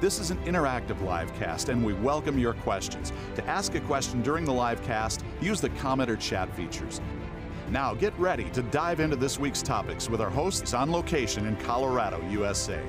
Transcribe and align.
This 0.00 0.18
is 0.18 0.30
an 0.30 0.38
interactive 0.44 1.02
live 1.02 1.30
cast, 1.34 1.68
and 1.68 1.84
we 1.84 1.92
welcome 1.92 2.38
your 2.38 2.54
questions. 2.54 3.12
To 3.34 3.46
ask 3.46 3.74
a 3.74 3.80
question 3.80 4.22
during 4.22 4.46
the 4.46 4.52
live 4.52 4.82
cast, 4.82 5.22
use 5.42 5.60
the 5.60 5.68
comment 5.70 6.08
or 6.08 6.16
chat 6.16 6.50
features. 6.56 7.02
Now 7.68 7.92
get 7.92 8.18
ready 8.18 8.48
to 8.50 8.62
dive 8.62 9.00
into 9.00 9.16
this 9.16 9.38
week's 9.38 9.60
topics 9.60 10.08
with 10.08 10.22
our 10.22 10.30
hosts 10.30 10.72
on 10.72 10.90
location 10.90 11.46
in 11.46 11.54
Colorado, 11.56 12.18
USA. 12.30 12.82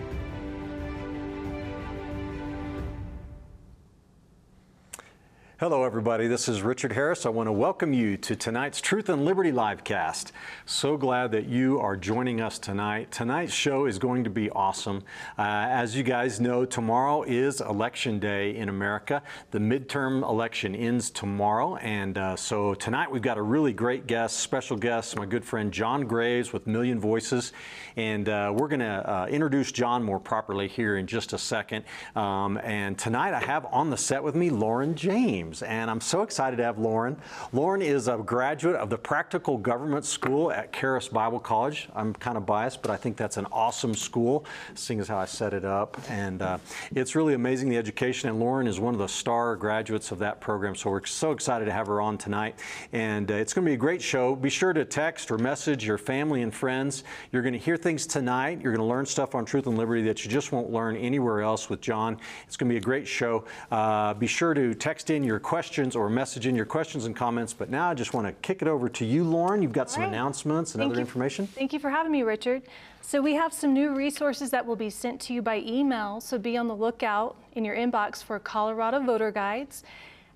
Hello, 5.62 5.84
everybody. 5.84 6.26
This 6.26 6.50
is 6.50 6.64
Richard 6.64 6.92
Harris. 6.92 7.24
I 7.24 7.30
want 7.30 7.46
to 7.46 7.52
welcome 7.52 7.94
you 7.94 8.18
to 8.18 8.36
tonight's 8.36 8.82
Truth 8.82 9.10
and 9.10 9.24
Liberty 9.24 9.52
livecast. 9.52 10.32
So 10.66 10.98
glad 10.98 11.32
that 11.34 11.46
you 11.46 11.80
are 11.80 11.96
joining 11.96 12.42
us 12.42 12.58
tonight. 12.58 13.12
Tonight's 13.12 13.54
show 13.54 13.86
is 13.86 14.00
going 14.00 14.24
to 14.24 14.32
be 14.32 14.50
awesome. 14.50 15.04
Uh, 15.38 15.44
as 15.70 15.96
you 15.96 16.02
guys 16.02 16.40
know, 16.42 16.66
tomorrow 16.66 17.22
is 17.22 17.62
Election 17.62 18.18
Day 18.18 18.56
in 18.56 18.70
America. 18.70 19.22
The 19.52 19.60
midterm 19.60 20.24
election 20.24 20.74
ends 20.74 21.12
tomorrow, 21.12 21.76
and 21.76 22.18
uh, 22.18 22.36
so 22.36 22.74
tonight 22.74 23.12
we've 23.12 23.22
got 23.22 23.38
a 23.38 23.44
really 23.44 23.72
great 23.72 24.08
guest, 24.08 24.40
special 24.40 24.78
guest, 24.78 25.16
my 25.16 25.28
good 25.28 25.46
friend 25.46 25.72
John 25.72 26.08
Graves 26.08 26.52
with 26.52 26.66
Million 26.66 27.00
Voices, 27.00 27.54
and 27.96 28.28
uh, 28.28 28.52
we're 28.52 28.68
going 28.68 28.80
to 28.80 29.08
uh, 29.08 29.28
introduce 29.28 29.72
John 29.72 30.02
more 30.02 30.20
properly 30.20 30.68
here 30.68 30.98
in 30.98 31.06
just 31.06 31.34
a 31.34 31.38
second. 31.38 31.86
Um, 32.16 32.58
and 32.64 32.98
tonight 32.98 33.36
I 33.36 33.42
have 33.42 33.68
on 33.68 33.92
the 33.92 33.98
set 33.98 34.24
with 34.24 34.34
me 34.34 34.50
Lauren 34.50 34.96
James 34.96 35.51
and 35.62 35.92
I'm 35.92 36.00
so 36.00 36.22
excited 36.22 36.56
to 36.58 36.64
have 36.64 36.80
Lauren. 36.80 37.18
Lauren 37.52 37.82
is 37.82 38.08
a 38.08 38.18
graduate 38.18 38.78
of 38.78 38.90
the 38.90 38.98
Practical 38.98 39.58
Government 39.58 40.06
School 40.06 40.52
at 40.52 40.72
Charis 40.72 41.10
Bible 41.10 41.40
College. 41.40 41.90
I'm 41.94 42.14
kind 42.14 42.38
of 42.38 42.46
biased, 42.46 42.82
but 42.82 42.92
I 42.92 42.96
think 42.96 43.18
that's 43.18 43.36
an 43.36 43.48
awesome 43.52 43.94
school, 43.94 44.46
seeing 44.76 45.02
as 45.02 45.10
how 45.10 45.18
I 45.18 45.26
set 45.26 45.54
it 45.54 45.66
up. 45.66 46.00
And 46.10 46.42
uh, 46.42 46.60
it's 46.96 47.16
really 47.16 47.34
amazing, 47.34 47.70
the 47.70 47.78
education, 47.78 48.30
and 48.30 48.40
Lauren 48.40 48.68
is 48.68 48.80
one 48.80 48.94
of 48.94 49.00
the 49.00 49.08
star 49.08 49.58
graduates 49.58 50.12
of 50.12 50.20
that 50.20 50.40
program, 50.40 50.76
so 50.76 50.90
we're 50.90 51.06
so 51.06 51.32
excited 51.32 51.66
to 51.66 51.72
have 51.74 51.88
her 51.88 52.00
on 52.00 52.18
tonight. 52.18 52.56
And 52.94 53.30
uh, 53.30 53.34
it's 53.34 53.54
going 53.54 53.66
to 53.66 53.70
be 53.70 53.74
a 53.74 53.78
great 53.78 54.02
show. 54.02 54.36
Be 54.36 54.50
sure 54.50 54.72
to 54.72 54.86
text 54.86 55.32
or 55.32 55.38
message 55.38 55.86
your 55.86 55.98
family 55.98 56.44
and 56.44 56.54
friends. 56.54 57.04
You're 57.34 57.42
going 57.42 57.54
to 57.54 57.60
hear 57.60 57.76
things 57.76 58.08
tonight. 58.08 58.62
You're 58.62 58.72
going 58.72 58.88
to 58.88 58.90
learn 58.90 59.06
stuff 59.06 59.36
on 59.36 59.44
Truth 59.44 59.68
and 59.68 59.78
Liberty 59.78 60.04
that 60.04 60.24
you 60.24 60.32
just 60.32 60.54
won't 60.54 60.72
learn 60.72 60.96
anywhere 60.96 61.42
else 61.42 61.70
with 61.70 61.82
John. 61.82 62.18
It's 62.48 62.56
going 62.56 62.70
to 62.70 62.74
be 62.74 62.78
a 62.78 62.82
great 62.82 63.08
show. 63.08 63.44
Uh, 63.72 64.14
be 64.14 64.28
sure 64.28 64.54
to 64.54 64.74
text 64.74 65.10
in 65.10 65.24
your 65.24 65.40
questions 65.42 65.96
or 65.96 66.10
message 66.10 66.48
in 66.48 66.56
your 66.56 66.66
questions 66.66 67.06
and 67.06 67.16
comments. 67.16 67.54
But 67.54 67.70
now 67.70 67.90
I 67.90 67.94
just 67.94 68.14
want 68.14 68.28
to 68.28 68.34
kick 68.34 68.62
it 68.62 68.68
over 68.68 68.90
to 68.90 69.06
you, 69.06 69.24
Lauren. 69.24 69.62
You've 69.62 69.74
got 69.74 69.90
some 69.90 70.04
right. 70.04 70.10
announcements 70.10 70.74
and 70.74 70.82
Thank 70.82 70.92
other 70.92 71.00
you. 71.00 71.06
information. 71.06 71.48
Thank 71.48 71.74
you 71.74 71.80
for 71.80 71.90
having 71.90 72.12
me, 72.12 72.24
Richard. 72.24 72.64
So 73.02 73.22
we 73.22 73.34
have 73.34 73.54
some 73.54 73.74
new 73.74 73.94
resources 73.94 74.52
that 74.52 74.66
will 74.66 74.76
be 74.76 74.90
sent 74.90 75.20
to 75.22 75.34
you 75.34 75.42
by 75.42 75.58
email. 75.60 76.22
So 76.22 76.38
be 76.38 76.58
on 76.58 76.68
the 76.68 76.76
lookout 76.76 77.36
in 77.54 77.66
your 77.66 77.76
inbox 77.76 78.24
for 78.24 78.40
Colorado 78.40 79.00
voter 79.02 79.32
guides. 79.32 79.84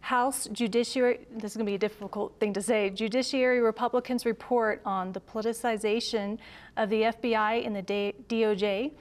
House 0.06 0.48
Judiciary, 0.52 1.26
this 1.32 1.54
is 1.54 1.58
going 1.58 1.66
to 1.66 1.70
be 1.72 1.76
a 1.76 1.80
difficult 1.80 2.40
thing 2.40 2.54
to 2.54 2.62
say, 2.62 2.92
Judiciary 2.92 3.60
Republicans 3.60 4.24
report 4.24 4.80
on 4.86 5.12
the 5.14 5.20
politicization 5.20 6.38
of 6.78 6.92
the 6.92 7.04
FBI 7.04 7.66
and 7.66 7.76
the 7.76 8.14
DOJ, 8.30 8.92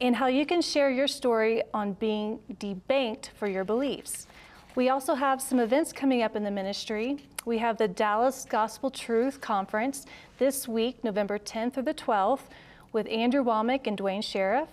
and 0.00 0.16
how 0.16 0.26
you 0.26 0.46
can 0.46 0.62
share 0.62 0.90
your 0.90 1.06
story 1.06 1.62
on 1.74 1.92
being 1.94 2.38
debanked 2.54 3.28
for 3.38 3.46
your 3.46 3.62
beliefs. 3.62 4.26
We 4.74 4.90
also 4.90 5.14
have 5.14 5.42
some 5.42 5.58
events 5.58 5.92
coming 5.92 6.22
up 6.22 6.36
in 6.36 6.44
the 6.44 6.50
ministry. 6.50 7.18
We 7.44 7.58
have 7.58 7.78
the 7.78 7.88
Dallas 7.88 8.46
Gospel 8.48 8.90
Truth 8.90 9.40
Conference 9.40 10.06
this 10.38 10.68
week, 10.68 11.02
November 11.02 11.38
10th 11.38 11.74
through 11.74 11.84
the 11.84 11.94
12th, 11.94 12.42
with 12.92 13.08
Andrew 13.08 13.42
Wommack 13.42 13.86
and 13.86 13.96
Duane 13.96 14.22
Sheriff. 14.22 14.68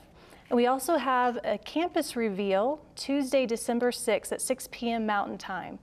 And 0.49 0.57
we 0.57 0.67
also 0.67 0.97
have 0.97 1.39
a 1.43 1.57
campus 1.57 2.15
reveal 2.15 2.79
Tuesday, 2.95 3.45
December 3.47 3.89
6th 3.89 4.31
at 4.31 4.41
6 4.41 4.69
p.m. 4.71 5.05
Mountain 5.05 5.39
Time. 5.39 5.79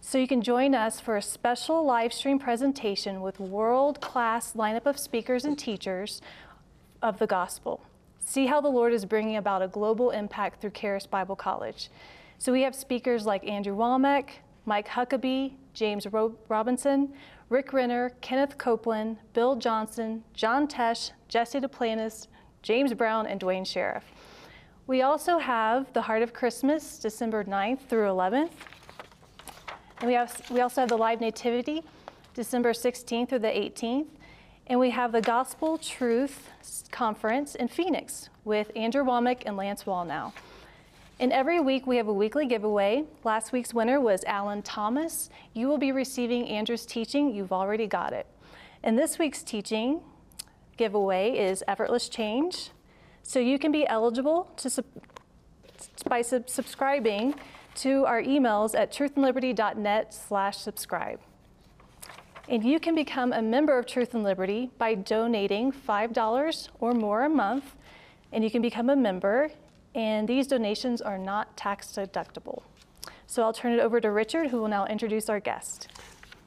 So 0.00 0.18
you 0.18 0.26
can 0.26 0.42
join 0.42 0.74
us 0.74 0.98
for 0.98 1.16
a 1.16 1.22
special 1.22 1.84
live 1.84 2.12
stream 2.12 2.38
presentation 2.38 3.20
with 3.20 3.38
world-class 3.38 4.54
lineup 4.54 4.86
of 4.86 4.98
speakers 4.98 5.44
and 5.44 5.58
teachers 5.58 6.20
of 7.00 7.18
the 7.18 7.26
gospel. 7.26 7.82
See 8.24 8.46
how 8.46 8.60
the 8.60 8.68
Lord 8.68 8.92
is 8.92 9.04
bringing 9.04 9.36
about 9.36 9.62
a 9.62 9.68
global 9.68 10.10
impact 10.10 10.60
through 10.60 10.70
Charis 10.70 11.06
Bible 11.06 11.36
College. 11.36 11.90
So 12.40 12.52
we 12.52 12.62
have 12.62 12.74
speakers 12.74 13.26
like 13.26 13.46
Andrew 13.46 13.76
Wommack, 13.76 14.30
Mike 14.64 14.88
Huckabee, 14.88 15.52
James 15.74 16.06
Ro 16.06 16.34
Robinson, 16.48 17.12
Rick 17.50 17.74
Renner, 17.74 18.12
Kenneth 18.22 18.56
Copeland, 18.56 19.18
Bill 19.34 19.56
Johnson, 19.56 20.24
John 20.32 20.66
Tesh, 20.66 21.10
Jesse 21.28 21.60
Duplantis, 21.60 22.28
James 22.62 22.94
Brown, 22.94 23.26
and 23.26 23.38
Duane 23.38 23.66
Sheriff. 23.66 24.04
We 24.86 25.02
also 25.02 25.36
have 25.36 25.92
the 25.92 26.00
Heart 26.00 26.22
of 26.22 26.32
Christmas, 26.32 26.98
December 26.98 27.44
9th 27.44 27.80
through 27.90 28.08
11th. 28.08 28.52
And 29.98 30.08
we, 30.08 30.14
have, 30.14 30.40
we 30.50 30.62
also 30.62 30.80
have 30.80 30.88
the 30.88 30.96
Live 30.96 31.20
Nativity, 31.20 31.82
December 32.32 32.72
16th 32.72 33.28
through 33.28 33.40
the 33.40 33.48
18th. 33.48 34.06
And 34.66 34.80
we 34.80 34.88
have 34.88 35.12
the 35.12 35.20
Gospel 35.20 35.76
Truth 35.76 36.48
Conference 36.90 37.54
in 37.54 37.68
Phoenix 37.68 38.30
with 38.46 38.70
Andrew 38.74 39.04
Wommack 39.04 39.42
and 39.44 39.58
Lance 39.58 39.84
Wallnau. 39.84 40.32
And 41.20 41.34
every 41.34 41.60
week 41.60 41.86
we 41.86 41.98
have 41.98 42.08
a 42.08 42.14
weekly 42.14 42.46
giveaway. 42.46 43.04
Last 43.24 43.52
week's 43.52 43.74
winner 43.74 44.00
was 44.00 44.24
Alan 44.24 44.62
Thomas. 44.62 45.28
You 45.52 45.68
will 45.68 45.76
be 45.76 45.92
receiving 45.92 46.48
Andrew's 46.48 46.86
teaching. 46.86 47.34
You've 47.34 47.52
already 47.52 47.86
got 47.86 48.14
it. 48.14 48.26
And 48.82 48.98
this 48.98 49.18
week's 49.18 49.42
teaching 49.42 50.00
giveaway 50.78 51.36
is 51.36 51.62
Effortless 51.68 52.08
Change. 52.08 52.70
So 53.22 53.38
you 53.38 53.58
can 53.58 53.70
be 53.70 53.86
eligible 53.86 54.50
to 54.56 54.82
by 56.08 56.22
sub 56.22 56.48
subscribing 56.48 57.34
to 57.74 58.06
our 58.06 58.22
emails 58.22 58.74
at 58.74 58.90
truthandliberty.net 58.90 60.14
slash 60.14 60.56
subscribe. 60.56 61.20
And 62.48 62.64
you 62.64 62.80
can 62.80 62.94
become 62.94 63.34
a 63.34 63.42
member 63.42 63.78
of 63.78 63.84
Truth 63.84 64.14
and 64.14 64.24
Liberty 64.24 64.70
by 64.78 64.94
donating 64.94 65.70
$5 65.70 66.68
or 66.80 66.94
more 66.94 67.26
a 67.26 67.28
month. 67.28 67.76
And 68.32 68.42
you 68.42 68.50
can 68.50 68.62
become 68.62 68.88
a 68.88 68.96
member 68.96 69.50
and 69.94 70.28
these 70.28 70.46
donations 70.46 71.00
are 71.00 71.18
not 71.18 71.56
tax 71.56 71.88
deductible. 71.88 72.62
So 73.26 73.42
I'll 73.42 73.52
turn 73.52 73.72
it 73.72 73.80
over 73.80 74.00
to 74.00 74.10
Richard, 74.10 74.48
who 74.48 74.60
will 74.60 74.68
now 74.68 74.86
introduce 74.86 75.28
our 75.28 75.40
guest. 75.40 75.88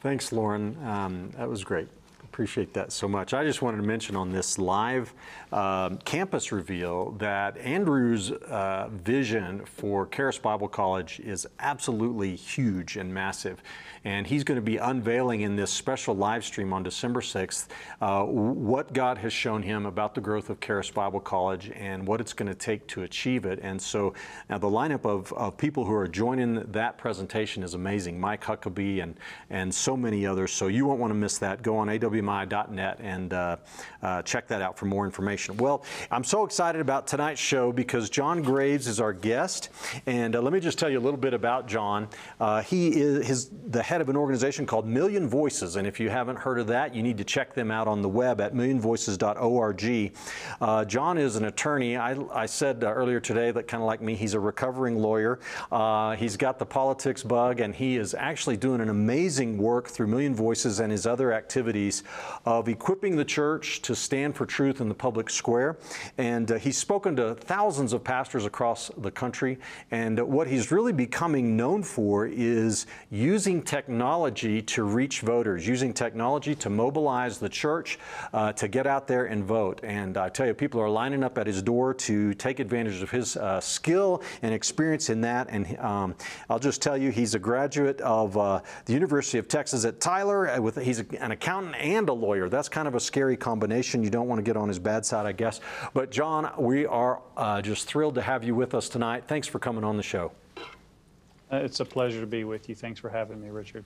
Thanks, 0.02 0.32
Lauren. 0.32 0.78
Um, 0.86 1.32
that 1.38 1.48
was 1.48 1.64
great. 1.64 1.88
Appreciate 2.34 2.74
that 2.74 2.92
so 2.92 3.08
much. 3.08 3.36
I 3.36 3.44
just 3.44 3.62
wanted 3.62 3.78
to 3.78 3.84
mention 3.84 4.16
on 4.16 4.32
this 4.32 4.58
live 4.58 5.14
um, 5.52 6.00
campus 6.00 6.52
reveal 6.52 7.12
that 7.20 7.56
Andrew's 7.60 8.32
uh, 8.32 8.90
vision 8.92 9.64
for 9.66 10.08
Charis 10.08 10.40
Bible 10.40 10.68
College 10.68 11.20
is 11.20 11.46
absolutely 11.60 12.36
huge 12.36 12.98
and 12.98 13.14
massive 13.14 13.62
and 14.06 14.28
he's 14.28 14.44
going 14.44 14.58
to 14.58 14.62
be 14.62 14.78
unveiling 14.78 15.42
in 15.42 15.56
this 15.56 15.72
special 15.72 16.16
live 16.16 16.44
stream 16.44 16.74
on 16.74 16.84
December 16.84 17.22
6th 17.22 17.68
uh, 18.02 18.24
what 18.24 18.94
God 18.94 19.18
has 19.18 19.32
shown 19.32 19.62
him 19.62 19.86
about 19.86 20.14
the 20.16 20.22
growth 20.22 20.50
of 20.50 20.60
Charis 20.60 20.90
Bible 20.90 21.20
College 21.20 21.72
and 21.76 22.06
what 22.06 22.20
it's 22.20 22.34
going 22.34 22.50
to 22.50 22.56
take 22.56 22.86
to 22.88 23.04
achieve 23.04 23.46
it. 23.46 23.60
And 23.62 23.82
so 23.82 24.14
now 24.50 24.58
the 24.58 24.68
lineup 24.68 25.06
of, 25.06 25.32
of 25.34 25.58
people 25.58 25.86
who 25.86 25.94
are 25.94 26.08
joining 26.08 26.64
that 26.72 26.98
presentation 26.98 27.64
is 27.64 27.74
amazing. 27.74 28.20
Mike 28.20 28.44
Huckabee 28.44 29.02
and, 29.02 29.16
and 29.50 29.74
so 29.74 29.96
many 29.96 30.26
others. 30.26 30.52
So 30.52 30.68
you 30.68 30.86
won't 30.86 31.00
want 31.00 31.12
to 31.12 31.16
miss 31.16 31.38
that. 31.38 31.62
Go 31.62 31.78
on 31.78 31.90
awmi.net 32.24 33.00
and 33.00 33.34
uh, 33.34 33.58
uh, 34.02 34.22
check 34.24 34.48
that 34.48 34.62
out 34.62 34.78
for 34.78 34.86
more 34.86 35.06
information. 35.06 35.58
Well, 35.58 35.84
I'm 36.12 36.24
so 36.24 36.44
excited 36.44 36.82
about 36.82 37.08
tonight's 37.08 37.40
show 37.40 37.72
because 37.72 38.10
John 38.10 38.42
Graves 38.42 38.88
is 38.88 39.00
our 39.00 39.14
guest. 39.14 39.70
And 40.06 40.36
uh, 40.36 40.42
let 40.42 40.54
me 40.54 40.60
just 40.60 40.80
tell 40.80 40.90
you 40.90 41.00
a 41.00 41.02
little 41.02 41.20
bit 41.20 41.34
about 41.34 41.68
John. 41.68 42.08
Uh, 42.40 42.62
he 42.62 42.90
is 42.90 43.26
his, 43.26 43.52
the 43.68 43.82
head 43.82 44.02
of 44.02 44.10
an 44.10 44.16
organization 44.16 44.66
called 44.66 44.88
Million 44.88 45.28
Voices. 45.28 45.76
And 45.76 45.88
if 45.88 46.00
you 46.00 46.10
haven't 46.10 46.38
heard 46.38 46.60
of 46.60 46.68
that, 46.68 46.96
you 46.96 47.04
need 47.04 47.18
to 47.18 47.24
check 47.24 47.54
them 47.54 47.72
out 47.72 47.88
on 47.88 48.02
the 48.02 48.10
web 48.10 48.42
at 48.42 48.54
millionvoices.org. 48.54 50.14
Uh, 50.62 50.86
John 50.86 51.18
is 51.18 51.36
an 51.36 51.46
attorney. 51.46 51.98
I, 51.98 52.18
I 52.34 52.46
said 52.46 52.84
earlier 52.84 53.20
today 53.20 53.52
that 53.52 53.68
kind 53.68 53.82
of 53.82 53.88
like 53.88 54.02
me, 54.02 54.16
he's 54.16 54.34
a 54.34 54.40
recovering 54.40 54.98
lawyer. 54.98 55.40
He's 56.18 56.38
got 56.38 56.60
the 56.60 56.66
politics 56.66 57.24
bug, 57.24 57.60
and 57.60 57.74
he 57.74 57.98
is 57.98 58.14
actually 58.14 58.58
doing 58.58 58.82
an 58.82 58.90
amazing 58.90 59.58
work 59.58 59.88
through 59.88 60.08
Million 60.08 60.36
Voices 60.36 60.80
and 60.80 60.92
his 60.92 61.06
other 61.06 61.34
activities 61.34 62.04
of 62.46 62.68
equipping 62.68 63.16
the 63.16 63.26
church 63.26 63.82
to 63.84 63.96
stand 63.96 64.36
for 64.36 64.46
truth 64.46 64.82
in 64.82 64.90
the 64.90 64.96
public 64.96 65.30
square. 65.30 65.78
And 66.18 66.52
uh, 66.52 66.56
he's 66.56 66.78
spoken 66.78 67.16
to 67.18 67.36
thousands 67.36 67.94
of 67.94 68.04
pastors 68.04 68.46
across 68.46 68.92
the 68.98 69.12
country. 69.12 69.58
And 69.92 70.20
what 70.20 70.48
he's 70.48 70.72
really 70.72 70.94
becoming 70.94 71.56
known 71.56 71.84
for 71.84 72.28
is 72.28 72.86
using 73.10 73.62
technology 73.62 74.62
to 74.62 74.84
reach 74.84 75.22
voters, 75.22 75.68
using 75.68 75.94
technology 75.94 76.56
to 76.56 76.70
mobilize 76.70 77.38
the 77.38 77.50
church 77.50 78.00
uh, 78.34 78.54
to 78.54 78.68
get 78.68 78.88
out 78.88 79.08
there 79.08 79.26
and 79.26 79.44
vote. 79.44 79.82
And 79.84 80.18
I 80.18 80.30
tell 80.30 80.48
you, 80.48 80.54
people 80.54 80.82
are 80.82 80.90
lining 80.90 81.24
up 81.24 81.38
at 81.38 81.48
his 81.48 81.62
door 81.62 81.94
to 81.94 82.34
take 82.34 82.60
advantage 82.60 83.02
of 83.02 83.12
his 83.12 83.38
uh, 83.38 83.60
skill 83.60 84.22
and 84.42 84.54
experience 84.54 85.10
in 85.10 85.22
that. 85.22 85.48
And 85.50 85.78
um, 85.80 86.16
I'll 86.50 86.60
just 86.60 86.82
tell 86.82 86.98
you, 86.98 87.12
he's 87.12 87.36
a 87.36 87.40
graduate 87.40 88.02
of 88.02 88.38
uh, 88.38 88.62
the 88.86 88.94
University 88.94 89.38
of 89.38 89.48
Texas 89.48 89.86
at 89.86 90.00
Tyler. 90.00 90.50
Uh, 90.50 90.62
with 90.62 90.82
he's 90.82 91.00
an 91.00 91.32
accountant 91.32 91.76
and 91.76 92.03
a 92.10 92.14
lawyer. 92.14 92.50
That's 92.50 92.70
kind 92.70 92.88
of 92.88 92.96
a 92.96 93.00
scary 93.00 93.38
combination. 93.38 94.04
You 94.04 94.10
don't 94.10 94.28
want 94.28 94.40
to 94.40 94.44
get 94.44 94.58
on 94.58 94.68
his 94.68 94.80
bad 94.80 95.06
side, 95.06 95.26
I 95.26 95.32
guess. 95.32 95.62
But 95.94 96.12
John, 96.12 96.52
we 96.58 96.86
are 96.86 97.22
uh, 97.38 97.62
just 97.62 97.88
thrilled 97.88 98.16
to 98.16 98.22
have 98.22 98.44
you 98.44 98.56
with 98.56 98.74
us 98.74 98.90
tonight. 98.90 99.24
Thanks 99.28 99.48
for 99.48 99.60
coming 99.60 99.84
on 99.84 99.98
the 99.98 100.04
show. 100.04 100.32
Uh, 101.52 101.58
it's 101.58 101.80
a 101.80 101.86
pleasure 101.86 102.20
to 102.20 102.26
be 102.26 102.44
with 102.46 102.68
you. 102.68 102.74
Thanks 102.74 103.00
for 103.00 103.10
having 103.10 103.40
me, 103.40 103.50
Richard. 103.50 103.86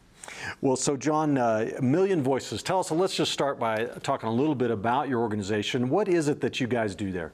Well, 0.61 0.77
so 0.77 0.95
John, 0.95 1.37
uh, 1.37 1.69
a 1.77 1.81
million 1.81 2.23
voices. 2.23 2.63
Tell 2.63 2.79
us. 2.79 2.91
Let's 2.91 3.15
just 3.15 3.33
start 3.33 3.59
by 3.59 3.85
talking 4.03 4.29
a 4.29 4.31
little 4.31 4.55
bit 4.55 4.71
about 4.71 5.09
your 5.09 5.19
organization. 5.19 5.89
What 5.89 6.07
is 6.07 6.29
it 6.29 6.39
that 6.41 6.61
you 6.61 6.67
guys 6.67 6.95
do 6.95 7.11
there? 7.11 7.33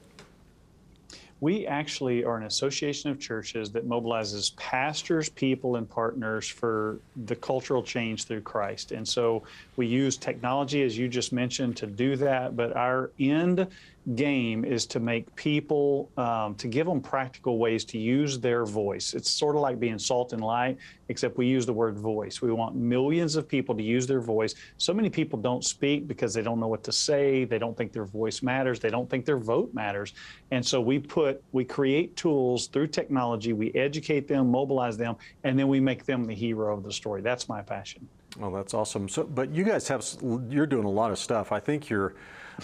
We 1.44 1.66
actually 1.66 2.24
are 2.24 2.38
an 2.38 2.44
association 2.44 3.10
of 3.10 3.20
churches 3.20 3.70
that 3.72 3.86
mobilizes 3.86 4.56
pastors, 4.56 5.28
people, 5.28 5.76
and 5.76 5.86
partners 5.86 6.48
for 6.48 7.00
the 7.26 7.36
cultural 7.36 7.82
change 7.82 8.24
through 8.24 8.40
Christ. 8.40 8.92
And 8.92 9.06
so 9.06 9.42
we 9.76 9.86
use 9.86 10.16
technology, 10.16 10.82
as 10.84 10.96
you 10.96 11.06
just 11.06 11.34
mentioned, 11.34 11.76
to 11.76 11.86
do 11.86 12.16
that. 12.16 12.56
But 12.56 12.74
our 12.74 13.10
end 13.20 13.66
game 14.14 14.64
is 14.64 14.84
to 14.86 15.00
make 15.00 15.34
people, 15.34 16.10
um, 16.18 16.54
to 16.56 16.68
give 16.68 16.86
them 16.86 17.00
practical 17.00 17.58
ways 17.58 17.84
to 17.86 17.98
use 17.98 18.38
their 18.38 18.66
voice. 18.66 19.14
It's 19.14 19.30
sort 19.30 19.56
of 19.56 19.62
like 19.62 19.80
being 19.80 19.98
salt 19.98 20.34
and 20.34 20.42
light, 20.42 20.76
except 21.08 21.38
we 21.38 21.46
use 21.46 21.64
the 21.64 21.72
word 21.72 21.98
voice. 21.98 22.42
We 22.42 22.52
want 22.52 22.76
millions 22.76 23.34
of 23.34 23.48
people 23.48 23.74
to 23.74 23.82
use 23.82 24.06
their 24.06 24.20
voice. 24.20 24.54
So 24.76 24.92
many 24.92 25.08
people 25.08 25.38
don't 25.38 25.64
speak 25.64 26.06
because 26.06 26.34
they 26.34 26.42
don't 26.42 26.60
know 26.60 26.68
what 26.68 26.84
to 26.84 26.92
say. 26.92 27.44
They 27.44 27.58
don't 27.58 27.76
think 27.76 27.92
their 27.92 28.04
voice 28.04 28.42
matters. 28.42 28.78
They 28.78 28.90
don't 28.90 29.08
think 29.08 29.24
their 29.24 29.38
vote 29.38 29.72
matters. 29.72 30.12
And 30.50 30.64
so 30.64 30.82
we 30.82 30.98
put, 30.98 31.42
we 31.52 31.64
create 31.64 32.14
tools 32.14 32.66
through 32.66 32.88
technology. 32.88 33.54
We 33.54 33.72
educate 33.72 34.28
them, 34.28 34.50
mobilize 34.50 34.98
them, 34.98 35.16
and 35.44 35.58
then 35.58 35.68
we 35.68 35.80
make 35.80 36.04
them 36.04 36.26
the 36.26 36.34
hero 36.34 36.76
of 36.76 36.84
the 36.84 36.92
story. 36.92 37.22
That's 37.22 37.48
my 37.48 37.62
passion. 37.62 38.06
Well, 38.38 38.50
that's 38.50 38.74
awesome. 38.74 39.08
So, 39.08 39.24
but 39.24 39.54
you 39.54 39.64
guys 39.64 39.88
have, 39.88 40.04
you're 40.50 40.66
doing 40.66 40.84
a 40.84 40.90
lot 40.90 41.10
of 41.10 41.18
stuff. 41.18 41.52
I 41.52 41.60
think 41.60 41.88
you're, 41.88 42.16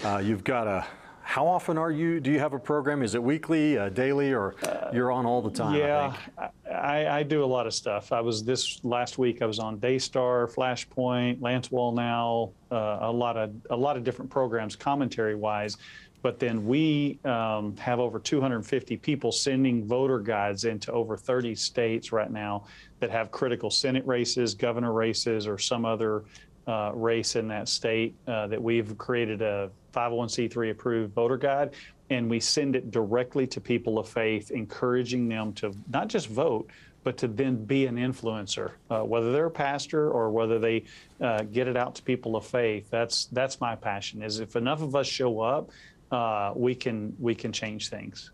uh, 0.03 0.21
you've 0.23 0.43
got 0.43 0.67
a, 0.67 0.85
how 1.23 1.47
often 1.47 1.77
are 1.77 1.91
you? 1.91 2.19
Do 2.19 2.31
you 2.31 2.39
have 2.39 2.53
a 2.53 2.59
program? 2.59 3.03
Is 3.03 3.15
it 3.15 3.23
weekly, 3.23 3.77
uh, 3.77 3.89
daily, 3.89 4.33
or 4.33 4.55
you're 4.93 5.11
on 5.11 5.25
all 5.25 5.41
the 5.41 5.51
time? 5.51 5.75
Yeah, 5.75 6.15
I, 6.37 6.69
I, 6.69 7.19
I, 7.19 7.23
do 7.23 7.43
a 7.43 7.45
lot 7.45 7.67
of 7.67 7.73
stuff. 7.73 8.11
I 8.11 8.21
was 8.21 8.43
this 8.43 8.83
last 8.83 9.17
week. 9.17 9.41
I 9.41 9.45
was 9.45 9.59
on 9.59 9.79
Daystar, 9.79 10.47
Flashpoint, 10.47 11.41
Lance 11.41 11.69
Wallnau, 11.69 12.51
uh, 12.71 12.97
a 13.01 13.11
lot 13.11 13.37
of 13.37 13.51
a 13.69 13.75
lot 13.75 13.97
of 13.97 14.03
different 14.03 14.31
programs, 14.31 14.75
commentary 14.75 15.35
wise. 15.35 15.77
But 16.21 16.39
then 16.39 16.65
we 16.65 17.19
um, 17.25 17.75
have 17.77 17.99
over 17.99 18.19
250 18.19 18.97
people 18.97 19.31
sending 19.31 19.87
voter 19.87 20.19
guides 20.19 20.65
into 20.65 20.91
over 20.91 21.17
30 21.17 21.55
states 21.55 22.11
right 22.11 22.29
now 22.29 22.65
that 22.99 23.09
have 23.09 23.31
critical 23.31 23.71
Senate 23.71 24.05
races, 24.05 24.53
governor 24.53 24.93
races, 24.93 25.47
or 25.47 25.57
some 25.57 25.83
other 25.83 26.23
uh, 26.67 26.91
race 26.93 27.35
in 27.35 27.47
that 27.47 27.67
state. 27.67 28.15
Uh, 28.27 28.47
that 28.47 28.61
we've 28.61 28.97
created 28.97 29.41
a 29.41 29.69
501c3 29.93 30.71
approved 30.71 31.13
voter 31.13 31.37
guide, 31.37 31.71
and 32.09 32.29
we 32.29 32.39
send 32.39 32.75
it 32.75 32.91
directly 32.91 33.47
to 33.47 33.61
people 33.61 33.99
of 33.99 34.07
faith, 34.07 34.51
encouraging 34.51 35.27
them 35.27 35.53
to 35.53 35.73
not 35.91 36.07
just 36.07 36.27
vote, 36.27 36.69
but 37.03 37.17
to 37.17 37.27
then 37.27 37.65
be 37.65 37.87
an 37.87 37.95
influencer, 37.95 38.71
uh, 38.89 39.01
whether 39.01 39.31
they're 39.31 39.47
a 39.47 39.51
pastor 39.51 40.11
or 40.11 40.29
whether 40.29 40.59
they 40.59 40.83
uh, 41.19 41.41
get 41.43 41.67
it 41.67 41.75
out 41.75 41.95
to 41.95 42.03
people 42.03 42.35
of 42.35 42.45
faith. 42.45 42.89
That's 42.89 43.25
that's 43.25 43.59
my 43.59 43.75
passion. 43.75 44.21
Is 44.21 44.39
if 44.39 44.55
enough 44.55 44.81
of 44.81 44.95
us 44.95 45.07
show 45.07 45.39
up, 45.39 45.71
uh, 46.11 46.53
we 46.55 46.75
can 46.75 47.15
we 47.19 47.33
can 47.33 47.51
change 47.51 47.89
things. 47.89 48.31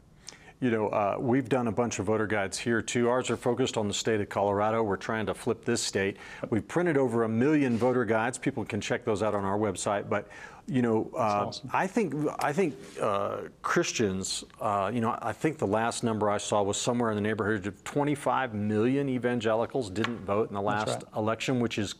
You 0.59 0.71
know, 0.71 0.87
uh, 0.89 1.17
we've 1.19 1.47
done 1.47 1.67
a 1.67 1.71
bunch 1.71 1.99
of 1.99 2.07
voter 2.07 2.25
guides 2.25 2.57
here 2.57 2.81
too. 2.81 3.09
Ours 3.09 3.29
are 3.29 3.37
focused 3.37 3.77
on 3.77 3.87
the 3.87 3.93
state 3.93 4.21
of 4.21 4.29
Colorado. 4.29 4.81
We're 4.81 4.97
trying 4.97 5.27
to 5.27 5.35
flip 5.35 5.63
this 5.63 5.81
state. 5.83 6.17
We've 6.49 6.67
printed 6.67 6.97
over 6.97 7.23
a 7.23 7.29
million 7.29 7.77
voter 7.77 8.05
guides. 8.05 8.39
People 8.39 8.65
can 8.65 8.81
check 8.81 9.05
those 9.05 9.21
out 9.21 9.35
on 9.35 9.45
our 9.45 9.57
website. 9.57 10.09
But 10.09 10.27
you 10.65 10.81
know, 10.81 11.11
uh, 11.13 11.45
awesome. 11.47 11.69
I 11.71 11.85
think 11.85 12.13
I 12.39 12.53
think 12.53 12.75
uh, 12.99 13.41
Christians. 13.61 14.43
Uh, 14.59 14.89
you 14.91 14.99
know, 14.99 15.15
I 15.21 15.31
think 15.31 15.59
the 15.59 15.67
last 15.67 16.03
number 16.03 16.27
I 16.27 16.39
saw 16.39 16.63
was 16.63 16.81
somewhere 16.81 17.11
in 17.11 17.15
the 17.15 17.21
neighborhood 17.21 17.67
of 17.67 17.83
25 17.83 18.55
million 18.55 19.09
evangelicals 19.09 19.91
didn't 19.91 20.25
vote 20.25 20.49
in 20.49 20.55
the 20.55 20.61
last 20.61 20.87
right. 20.87 21.03
election, 21.15 21.59
which 21.59 21.77
is 21.77 21.93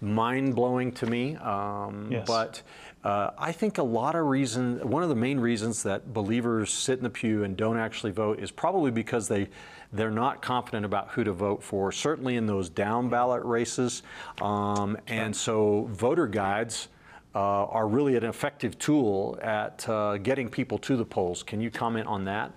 mind 0.00 0.54
blowing 0.54 0.92
to 0.92 1.06
me. 1.06 1.36
Um, 1.36 2.08
yes. 2.10 2.26
But 2.26 2.62
uh, 3.02 3.30
I 3.38 3.52
think 3.52 3.78
a 3.78 3.82
lot 3.82 4.14
of 4.14 4.26
reasons, 4.26 4.84
one 4.84 5.02
of 5.02 5.08
the 5.08 5.14
main 5.14 5.40
reasons 5.40 5.82
that 5.84 6.12
believers 6.12 6.70
sit 6.70 6.98
in 6.98 7.02
the 7.02 7.10
pew 7.10 7.44
and 7.44 7.56
don't 7.56 7.78
actually 7.78 8.12
vote 8.12 8.40
is 8.40 8.50
probably 8.50 8.90
because 8.90 9.28
they 9.28 9.48
they're 9.92 10.10
not 10.10 10.40
confident 10.40 10.84
about 10.84 11.08
who 11.08 11.24
to 11.24 11.32
vote 11.32 11.62
for. 11.62 11.90
Certainly 11.90 12.36
in 12.36 12.46
those 12.46 12.68
down 12.68 13.08
ballot 13.08 13.42
races, 13.42 14.02
um, 14.40 14.98
and 15.06 15.34
so 15.34 15.88
voter 15.92 16.26
guides. 16.26 16.88
Uh, 17.32 17.64
are 17.66 17.86
really 17.86 18.16
an 18.16 18.24
effective 18.24 18.76
tool 18.76 19.38
at 19.40 19.88
uh, 19.88 20.16
getting 20.16 20.48
people 20.48 20.76
to 20.76 20.96
the 20.96 21.04
polls. 21.04 21.44
Can 21.44 21.60
you 21.60 21.70
comment 21.70 22.08
on 22.08 22.24
that? 22.24 22.50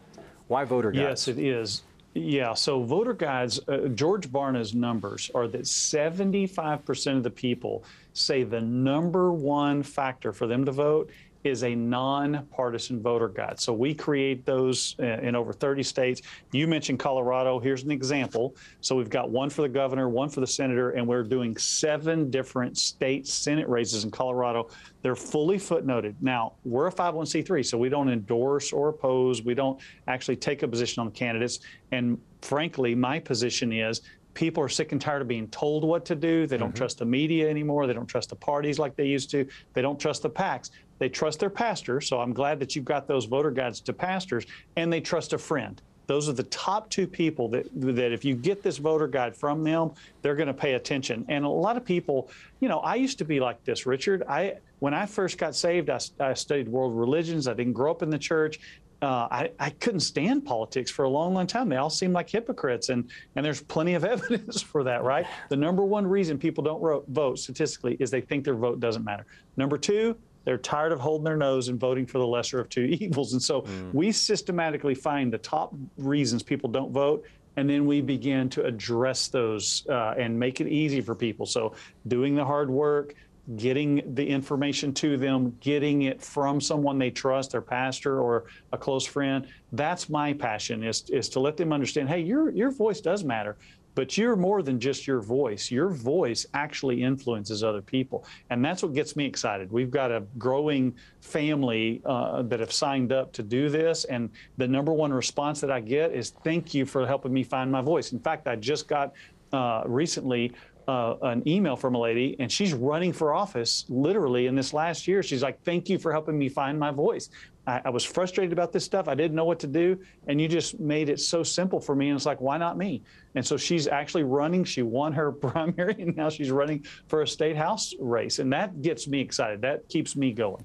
Why 0.48 0.66
voter 0.66 0.90
guides? 0.90 1.28
Yes, 1.28 1.28
it 1.28 1.38
is. 1.38 1.84
Yeah, 2.16 2.56
so 2.56 2.82
voter 2.82 3.14
guides, 3.14 3.60
uh, 3.68 3.90
George 3.90 4.32
Barna's 4.32 4.74
numbers 4.74 5.30
are 5.36 5.48
that 5.48 5.62
75% 5.62 7.18
of 7.18 7.22
the 7.22 7.30
people 7.30 7.84
say 8.14 8.44
the 8.44 8.62
number 8.62 9.32
one 9.32 9.84
factor 9.84 10.32
for 10.32 10.48
them 10.48 10.66
to 10.66 10.72
vote 10.72 11.12
is 11.44 11.64
a 11.64 11.76
nonpartisan 11.76 13.02
voter 13.02 13.28
guide. 13.28 13.60
So 13.60 13.74
we 13.74 13.94
create 13.94 14.46
those 14.46 14.96
uh, 15.00 15.04
in 15.04 15.36
over 15.36 15.52
30 15.52 15.84
states. 15.84 16.22
You 16.52 16.68
mentioned 16.68 17.00
Colorado. 17.00 17.60
Here's 17.60 17.84
an 17.84 17.92
example. 17.92 18.56
So 18.82 18.96
we've 18.96 19.10
got 19.10 19.30
one 19.30 19.50
for 19.50 19.62
the 19.62 19.70
governor, 19.70 20.10
one 20.10 20.30
for 20.30 20.40
the 20.40 20.48
senator, 20.48 20.92
and 20.92 21.06
we're 21.06 21.24
doing 21.24 21.58
seven 21.58 22.30
different 22.30 22.78
state 22.78 23.28
Senate 23.28 23.68
races 23.68 24.04
in 24.04 24.12
Colorado. 24.12 24.70
They're 25.02 25.16
fully 25.16 25.58
footnoted. 25.58 26.16
Now, 26.22 26.54
we're 26.64 26.88
a 26.88 26.92
501c3, 26.92 27.66
so 27.66 27.78
we 27.78 27.90
don't 27.90 28.10
endorse 28.10 28.72
or 28.72 28.90
oppose. 28.90 29.42
We 29.44 29.54
don't 29.54 29.80
actually 30.08 30.38
take 30.38 30.64
a 30.64 30.68
position 30.68 31.02
on 31.02 31.08
the 31.08 31.14
candidates. 31.14 31.60
And 31.92 32.18
frankly, 32.42 32.96
my 32.96 33.20
position 33.20 33.74
is 33.74 34.02
people 34.34 34.64
are 34.64 34.70
sick 34.70 34.92
and 34.92 35.02
tired 35.02 35.22
of 35.22 35.28
being 35.28 35.48
told 35.50 35.84
what 35.84 36.06
to 36.06 36.16
do. 36.16 36.48
They 36.48 36.58
don't 36.58 36.70
mm-hmm. 36.70 36.78
trust 36.78 37.00
the 37.00 37.06
media 37.06 37.50
anymore. 37.50 37.88
They 37.88 37.94
don't 37.94 38.08
trust 38.08 38.30
the 38.30 38.36
parties 38.36 38.80
like 38.80 38.96
they 38.96 39.06
used 39.06 39.30
to. 39.32 39.48
They 39.74 39.82
don't 39.82 40.00
trust 40.00 40.24
the 40.24 40.30
PACs. 40.30 40.72
They 41.00 41.10
trust 41.10 41.40
their 41.40 41.50
pastor. 41.50 42.02
So 42.02 42.20
I'm 42.20 42.34
glad 42.34 42.60
that 42.60 42.76
you've 42.76 42.86
got 42.86 43.08
those 43.08 43.26
voter 43.26 43.52
guides 43.52 43.80
to 43.82 43.94
pastors, 43.94 44.46
and 44.76 44.92
they 44.92 45.02
trust 45.02 45.34
a 45.34 45.38
friend. 45.38 45.82
Those 46.06 46.28
are 46.28 46.34
the 46.34 46.44
top 46.44 46.90
two 46.90 47.08
people 47.08 47.48
that 47.50 47.66
that 47.74 48.12
if 48.12 48.26
you 48.26 48.36
get 48.36 48.62
this 48.62 48.78
voter 48.78 49.08
guide 49.08 49.36
from 49.36 49.64
them, 49.64 49.92
they're 50.22 50.36
going 50.36 50.48
to 50.48 50.54
pay 50.54 50.74
attention. 50.74 51.26
And 51.30 51.46
a 51.46 51.50
lot 51.50 51.78
of 51.78 51.86
people, 51.86 52.30
you 52.60 52.68
know, 52.68 52.80
I 52.80 52.96
used 52.96 53.18
to 53.20 53.26
be 53.26 53.40
like 53.40 53.64
this, 53.64 53.86
Richard. 53.86 54.24
I 54.28 54.56
when 54.80 54.94
I 54.94 55.06
first 55.06 55.38
got 55.38 55.56
saved, 55.56 55.90
I, 55.90 56.00
I 56.20 56.34
studied 56.34 56.68
world 56.68 56.98
religions. 56.98 57.48
I 57.48 57.54
didn't 57.54 57.74
grow 57.74 57.92
up 57.92 58.04
in 58.04 58.10
the 58.10 58.20
church 58.20 58.60
uh, 59.04 59.28
I, 59.30 59.52
I, 59.60 59.70
couldn't 59.70 60.00
stand 60.00 60.46
politics 60.46 60.90
for 60.90 61.04
a 61.04 61.10
long, 61.10 61.34
long 61.34 61.46
time. 61.46 61.68
They 61.68 61.76
all 61.76 61.90
seemed 61.90 62.14
like 62.14 62.30
hypocrites, 62.30 62.88
and 62.88 63.10
and 63.36 63.46
there's 63.46 63.62
plenty 63.62 63.96
of 63.96 64.06
evidence 64.16 64.62
for 64.62 64.84
that, 64.86 65.04
right? 65.04 65.28
The 65.50 65.58
number 65.58 65.84
one 65.84 66.08
reason 66.08 66.38
people 66.38 66.64
don't 66.64 67.08
vote 67.10 67.38
statistically 67.38 67.98
is 68.00 68.10
they 68.10 68.22
think 68.22 68.46
their 68.46 68.56
vote 68.56 68.80
doesn't 68.80 69.04
matter. 69.04 69.26
Number 69.58 69.78
two, 69.78 70.16
they're 70.46 70.58
tired 70.58 70.94
of 70.94 71.02
holding 71.02 71.26
their 71.26 71.36
nose 71.36 71.68
and 71.68 71.78
voting 71.78 72.06
for 72.06 72.18
the 72.18 72.26
lesser 72.26 72.62
of 72.62 72.70
two 72.70 72.82
evils. 73.02 73.34
And 73.34 73.44
so 73.44 73.64
mm. 73.64 73.94
we 73.94 74.14
systematically 74.14 74.96
find 74.96 75.34
the 75.34 75.38
top 75.38 75.74
reasons 75.98 76.42
people 76.42 76.70
don't 76.70 76.94
vote, 76.94 77.26
and 77.58 77.70
then 77.70 77.86
we 77.86 78.00
begin 78.00 78.50
to 78.52 78.64
address 78.64 79.28
those 79.28 79.86
uh, 79.90 80.14
and 80.18 80.40
make 80.40 80.62
it 80.62 80.68
easy 80.68 81.02
for 81.02 81.14
people. 81.14 81.46
So 81.46 81.76
doing 82.08 82.36
the 82.36 82.46
hard 82.46 82.70
work, 82.70 83.16
getting 83.58 84.02
the 84.16 84.26
information 84.26 84.94
to 84.94 85.18
them, 85.18 85.56
getting 85.60 86.04
it 86.04 86.22
from 86.22 86.62
someone 86.62 86.98
they 86.98 87.12
trust, 87.12 87.52
their 87.52 87.62
pastor 87.62 88.20
or 88.22 88.46
a 88.72 88.78
close 88.78 89.06
friend. 89.06 89.48
That's 89.74 90.10
my 90.10 90.34
passion 90.34 90.84
is, 90.84 91.10
is 91.10 91.28
to 91.30 91.40
let 91.40 91.58
them 91.58 91.74
understand, 91.74 92.10
hey, 92.10 92.22
your, 92.22 92.52
your 92.52 92.72
voice 92.72 93.02
does 93.02 93.24
matter, 93.24 93.58
but 93.96 94.18
you're 94.18 94.36
more 94.36 94.64
than 94.64 94.80
just 94.80 95.06
your 95.06 95.20
voice. 95.22 95.70
Your 95.70 95.90
voice 95.90 96.46
actually 96.54 97.04
influences 97.04 97.64
other 97.64 97.82
people. 97.82 98.26
And 98.50 98.64
that's 98.64 98.82
what 98.82 98.94
gets 98.94 99.16
me 99.16 99.26
excited. 99.26 99.72
We've 99.72 99.92
got 99.92 100.10
a 100.12 100.24
growing 100.38 100.96
family 101.22 102.02
uh, 102.06 102.44
that 102.44 102.60
have 102.60 102.72
signed 102.72 103.12
up 103.12 103.34
to 103.34 103.44
do 103.44 103.70
this. 103.70 104.06
And 104.06 104.30
the 104.58 104.68
number 104.68 104.94
one 104.94 105.14
response 105.14 105.62
that 105.62 105.70
I 105.70 105.80
get 105.80 106.14
is, 106.14 106.32
thank 106.44 106.74
you 106.74 106.86
for 106.86 107.06
helping 107.06 107.34
me 107.34 107.44
find 107.44 107.72
my 107.72 107.82
voice. 107.82 108.14
In 108.14 108.20
fact, 108.20 108.48
I 108.48 108.56
just 108.56 108.88
got 108.88 109.14
uh, 109.52 109.84
recently 109.86 110.54
uh, 110.88 111.16
an 111.22 111.48
email 111.48 111.76
from 111.76 111.96
a 111.96 112.00
lady, 112.00 112.36
and 112.40 112.52
she's 112.52 112.74
running 112.74 113.14
for 113.14 113.34
office 113.34 113.86
literally 113.90 114.48
in 114.48 114.56
this 114.56 114.74
last 114.74 115.08
year. 115.08 115.24
She's 115.24 115.44
like, 115.44 115.62
"Thank 115.64 115.90
you 115.90 115.98
for 115.98 116.12
helping 116.12 116.38
me 116.38 116.50
find 116.50 116.80
my 116.80 116.92
voice. 116.92 117.30
I, 117.66 117.82
I, 117.86 117.90
was 117.90 118.04
frustrated 118.04 118.52
about 118.52 118.72
this 118.74 118.84
stuff. 118.84 119.08
I 119.08 119.16
didn't 119.16 119.36
know 119.36 119.46
what 119.46 119.60
to 119.60 119.68
do, 119.68 120.00
and 120.28 120.40
you 120.42 120.48
just 120.48 120.80
made 120.80 121.10
it 121.10 121.20
so 121.20 121.44
simple 121.44 121.80
for 121.80 121.96
me. 121.96 122.10
And 122.10 122.16
it's 122.16 122.26
like, 122.26 122.42
why 122.42 122.58
not 122.58 122.78
me? 122.78 123.02
And 123.36 123.46
so 123.46 123.58
she's 123.58 123.88
actually 123.88 124.24
running. 124.24 124.64
She 124.64 124.82
won 124.82 125.14
her 125.14 125.32
primary, 125.48 125.96
and 126.00 126.16
now 126.16 126.30
she's 126.30 126.52
running 126.52 126.86
for 127.08 127.22
a 127.22 127.28
state 127.28 127.56
house 127.56 127.94
race, 128.00 128.40
and 128.40 128.52
that 128.54 128.82
gets 128.82 129.08
me 129.08 129.22
excited. 129.22 129.62
That 129.62 129.88
keeps 129.90 130.16
me 130.16 130.34
going. 130.34 130.64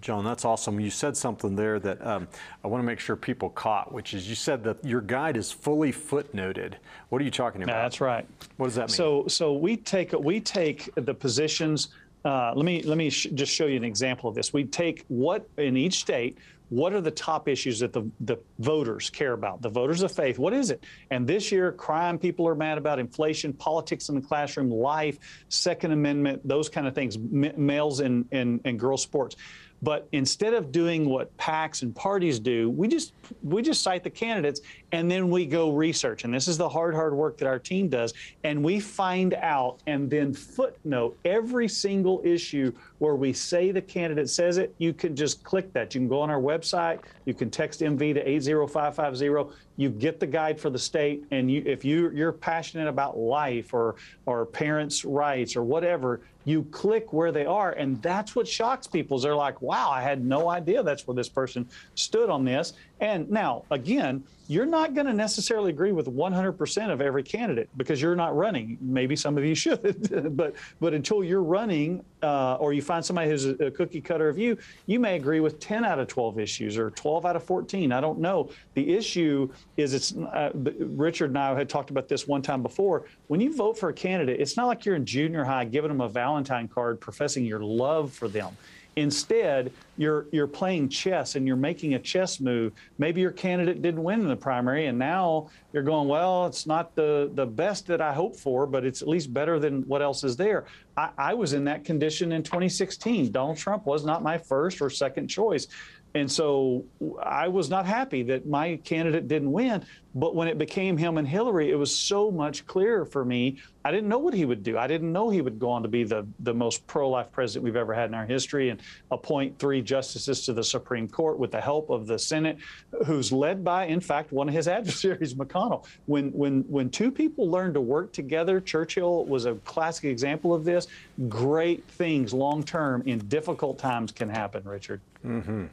John, 0.00 0.24
that's 0.24 0.44
awesome. 0.44 0.80
You 0.80 0.90
said 0.90 1.16
something 1.16 1.54
there 1.56 1.78
that 1.78 2.04
um, 2.06 2.26
I 2.64 2.68
want 2.68 2.82
to 2.82 2.86
make 2.86 3.00
sure 3.00 3.16
people 3.16 3.50
caught, 3.50 3.92
which 3.92 4.14
is 4.14 4.28
you 4.28 4.34
said 4.34 4.64
that 4.64 4.82
your 4.84 5.00
guide 5.00 5.36
is 5.36 5.52
fully 5.52 5.92
footnoted. 5.92 6.74
What 7.10 7.20
are 7.20 7.24
you 7.24 7.30
talking 7.30 7.62
about? 7.62 7.82
That's 7.82 8.00
right. 8.00 8.26
What 8.56 8.66
does 8.66 8.76
that 8.76 8.88
mean? 8.88 8.96
So, 8.96 9.26
so 9.28 9.52
we 9.52 9.76
take 9.76 10.12
we 10.12 10.40
take 10.40 10.88
the 10.94 11.12
positions. 11.14 11.88
Uh, 12.24 12.52
let 12.54 12.64
me 12.64 12.82
let 12.82 12.96
me 12.96 13.10
sh- 13.10 13.28
just 13.34 13.52
show 13.52 13.66
you 13.66 13.76
an 13.76 13.84
example 13.84 14.28
of 14.28 14.34
this. 14.34 14.52
We 14.52 14.64
take 14.64 15.04
what 15.08 15.46
in 15.58 15.76
each 15.76 15.98
state. 15.98 16.38
What 16.70 16.92
are 16.92 17.00
the 17.00 17.10
top 17.10 17.48
issues 17.48 17.80
that 17.80 17.92
the, 17.92 18.08
the 18.20 18.36
voters 18.60 19.10
care 19.10 19.32
about? 19.32 19.60
The 19.60 19.68
voters 19.68 20.02
of 20.02 20.12
faith. 20.12 20.38
What 20.38 20.52
is 20.52 20.70
it? 20.70 20.84
And 21.10 21.26
this 21.26 21.50
year, 21.50 21.72
crime 21.72 22.16
people 22.16 22.46
are 22.46 22.54
mad 22.54 22.78
about, 22.78 23.00
inflation, 23.00 23.52
politics 23.52 24.08
in 24.08 24.14
the 24.14 24.20
classroom, 24.20 24.70
life, 24.70 25.18
Second 25.48 25.90
Amendment, 25.90 26.46
those 26.46 26.68
kind 26.68 26.86
of 26.86 26.94
things, 26.94 27.18
males 27.18 27.98
and, 27.98 28.24
and, 28.30 28.60
and 28.64 28.78
girls 28.78 29.02
sports. 29.02 29.34
But 29.82 30.08
instead 30.12 30.52
of 30.52 30.72
doing 30.72 31.08
what 31.08 31.34
PACs 31.38 31.82
and 31.82 31.94
parties 31.94 32.38
do, 32.38 32.70
we 32.70 32.86
just 32.88 33.14
we 33.42 33.62
just 33.62 33.82
cite 33.82 34.04
the 34.04 34.10
candidates 34.10 34.60
and 34.92 35.10
then 35.10 35.30
we 35.30 35.46
go 35.46 35.70
research. 35.70 36.24
And 36.24 36.34
this 36.34 36.48
is 36.48 36.58
the 36.58 36.68
hard, 36.68 36.94
hard 36.94 37.14
work 37.14 37.38
that 37.38 37.46
our 37.46 37.58
team 37.58 37.88
does. 37.88 38.12
And 38.44 38.62
we 38.62 38.80
find 38.80 39.34
out 39.34 39.78
and 39.86 40.10
then 40.10 40.32
footnote 40.32 41.16
every 41.24 41.68
single 41.68 42.20
issue 42.24 42.72
where 42.98 43.14
we 43.14 43.32
say 43.32 43.70
the 43.70 43.82
candidate 43.82 44.28
says 44.28 44.58
it. 44.58 44.74
You 44.78 44.92
can 44.92 45.14
just 45.14 45.44
click 45.44 45.72
that. 45.74 45.94
You 45.94 46.00
can 46.00 46.08
go 46.08 46.20
on 46.20 46.30
our 46.30 46.40
website. 46.40 47.00
You 47.24 47.34
can 47.34 47.50
text 47.50 47.80
MV 47.80 48.14
to 48.14 48.28
80550. 48.28 49.54
You 49.76 49.88
get 49.90 50.20
the 50.20 50.26
guide 50.26 50.60
for 50.60 50.70
the 50.70 50.78
state. 50.78 51.24
And 51.30 51.50
you, 51.50 51.62
if 51.64 51.84
you, 51.84 52.10
you're 52.10 52.32
passionate 52.32 52.88
about 52.88 53.16
life 53.16 53.72
or, 53.72 53.94
or 54.26 54.44
parents' 54.46 55.04
rights 55.04 55.56
or 55.56 55.62
whatever, 55.62 56.20
you 56.44 56.64
click 56.64 57.12
where 57.12 57.32
they 57.32 57.46
are. 57.46 57.72
And 57.72 58.00
that's 58.02 58.34
what 58.34 58.48
shocks 58.48 58.86
people 58.86 59.18
they're 59.18 59.36
like, 59.36 59.60
wow, 59.62 59.90
I 59.90 60.02
had 60.02 60.24
no 60.24 60.48
idea 60.48 60.82
that's 60.82 61.06
where 61.06 61.14
this 61.14 61.28
person 61.28 61.68
stood 61.94 62.30
on 62.30 62.44
this. 62.44 62.72
And 63.00 63.30
now, 63.30 63.64
again, 63.70 64.24
you're 64.50 64.66
not 64.66 64.94
going 64.94 65.06
to 65.06 65.12
necessarily 65.12 65.70
agree 65.70 65.92
with 65.92 66.06
100% 66.06 66.90
of 66.90 67.00
every 67.00 67.22
candidate 67.22 67.68
because 67.76 68.02
you're 68.02 68.16
not 68.16 68.36
running. 68.36 68.76
Maybe 68.80 69.14
some 69.14 69.38
of 69.38 69.44
you 69.44 69.54
should, 69.54 70.36
but 70.36 70.56
but 70.80 70.92
until 70.92 71.22
you're 71.22 71.44
running 71.44 72.04
uh, 72.24 72.56
or 72.56 72.72
you 72.72 72.82
find 72.82 73.04
somebody 73.04 73.30
who's 73.30 73.44
a, 73.44 73.70
cookie 73.70 74.00
cutter 74.00 74.28
of 74.28 74.38
you, 74.38 74.58
you 74.86 74.98
may 74.98 75.14
agree 75.14 75.38
with 75.38 75.60
10 75.60 75.84
out 75.84 76.00
of 76.00 76.08
12 76.08 76.40
issues 76.40 76.76
or 76.76 76.90
12 76.90 77.26
out 77.26 77.36
of 77.36 77.44
14. 77.44 77.92
I 77.92 78.00
don't 78.00 78.18
know. 78.18 78.50
The 78.74 78.92
issue 78.92 79.48
is 79.76 79.94
it's 79.94 80.16
uh, 80.16 80.50
Richard 80.54 81.30
and 81.30 81.38
I 81.38 81.54
had 81.54 81.68
talked 81.68 81.90
about 81.90 82.08
this 82.08 82.26
one 82.26 82.42
time 82.42 82.60
before. 82.60 83.04
When 83.28 83.40
you 83.40 83.54
vote 83.54 83.78
for 83.78 83.90
a 83.90 83.94
candidate, 83.94 84.40
it's 84.40 84.56
not 84.56 84.66
like 84.66 84.84
you're 84.84 84.96
in 84.96 85.06
junior 85.06 85.44
high 85.44 85.64
giving 85.64 85.90
them 85.90 86.00
a 86.00 86.08
Valentine 86.08 86.66
card 86.66 87.00
professing 87.00 87.44
your 87.44 87.60
love 87.60 88.12
for 88.12 88.26
them. 88.26 88.56
Instead, 88.96 89.72
you're 89.96 90.26
you're 90.32 90.46
playing 90.46 90.88
chess 90.88 91.36
and 91.36 91.46
you're 91.46 91.56
making 91.56 91.94
a 91.94 91.98
chess 91.98 92.40
move. 92.40 92.72
Maybe 92.98 93.20
your 93.20 93.30
candidate 93.30 93.82
didn't 93.82 94.02
win 94.02 94.20
in 94.20 94.28
the 94.28 94.36
primary, 94.36 94.86
and 94.86 94.98
now 94.98 95.48
you're 95.72 95.82
going, 95.82 96.08
well, 96.08 96.46
it's 96.46 96.66
not 96.66 96.94
the 96.94 97.30
the 97.34 97.46
best 97.46 97.86
that 97.86 98.00
I 98.00 98.12
hoped 98.12 98.36
for, 98.36 98.66
but 98.66 98.84
it's 98.84 99.02
at 99.02 99.08
least 99.08 99.32
better 99.32 99.58
than 99.58 99.82
what 99.82 100.02
else 100.02 100.24
is 100.24 100.36
there. 100.36 100.66
I, 100.96 101.10
I 101.16 101.34
was 101.34 101.52
in 101.52 101.64
that 101.64 101.84
condition 101.84 102.32
in 102.32 102.42
2016. 102.42 103.30
Donald 103.30 103.58
Trump 103.58 103.86
was 103.86 104.04
not 104.04 104.22
my 104.22 104.36
first 104.38 104.80
or 104.80 104.90
second 104.90 105.28
choice. 105.28 105.66
And 106.14 106.30
so 106.30 106.84
I 107.22 107.48
was 107.48 107.70
not 107.70 107.86
happy 107.86 108.22
that 108.24 108.46
my 108.46 108.76
candidate 108.84 109.28
didn't 109.28 109.52
win. 109.52 109.84
But 110.14 110.34
when 110.34 110.48
it 110.48 110.58
became 110.58 110.96
him 110.96 111.18
and 111.18 111.28
Hillary, 111.28 111.70
it 111.70 111.76
was 111.76 111.94
so 111.94 112.32
much 112.32 112.66
clearer 112.66 113.04
for 113.04 113.24
me. 113.24 113.58
I 113.84 113.92
didn't 113.92 114.08
know 114.08 114.18
what 114.18 114.34
he 114.34 114.44
would 114.44 114.64
do. 114.64 114.76
I 114.76 114.88
didn't 114.88 115.12
know 115.12 115.30
he 115.30 115.40
would 115.40 115.60
go 115.60 115.70
on 115.70 115.82
to 115.82 115.88
be 115.88 116.02
the, 116.02 116.26
the 116.40 116.52
most 116.52 116.84
pro 116.88 117.08
life 117.08 117.30
president 117.30 117.64
we've 117.64 117.76
ever 117.76 117.94
had 117.94 118.10
in 118.10 118.14
our 118.14 118.26
history 118.26 118.70
and 118.70 118.82
appoint 119.12 119.58
three 119.60 119.80
justices 119.80 120.44
to 120.46 120.52
the 120.52 120.64
Supreme 120.64 121.06
Court 121.06 121.38
with 121.38 121.52
the 121.52 121.60
help 121.60 121.90
of 121.90 122.08
the 122.08 122.18
Senate, 122.18 122.58
who's 123.06 123.30
led 123.30 123.62
by, 123.62 123.84
in 123.86 124.00
fact, 124.00 124.32
one 124.32 124.48
of 124.48 124.54
his 124.54 124.66
adversaries, 124.68 125.34
McConnell. 125.34 125.86
When, 126.06 126.32
when, 126.32 126.62
when 126.62 126.90
two 126.90 127.12
people 127.12 127.48
learn 127.48 127.72
to 127.74 127.80
work 127.80 128.12
together, 128.12 128.60
Churchill 128.60 129.26
was 129.26 129.46
a 129.46 129.54
classic 129.64 130.06
example 130.06 130.52
of 130.52 130.64
this. 130.64 130.88
Great 131.28 131.84
things 131.86 132.34
long 132.34 132.64
term 132.64 133.04
in 133.06 133.20
difficult 133.28 133.78
times 133.78 134.10
can 134.10 134.28
happen, 134.28 134.64
Richard. 134.64 135.00
Mm-hmm. 135.24 135.66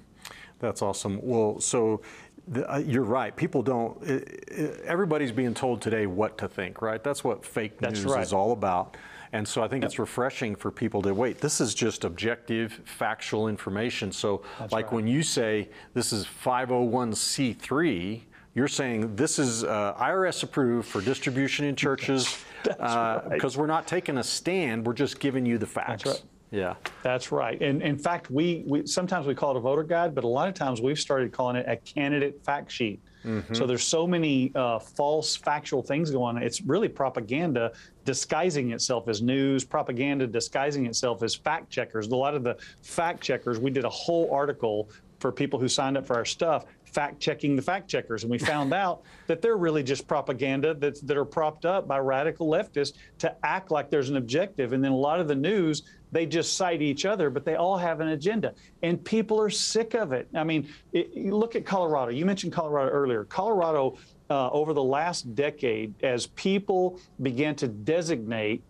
That's 0.59 0.81
awesome. 0.81 1.19
Well, 1.21 1.59
so 1.59 2.01
the, 2.47 2.71
uh, 2.71 2.77
you're 2.77 3.03
right. 3.03 3.35
People 3.35 3.61
don't. 3.61 4.01
It, 4.03 4.45
it, 4.47 4.81
everybody's 4.85 5.31
being 5.31 5.53
told 5.53 5.81
today 5.81 6.05
what 6.07 6.37
to 6.39 6.47
think, 6.47 6.81
right? 6.81 7.03
That's 7.03 7.23
what 7.23 7.45
fake 7.45 7.79
That's 7.79 8.03
news 8.03 8.13
right. 8.13 8.23
is 8.23 8.33
all 8.33 8.51
about. 8.51 8.97
And 9.33 9.45
so 9.45 9.61
I 9.61 9.67
think 9.67 9.83
yep. 9.83 9.89
it's 9.89 9.99
refreshing 9.99 10.55
for 10.55 10.71
people 10.71 11.01
to 11.01 11.13
wait. 11.13 11.39
This 11.39 11.59
is 11.59 11.73
just 11.73 12.05
objective, 12.05 12.81
factual 12.85 13.49
information. 13.49 14.11
So, 14.11 14.43
That's 14.57 14.71
like 14.71 14.85
right. 14.85 14.93
when 14.93 15.07
you 15.07 15.21
say 15.21 15.69
this 15.93 16.13
is 16.13 16.25
501c3, 16.25 18.21
you're 18.55 18.67
saying 18.69 19.15
this 19.15 19.37
is 19.37 19.65
uh, 19.65 19.93
IRS 19.99 20.43
approved 20.43 20.87
for 20.87 21.01
distribution 21.01 21.65
in 21.65 21.75
churches 21.75 22.43
because 22.63 22.79
uh, 22.79 23.29
right. 23.29 23.55
we're 23.57 23.67
not 23.67 23.85
taking 23.85 24.17
a 24.17 24.23
stand. 24.23 24.85
We're 24.85 24.93
just 24.93 25.19
giving 25.19 25.45
you 25.45 25.57
the 25.57 25.67
facts. 25.67 26.23
Yeah, 26.49 26.75
that's 27.03 27.31
right. 27.31 27.61
And 27.61 27.81
in 27.81 27.97
fact, 27.97 28.31
we, 28.31 28.63
we 28.65 28.87
sometimes 28.87 29.27
we 29.27 29.35
call 29.35 29.51
it 29.51 29.57
a 29.57 29.59
voter 29.59 29.83
guide, 29.83 30.15
but 30.15 30.23
a 30.23 30.27
lot 30.27 30.47
of 30.47 30.53
times 30.53 30.81
we've 30.81 30.99
started 30.99 31.31
calling 31.33 31.57
it 31.57 31.65
a 31.67 31.75
candidate 31.77 32.43
fact 32.43 32.71
sheet. 32.71 33.01
Mm-hmm. 33.25 33.53
So 33.53 33.67
there's 33.67 33.83
so 33.83 34.07
many 34.07 34.53
uh, 34.55 34.79
false 34.79 35.35
factual 35.35 35.81
things 35.81 36.09
going 36.09 36.37
on. 36.37 36.43
It's 36.43 36.61
really 36.61 36.87
propaganda 36.87 37.73
disguising 38.05 38.71
itself 38.71 39.09
as 39.09 39.21
news, 39.21 39.65
propaganda 39.65 40.25
disguising 40.25 40.85
itself 40.85 41.21
as 41.21 41.35
fact 41.35 41.69
checkers. 41.69 42.07
A 42.07 42.15
lot 42.15 42.33
of 42.33 42.43
the 42.43 42.55
fact 42.81 43.21
checkers, 43.21 43.59
we 43.59 43.69
did 43.69 43.83
a 43.83 43.89
whole 43.89 44.31
article 44.31 44.89
for 45.19 45.31
people 45.31 45.59
who 45.59 45.67
signed 45.67 45.97
up 45.97 46.05
for 46.05 46.15
our 46.15 46.25
stuff 46.25 46.65
fact 46.97 47.19
checking 47.19 47.55
the 47.55 47.61
fact 47.61 47.87
checkers. 47.87 48.23
And 48.23 48.31
we 48.31 48.37
found 48.37 48.73
out 48.85 49.03
that 49.27 49.41
they're 49.41 49.57
really 49.57 49.83
just 49.83 50.07
propaganda 50.07 50.73
that, 50.75 51.05
that 51.05 51.17
are 51.17 51.25
propped 51.25 51.65
up 51.65 51.87
by 51.87 51.99
radical 51.99 52.47
leftists 52.47 52.93
to 53.19 53.35
act 53.43 53.71
like 53.71 53.89
there's 53.89 54.09
an 54.09 54.17
objective. 54.17 54.73
And 54.73 54.83
then 54.83 54.91
a 54.91 54.97
lot 54.97 55.19
of 55.19 55.27
the 55.27 55.35
news 55.35 55.83
they 56.11 56.25
just 56.25 56.55
cite 56.55 56.81
each 56.81 57.05
other, 57.05 57.29
but 57.29 57.45
they 57.45 57.55
all 57.55 57.77
have 57.77 57.99
an 57.99 58.09
agenda. 58.09 58.53
And 58.83 59.03
people 59.03 59.39
are 59.41 59.49
sick 59.49 59.93
of 59.93 60.11
it. 60.13 60.27
I 60.33 60.43
mean, 60.43 60.67
it, 60.93 61.15
look 61.15 61.55
at 61.55 61.65
Colorado. 61.65 62.11
You 62.11 62.25
mentioned 62.25 62.53
Colorado 62.53 62.91
earlier. 62.91 63.25
Colorado, 63.25 63.97
uh, 64.29 64.49
over 64.51 64.73
the 64.73 64.83
last 64.83 65.35
decade, 65.35 65.93
as 66.03 66.27
people 66.27 66.99
began 67.21 67.55
to 67.55 67.67
designate 67.67 68.61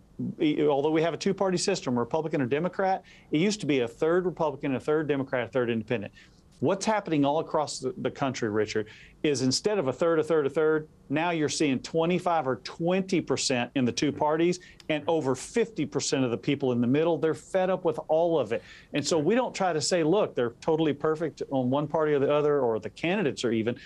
although 0.67 0.89
we 0.89 1.01
have 1.01 1.13
a 1.13 1.17
two-party 1.17 1.57
system, 1.57 1.97
Republican 1.97 2.41
or 2.41 2.47
Democrat, 2.47 3.03
it 3.31 3.39
used 3.39 3.59
to 3.59 3.65
be 3.65 3.81
a 3.81 3.87
third 3.87 4.25
Republican, 4.25 4.75
a 4.75 4.79
third 4.79 5.07
Democrat, 5.07 5.47
a 5.47 5.51
third 5.51 5.69
Independent. 5.69 6.11
What's 6.59 6.85
happening 6.87 7.23
all 7.23 7.39
across 7.39 7.79
the, 7.79 7.93
the, 7.99 8.09
country, 8.09 8.49
Richard, 8.49 8.87
is 9.23 9.41
instead 9.41 9.79
of 9.79 9.87
a 9.87 9.93
third, 9.93 10.19
a 10.19 10.23
third, 10.23 10.45
a 10.45 10.49
third, 10.49 10.87
now 11.09 11.31
you're 11.31 11.49
seeing 11.49 11.79
25 11.79 12.47
or 12.47 12.55
20 12.57 13.21
percent 13.21 13.71
in 13.75 13.85
the 13.85 13.91
two 13.91 14.11
parties, 14.11 14.59
and 14.89 15.03
over 15.07 15.35
50 15.35 15.85
percent 15.85 16.23
of 16.23 16.31
the 16.31 16.37
people 16.37 16.71
in 16.71 16.81
the 16.81 16.87
middle. 16.87 17.17
They're 17.17 17.33
fed 17.33 17.69
up 17.69 17.85
with 17.85 17.99
all 18.07 18.39
of 18.39 18.51
it, 18.51 18.63
and 18.93 19.05
so 19.05 19.17
we 19.17 19.35
don't 19.35 19.55
try 19.55 19.73
to 19.73 19.81
say, 19.81 20.03
look, 20.03 20.35
they're 20.35 20.53
totally 20.61 20.93
perfect 20.93 21.41
on 21.49 21.69
one 21.69 21.87
party 21.87 22.13
or 22.13 22.19
the 22.19 22.33
other, 22.33 22.59
or 22.59 22.79
the 22.79 22.89
candidates 22.89 23.43
are 23.43 23.51
even. 23.51 23.77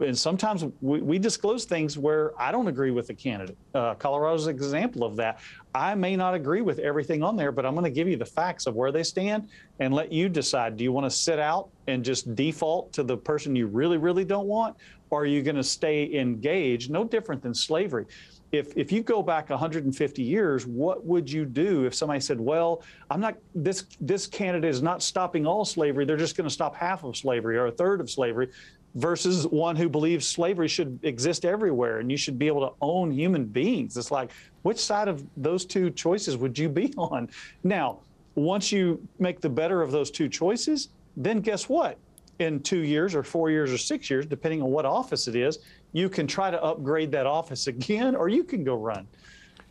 And 0.00 0.16
sometimes 0.16 0.64
we, 0.80 1.00
we 1.00 1.18
disclose 1.18 1.64
things 1.64 1.98
where 1.98 2.40
I 2.40 2.52
don't 2.52 2.68
agree 2.68 2.92
with 2.92 3.08
the 3.08 3.14
candidate. 3.14 3.56
Uh, 3.74 3.94
Colorado's 3.94 4.46
an 4.46 4.54
example 4.54 5.04
of 5.04 5.16
that. 5.16 5.40
I 5.74 5.94
may 5.94 6.16
not 6.16 6.34
agree 6.34 6.60
with 6.60 6.78
everything 6.78 7.22
on 7.22 7.36
there, 7.36 7.50
but 7.50 7.64
I'm 7.64 7.74
going 7.74 7.84
to 7.84 7.90
give 7.90 8.06
you 8.06 8.16
the 8.16 8.26
facts 8.26 8.66
of 8.66 8.76
where 8.76 8.92
they 8.92 9.02
stand 9.02 9.48
and 9.80 9.92
let 9.92 10.12
you 10.12 10.28
decide. 10.28 10.76
Do 10.76 10.84
you 10.84 10.92
want 10.92 11.06
to 11.06 11.10
sit 11.10 11.38
out 11.38 11.70
and 11.88 12.04
just 12.04 12.34
default 12.34 12.92
to 12.92 13.02
the 13.02 13.16
person 13.16 13.56
you 13.56 13.66
really, 13.66 13.96
really 13.96 14.24
don't 14.24 14.46
want? 14.46 14.71
Or 15.10 15.22
are 15.22 15.26
you 15.26 15.42
going 15.42 15.56
to 15.56 15.64
stay 15.64 16.14
engaged? 16.14 16.90
No 16.90 17.04
different 17.04 17.42
than 17.42 17.54
slavery. 17.54 18.06
If, 18.50 18.76
if 18.76 18.92
you 18.92 19.02
go 19.02 19.22
back 19.22 19.48
150 19.48 20.22
years, 20.22 20.66
what 20.66 21.04
would 21.04 21.30
you 21.30 21.44
do 21.44 21.84
if 21.86 21.94
somebody 21.94 22.20
said, 22.20 22.38
well, 22.38 22.82
I'm 23.10 23.20
not, 23.20 23.36
this, 23.54 23.86
this 24.00 24.26
candidate 24.26 24.70
is 24.70 24.82
not 24.82 25.02
stopping 25.02 25.46
all 25.46 25.64
slavery, 25.64 26.04
they're 26.04 26.18
just 26.18 26.36
going 26.36 26.48
to 26.48 26.52
stop 26.52 26.76
half 26.76 27.02
of 27.02 27.16
slavery 27.16 27.56
or 27.56 27.66
a 27.66 27.72
third 27.72 28.00
of 28.00 28.10
slavery? 28.10 28.48
versus 28.94 29.46
one 29.46 29.74
who 29.74 29.88
believes 29.88 30.26
slavery 30.26 30.68
should 30.68 30.98
exist 31.02 31.44
everywhere 31.44 32.00
and 32.00 32.10
you 32.10 32.16
should 32.16 32.38
be 32.38 32.46
able 32.46 32.60
to 32.60 32.74
own 32.80 33.10
human 33.10 33.44
beings. 33.44 33.96
It's 33.96 34.10
like, 34.10 34.30
which 34.62 34.78
side 34.78 35.08
of 35.08 35.24
those 35.36 35.64
two 35.64 35.90
choices 35.90 36.36
would 36.36 36.58
you 36.58 36.68
be 36.68 36.92
on? 36.98 37.30
Now, 37.64 38.00
once 38.34 38.72
you 38.72 39.06
make 39.18 39.40
the 39.40 39.48
better 39.48 39.82
of 39.82 39.92
those 39.92 40.10
two 40.10 40.28
choices, 40.28 40.88
then 41.16 41.40
guess 41.40 41.68
what? 41.68 41.98
In 42.42 42.60
two 42.60 42.80
years 42.80 43.14
or 43.14 43.22
four 43.22 43.50
years 43.50 43.72
or 43.72 43.78
six 43.78 44.10
years, 44.10 44.26
depending 44.26 44.62
on 44.62 44.70
what 44.70 44.84
office 44.84 45.28
it 45.28 45.36
is, 45.36 45.60
you 45.92 46.08
can 46.08 46.26
try 46.26 46.50
to 46.50 46.62
upgrade 46.62 47.10
that 47.12 47.26
office 47.26 47.66
again 47.66 48.14
or 48.14 48.28
you 48.28 48.44
can 48.44 48.64
go 48.64 48.74
run. 48.74 49.06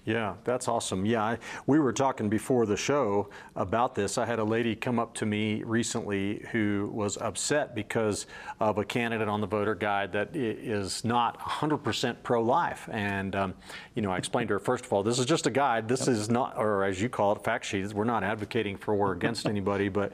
Yeah, 0.04 0.34
that's 0.44 0.68
awesome. 0.68 1.06
Yeah, 1.06 1.24
I, 1.24 1.38
we 1.68 1.78
were 1.78 1.94
talking 1.94 2.28
before 2.28 2.66
the 2.66 2.76
show 2.76 3.30
about 3.56 3.94
this. 3.94 4.18
I 4.18 4.26
had 4.26 4.40
a 4.40 4.44
lady 4.44 4.76
come 4.76 4.98
up 4.98 5.14
to 5.16 5.28
me 5.28 5.62
recently 5.62 6.44
who 6.52 6.90
was 6.92 7.18
upset 7.18 7.76
because 7.76 8.26
of 8.60 8.80
a 8.80 8.84
candidate 8.84 9.28
on 9.28 9.42
the 9.42 9.48
voter 9.48 9.76
guide 9.76 10.12
that 10.14 10.36
is 10.36 11.06
not 11.06 11.40
100% 11.40 12.16
pro-life. 12.24 12.90
And 12.92 13.36
um, 13.36 13.54
you 13.94 14.02
know, 14.02 14.12
I 14.12 14.18
explained 14.18 14.48
to 14.48 14.56
her 14.56 14.60
first 14.60 14.86
of 14.86 14.92
all, 14.92 15.04
this 15.04 15.20
is 15.20 15.28
just 15.28 15.46
a 15.46 15.52
guide. 15.52 15.88
This 15.88 16.08
yep. 16.08 16.16
is 16.16 16.32
not, 16.32 16.58
or 16.58 16.84
as 16.84 17.00
you 17.00 17.08
call 17.08 17.34
it, 17.34 17.44
fact 17.44 17.66
sheets. 17.66 17.94
We're 17.94 18.04
not 18.04 18.24
advocating 18.24 18.78
for 18.78 18.96
or 18.96 19.12
against 19.12 19.46
anybody, 19.46 19.88
but 19.88 20.14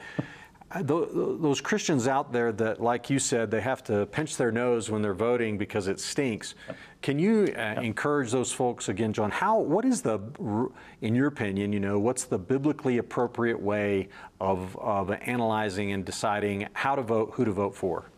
those 0.82 1.62
Christians 1.62 2.08
out 2.08 2.34
there 2.34 2.52
that, 2.52 2.82
like 2.82 3.10
you 3.10 3.20
said, 3.20 3.50
they 3.50 3.62
have 3.62 3.84
to 3.86 4.06
pinch 4.08 4.36
their 4.36 4.52
nose 4.52 4.90
when 4.90 5.02
they're 5.02 5.14
voting 5.14 5.58
because 5.58 5.88
it 5.88 6.00
stinks. 6.00 6.56
Can 7.02 7.18
you 7.20 7.54
uh, 7.58 7.80
encourage 7.82 8.32
those 8.32 8.52
folks 8.52 8.90
again, 8.90 9.14
John? 9.14 9.32
How? 9.32 9.60
What 9.60 9.86
is 9.86 10.02
the, 10.02 10.20
in 11.02 11.16
your 11.16 11.28
opinion, 11.28 11.72
you 11.72 11.80
know, 11.80 12.00
what's 12.00 12.26
the 12.26 12.38
biblically 12.38 12.98
appropriate 12.98 13.60
way 13.60 14.10
of, 14.42 14.78
of 14.78 15.12
analyzing 15.12 15.94
and 15.94 16.04
deciding 16.04 16.68
how 16.74 16.96
to 16.96 17.02
vote, 17.02 17.32
who 17.34 17.46
to 17.46 17.52
vote 17.52 17.74
for? 17.74 18.10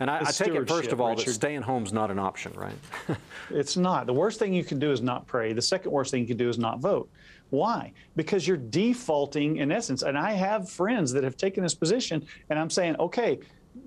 And 0.00 0.10
I, 0.10 0.20
I 0.20 0.30
take 0.32 0.48
it 0.48 0.68
first 0.68 0.92
of 0.92 1.00
all 1.00 1.10
Richard. 1.10 1.28
that 1.28 1.34
staying 1.34 1.62
home 1.62 1.84
is 1.84 1.92
not 1.92 2.10
an 2.10 2.18
option, 2.18 2.52
right? 2.54 2.74
it's 3.50 3.76
not. 3.76 4.06
The 4.06 4.12
worst 4.12 4.38
thing 4.38 4.52
you 4.52 4.64
can 4.64 4.78
do 4.78 4.90
is 4.92 5.00
not 5.00 5.26
pray. 5.26 5.52
The 5.52 5.62
second 5.62 5.92
worst 5.92 6.10
thing 6.10 6.20
you 6.20 6.26
can 6.26 6.36
do 6.36 6.48
is 6.48 6.58
not 6.58 6.80
vote. 6.80 7.08
Why? 7.54 7.92
Because 8.16 8.46
you're 8.46 8.56
defaulting 8.56 9.58
in 9.58 9.70
essence. 9.70 10.02
And 10.02 10.18
I 10.18 10.32
have 10.32 10.68
friends 10.68 11.12
that 11.12 11.24
have 11.24 11.36
taken 11.36 11.62
this 11.62 11.74
position, 11.74 12.26
and 12.50 12.58
I'm 12.58 12.70
saying, 12.70 12.96
okay, 12.98 13.38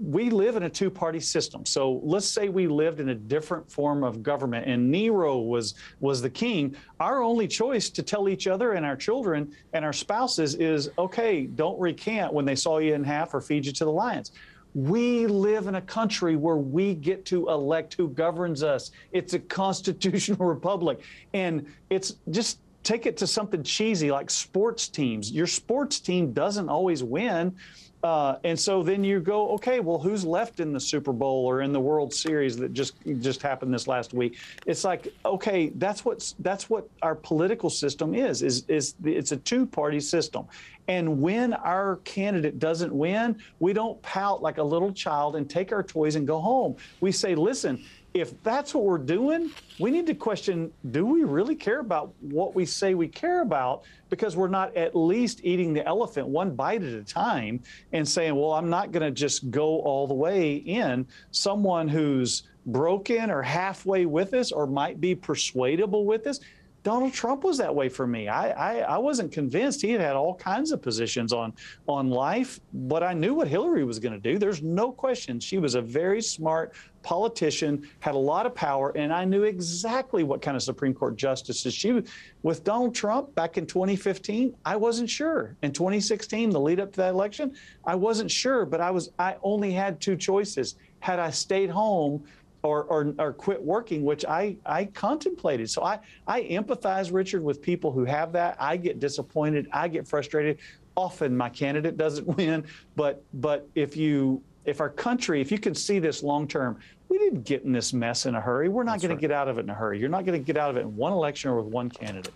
we 0.02 0.30
live 0.30 0.56
in 0.56 0.64
a 0.64 0.70
two 0.70 0.90
party 0.90 1.20
system. 1.20 1.66
So 1.66 2.02
let's 2.04 2.28
say 2.28 2.50
we 2.50 2.68
lived 2.68 3.00
in 3.00 3.10
a 3.10 3.16
different 3.16 3.70
form 3.72 4.04
of 4.04 4.22
government 4.22 4.68
and 4.68 4.92
Nero 4.92 5.38
was 5.40 5.76
was 6.02 6.22
the 6.22 6.30
king. 6.30 6.76
Our 7.00 7.24
only 7.24 7.48
choice 7.48 7.90
to 7.92 8.04
tell 8.04 8.28
each 8.28 8.48
other 8.48 8.74
and 8.74 8.86
our 8.86 8.98
children 8.98 9.54
and 9.74 9.86
our 9.86 9.94
spouses 9.94 10.56
is 10.56 10.90
okay, 10.98 11.46
don't 11.46 11.80
recant 11.80 12.34
when 12.34 12.46
they 12.46 12.56
saw 12.56 12.80
you 12.80 12.94
in 12.96 13.04
half 13.04 13.34
or 13.34 13.40
feed 13.40 13.66
you 13.66 13.72
to 13.72 13.86
the 13.86 13.92
lions. 13.92 14.32
We 14.74 15.26
live 15.26 15.68
in 15.68 15.76
a 15.76 15.82
country 15.82 16.36
where 16.36 16.58
we 16.58 16.94
get 16.94 17.26
to 17.28 17.50
elect 17.50 17.94
who 17.96 18.10
governs 18.10 18.64
us. 18.64 18.92
It's 19.12 19.34
a 19.34 19.40
constitutional 19.40 20.46
republic. 20.46 21.00
And 21.34 21.66
it's 21.90 22.18
just 22.30 22.60
take 22.88 23.06
it 23.06 23.18
to 23.18 23.28
something 23.28 23.64
cheesy 23.64 24.12
like 24.12 24.30
sports 24.30 24.88
teams. 24.88 25.30
Your 25.30 25.46
sports 25.46 26.00
team 26.00 26.32
doesn't 26.32 26.70
always 26.70 27.04
win. 27.04 27.54
Uh, 28.02 28.38
and 28.46 28.58
so 28.58 28.82
then 28.82 29.04
you 29.04 29.20
go, 29.20 29.50
okay, 29.50 29.82
well, 29.82 29.98
who's 29.98 30.24
left 30.24 30.62
in 30.62 30.72
the 30.72 30.80
Super 30.80 31.12
Bowl 31.12 31.46
or 31.46 31.62
in 31.62 31.74
the 31.74 31.80
World 31.80 32.14
Series 32.14 32.56
that 32.58 32.72
just 32.72 32.94
just 33.20 33.42
happened 33.42 33.74
this 33.74 33.88
last 33.88 34.14
week? 34.14 34.38
It's 34.66 34.84
like, 34.86 35.14
okay, 35.26 35.70
that's 35.76 36.06
what 36.06 36.34
that's 36.40 36.70
what 36.70 36.88
our 37.02 37.16
political 37.16 37.70
system 37.70 38.14
is. 38.14 38.44
Is 38.44 38.64
is 38.70 38.94
it's 39.04 39.34
a 39.34 39.38
two 39.38 39.66
party 39.66 40.00
system, 40.00 40.46
and 40.88 41.22
when 41.22 41.54
our 41.54 41.98
candidate 42.06 42.60
doesn't 42.60 42.94
win, 42.94 43.42
we 43.60 43.74
don't 43.74 44.00
pout 44.04 44.42
like 44.42 44.60
a 44.60 44.64
little 44.64 44.94
child 44.94 45.36
and 45.36 45.50
take 45.50 45.74
our 45.74 45.84
toys 45.84 46.16
and 46.16 46.26
go 46.26 46.40
home. 46.40 46.78
We 47.02 47.12
say, 47.12 47.34
listen, 47.34 47.84
if 48.20 48.42
that's 48.44 48.74
what 48.74 48.84
we're 48.84 48.98
doing, 48.98 49.52
we 49.80 49.92
need 49.92 50.06
to 50.08 50.14
question 50.14 50.72
do 50.92 51.06
we 51.06 51.24
really 51.24 51.56
care 51.56 51.80
about 51.80 52.14
what 52.20 52.56
we 52.56 52.66
say 52.66 52.94
we 52.94 53.08
care 53.08 53.42
about? 53.42 53.84
Because 54.10 54.36
we're 54.36 54.48
not 54.48 54.76
at 54.76 54.96
least 54.96 55.42
eating 55.44 55.74
the 55.74 55.86
elephant 55.86 56.28
one 56.28 56.56
bite 56.56 56.84
at 56.84 56.94
a 56.94 57.04
time 57.04 57.62
and 57.94 58.08
saying, 58.08 58.36
well, 58.36 58.54
I'm 58.54 58.70
not 58.70 58.92
going 58.92 59.04
to 59.04 59.12
just 59.12 59.50
go 59.52 59.80
all 59.82 60.08
the 60.08 60.14
way 60.14 60.56
in. 60.56 61.08
Someone 61.32 61.88
who's 61.88 62.44
broken 62.68 63.32
or 63.32 63.42
halfway 63.42 64.06
with 64.06 64.34
us 64.34 64.52
or 64.52 64.68
might 64.68 65.00
be 65.00 65.16
persuadable 65.16 66.06
with 66.06 66.28
us 66.28 66.40
Donald 66.88 67.12
Trump 67.12 67.44
was 67.44 67.58
that 67.58 67.76
way 67.76 67.90
for 67.90 68.08
me. 68.08 68.30
I, 68.30 68.52
I, 68.52 68.80
I, 68.96 68.98
wasn't 68.98 69.30
convinced. 69.34 69.82
He 69.82 69.92
had 69.92 70.00
had 70.00 70.16
all 70.16 70.36
kinds 70.36 70.72
of 70.72 70.82
positions 70.82 71.34
on 71.34 71.52
on 71.86 72.10
life, 72.10 72.62
but 72.74 73.04
I 73.04 73.12
knew 73.12 73.34
what 73.34 73.50
Hillary 73.50 73.84
was 73.84 74.00
going 74.00 74.14
to 74.14 74.20
do. 74.22 74.40
There's 74.40 74.62
no 74.62 74.94
question. 74.94 75.38
She 75.42 75.58
was 75.58 75.76
a 75.76 75.82
very 75.82 76.22
smart 76.22 76.76
politician, 77.04 77.90
had 78.00 78.16
a 78.16 78.18
lot 78.18 78.46
of 78.46 78.56
power, 78.56 78.94
and 78.96 79.12
I 79.12 79.26
knew 79.26 79.44
exactly 79.44 80.24
what 80.24 80.42
kind 80.42 80.56
of 80.56 80.64
Supreme 80.64 80.94
Court 80.94 81.18
justices 81.18 81.74
she 81.74 82.02
With 82.42 82.64
Donald 82.64 82.96
Trump 82.96 83.36
back 83.36 83.58
in 83.58 83.66
2015, 83.66 84.56
I 84.64 84.78
wasn't 84.78 85.10
sure. 85.10 85.58
In 85.64 85.74
2016, 85.74 86.52
the 86.52 86.60
lead 86.60 86.80
up 86.80 86.94
to 86.94 86.98
that 87.02 87.10
election, 87.10 87.54
I 87.84 87.96
wasn't 87.96 88.32
sure, 88.32 88.66
but 88.66 88.80
I 88.80 88.92
was 88.92 89.12
I 89.20 89.36
only 89.44 89.74
had 89.74 90.00
two 90.00 90.16
choices. 90.16 90.76
Had 91.02 91.20
I 91.20 91.32
stayed 91.32 91.70
home 91.70 92.24
or, 92.68 92.84
or, 92.84 93.14
or, 93.18 93.34
quit 93.34 93.62
working, 93.62 94.04
which 94.04 94.26
I, 94.26 94.58
I 94.66 94.86
contemplated. 94.86 95.70
So 95.70 95.84
I, 95.84 96.00
I 96.28 96.44
empathize, 96.44 97.14
Richard, 97.14 97.44
with 97.44 97.62
people 97.62 97.92
who 97.92 98.04
have 98.06 98.32
that. 98.34 98.58
I 98.60 98.78
get 98.78 99.00
disappointed. 99.00 99.68
I 99.72 99.88
get 99.88 100.08
frustrated. 100.08 100.60
Often 100.96 101.38
my 101.38 101.50
candidate 101.50 101.98
doesn't 101.98 102.28
win. 102.38 102.66
But, 102.96 103.24
but 103.34 103.68
if 103.76 103.96
you, 103.96 104.42
if 104.66 104.82
our 104.82 104.90
country, 104.90 105.40
if 105.40 105.52
you 105.52 105.60
can 105.60 105.74
see 105.74 106.00
this 106.00 106.24
long 106.24 106.48
term, 106.48 106.78
we 107.10 107.18
didn't 107.18 107.44
get 107.44 107.64
in 107.64 107.72
this 107.72 107.94
mess 107.94 108.26
in 108.26 108.36
a 108.36 108.42
hurry. 108.42 108.68
We're 108.68 108.84
not 108.84 109.00
going 109.00 109.12
right. 109.12 109.16
to 109.16 109.22
get 109.22 109.32
out 109.32 109.48
of 109.48 109.58
it 109.58 109.62
in 109.62 109.70
a 109.70 109.74
hurry. 109.74 110.00
You're 110.00 110.10
not 110.10 110.26
going 110.26 110.40
to 110.40 110.46
get 110.46 110.58
out 110.58 110.70
of 110.70 110.78
it 110.78 110.82
in 110.82 110.96
one 110.96 111.14
election 111.14 111.50
or 111.50 111.62
with 111.62 111.72
one 111.72 111.90
candidate. 111.90 112.34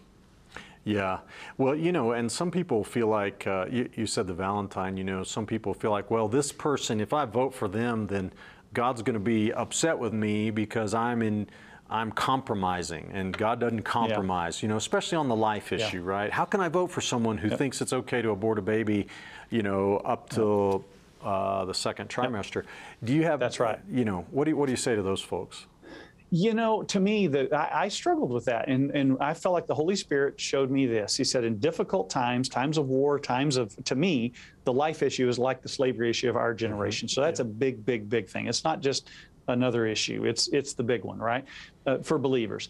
Yeah. 0.83 1.19
Well, 1.57 1.75
you 1.75 1.91
know, 1.91 2.13
and 2.13 2.31
some 2.31 2.49
people 2.49 2.83
feel 2.83 3.07
like, 3.07 3.45
uh, 3.45 3.65
you, 3.69 3.89
you 3.95 4.05
said 4.07 4.27
the 4.27 4.33
Valentine, 4.33 4.97
you 4.97 5.03
know, 5.03 5.23
some 5.23 5.45
people 5.45 5.73
feel 5.73 5.91
like, 5.91 6.09
well, 6.09 6.27
this 6.27 6.51
person, 6.51 6.99
if 6.99 7.13
I 7.13 7.25
vote 7.25 7.53
for 7.53 7.67
them, 7.67 8.07
then 8.07 8.31
God's 8.73 9.01
going 9.01 9.15
to 9.15 9.19
be 9.19 9.51
upset 9.51 9.97
with 9.97 10.13
me 10.13 10.49
because 10.51 10.93
I'm 10.93 11.21
in 11.21 11.47
I'm 11.91 12.09
compromising 12.13 13.11
and 13.13 13.37
God 13.37 13.59
doesn't 13.59 13.81
compromise, 13.81 14.61
yeah. 14.61 14.65
you 14.65 14.69
know, 14.69 14.77
especially 14.77 15.17
on 15.17 15.27
the 15.27 15.35
life 15.35 15.73
issue, 15.73 15.97
yeah. 15.97 16.09
right? 16.09 16.31
How 16.31 16.45
can 16.45 16.61
I 16.61 16.69
vote 16.69 16.89
for 16.89 17.01
someone 17.01 17.37
who 17.37 17.49
yep. 17.49 17.57
thinks 17.57 17.81
it's 17.81 17.91
okay 17.91 18.21
to 18.21 18.29
abort 18.29 18.57
a 18.57 18.61
baby, 18.61 19.07
you 19.49 19.61
know, 19.61 19.97
up 19.97 20.29
till 20.29 20.85
uh, 21.21 21.65
the 21.65 21.73
second 21.73 22.09
trimester? 22.09 22.55
Yep. 22.55 22.65
Do 23.03 23.13
you 23.13 23.23
have 23.23 23.41
That's 23.41 23.59
right. 23.59 23.79
You 23.91 24.05
know, 24.05 24.25
what 24.31 24.45
do 24.45 24.51
you, 24.51 24.57
what 24.57 24.67
do 24.67 24.71
you 24.71 24.77
say 24.77 24.95
to 24.95 25.01
those 25.01 25.19
folks? 25.19 25.65
You 26.33 26.53
know, 26.53 26.81
to 26.83 26.99
me, 27.01 27.27
that 27.27 27.51
I, 27.51 27.83
I, 27.83 27.87
struggled 27.89 28.31
with 28.31 28.45
that, 28.45 28.69
and 28.69 28.89
and 28.91 29.17
I 29.19 29.33
felt 29.33 29.51
like 29.51 29.67
the 29.67 29.75
Holy 29.75 29.97
Spirit 29.97 30.39
showed 30.39 30.71
me 30.71 30.85
this. 30.85 31.17
He 31.17 31.25
said, 31.25 31.43
in 31.43 31.59
difficult 31.59 32.09
times, 32.09 32.47
times 32.47 32.77
of 32.77 32.87
war, 32.87 33.19
times 33.19 33.57
of, 33.57 33.75
to 33.83 33.95
me, 33.95 34.31
the 34.63 34.71
life 34.71 35.03
issue 35.03 35.27
is 35.27 35.37
like 35.37 35.61
the 35.61 35.67
slavery 35.67 36.09
issue 36.09 36.29
of 36.29 36.37
our 36.37 36.53
generation. 36.53 37.09
So 37.09 37.19
that's 37.19 37.41
yeah. 37.41 37.47
a 37.47 37.49
big, 37.49 37.85
big, 37.85 38.09
big 38.09 38.29
thing. 38.29 38.47
It's 38.47 38.63
not 38.63 38.79
just 38.79 39.09
another 39.49 39.85
issue. 39.85 40.23
It's 40.23 40.47
it's 40.49 40.73
the 40.73 40.83
big 40.83 41.03
one, 41.03 41.19
right, 41.19 41.43
uh, 41.85 41.97
for 41.97 42.17
believers. 42.17 42.69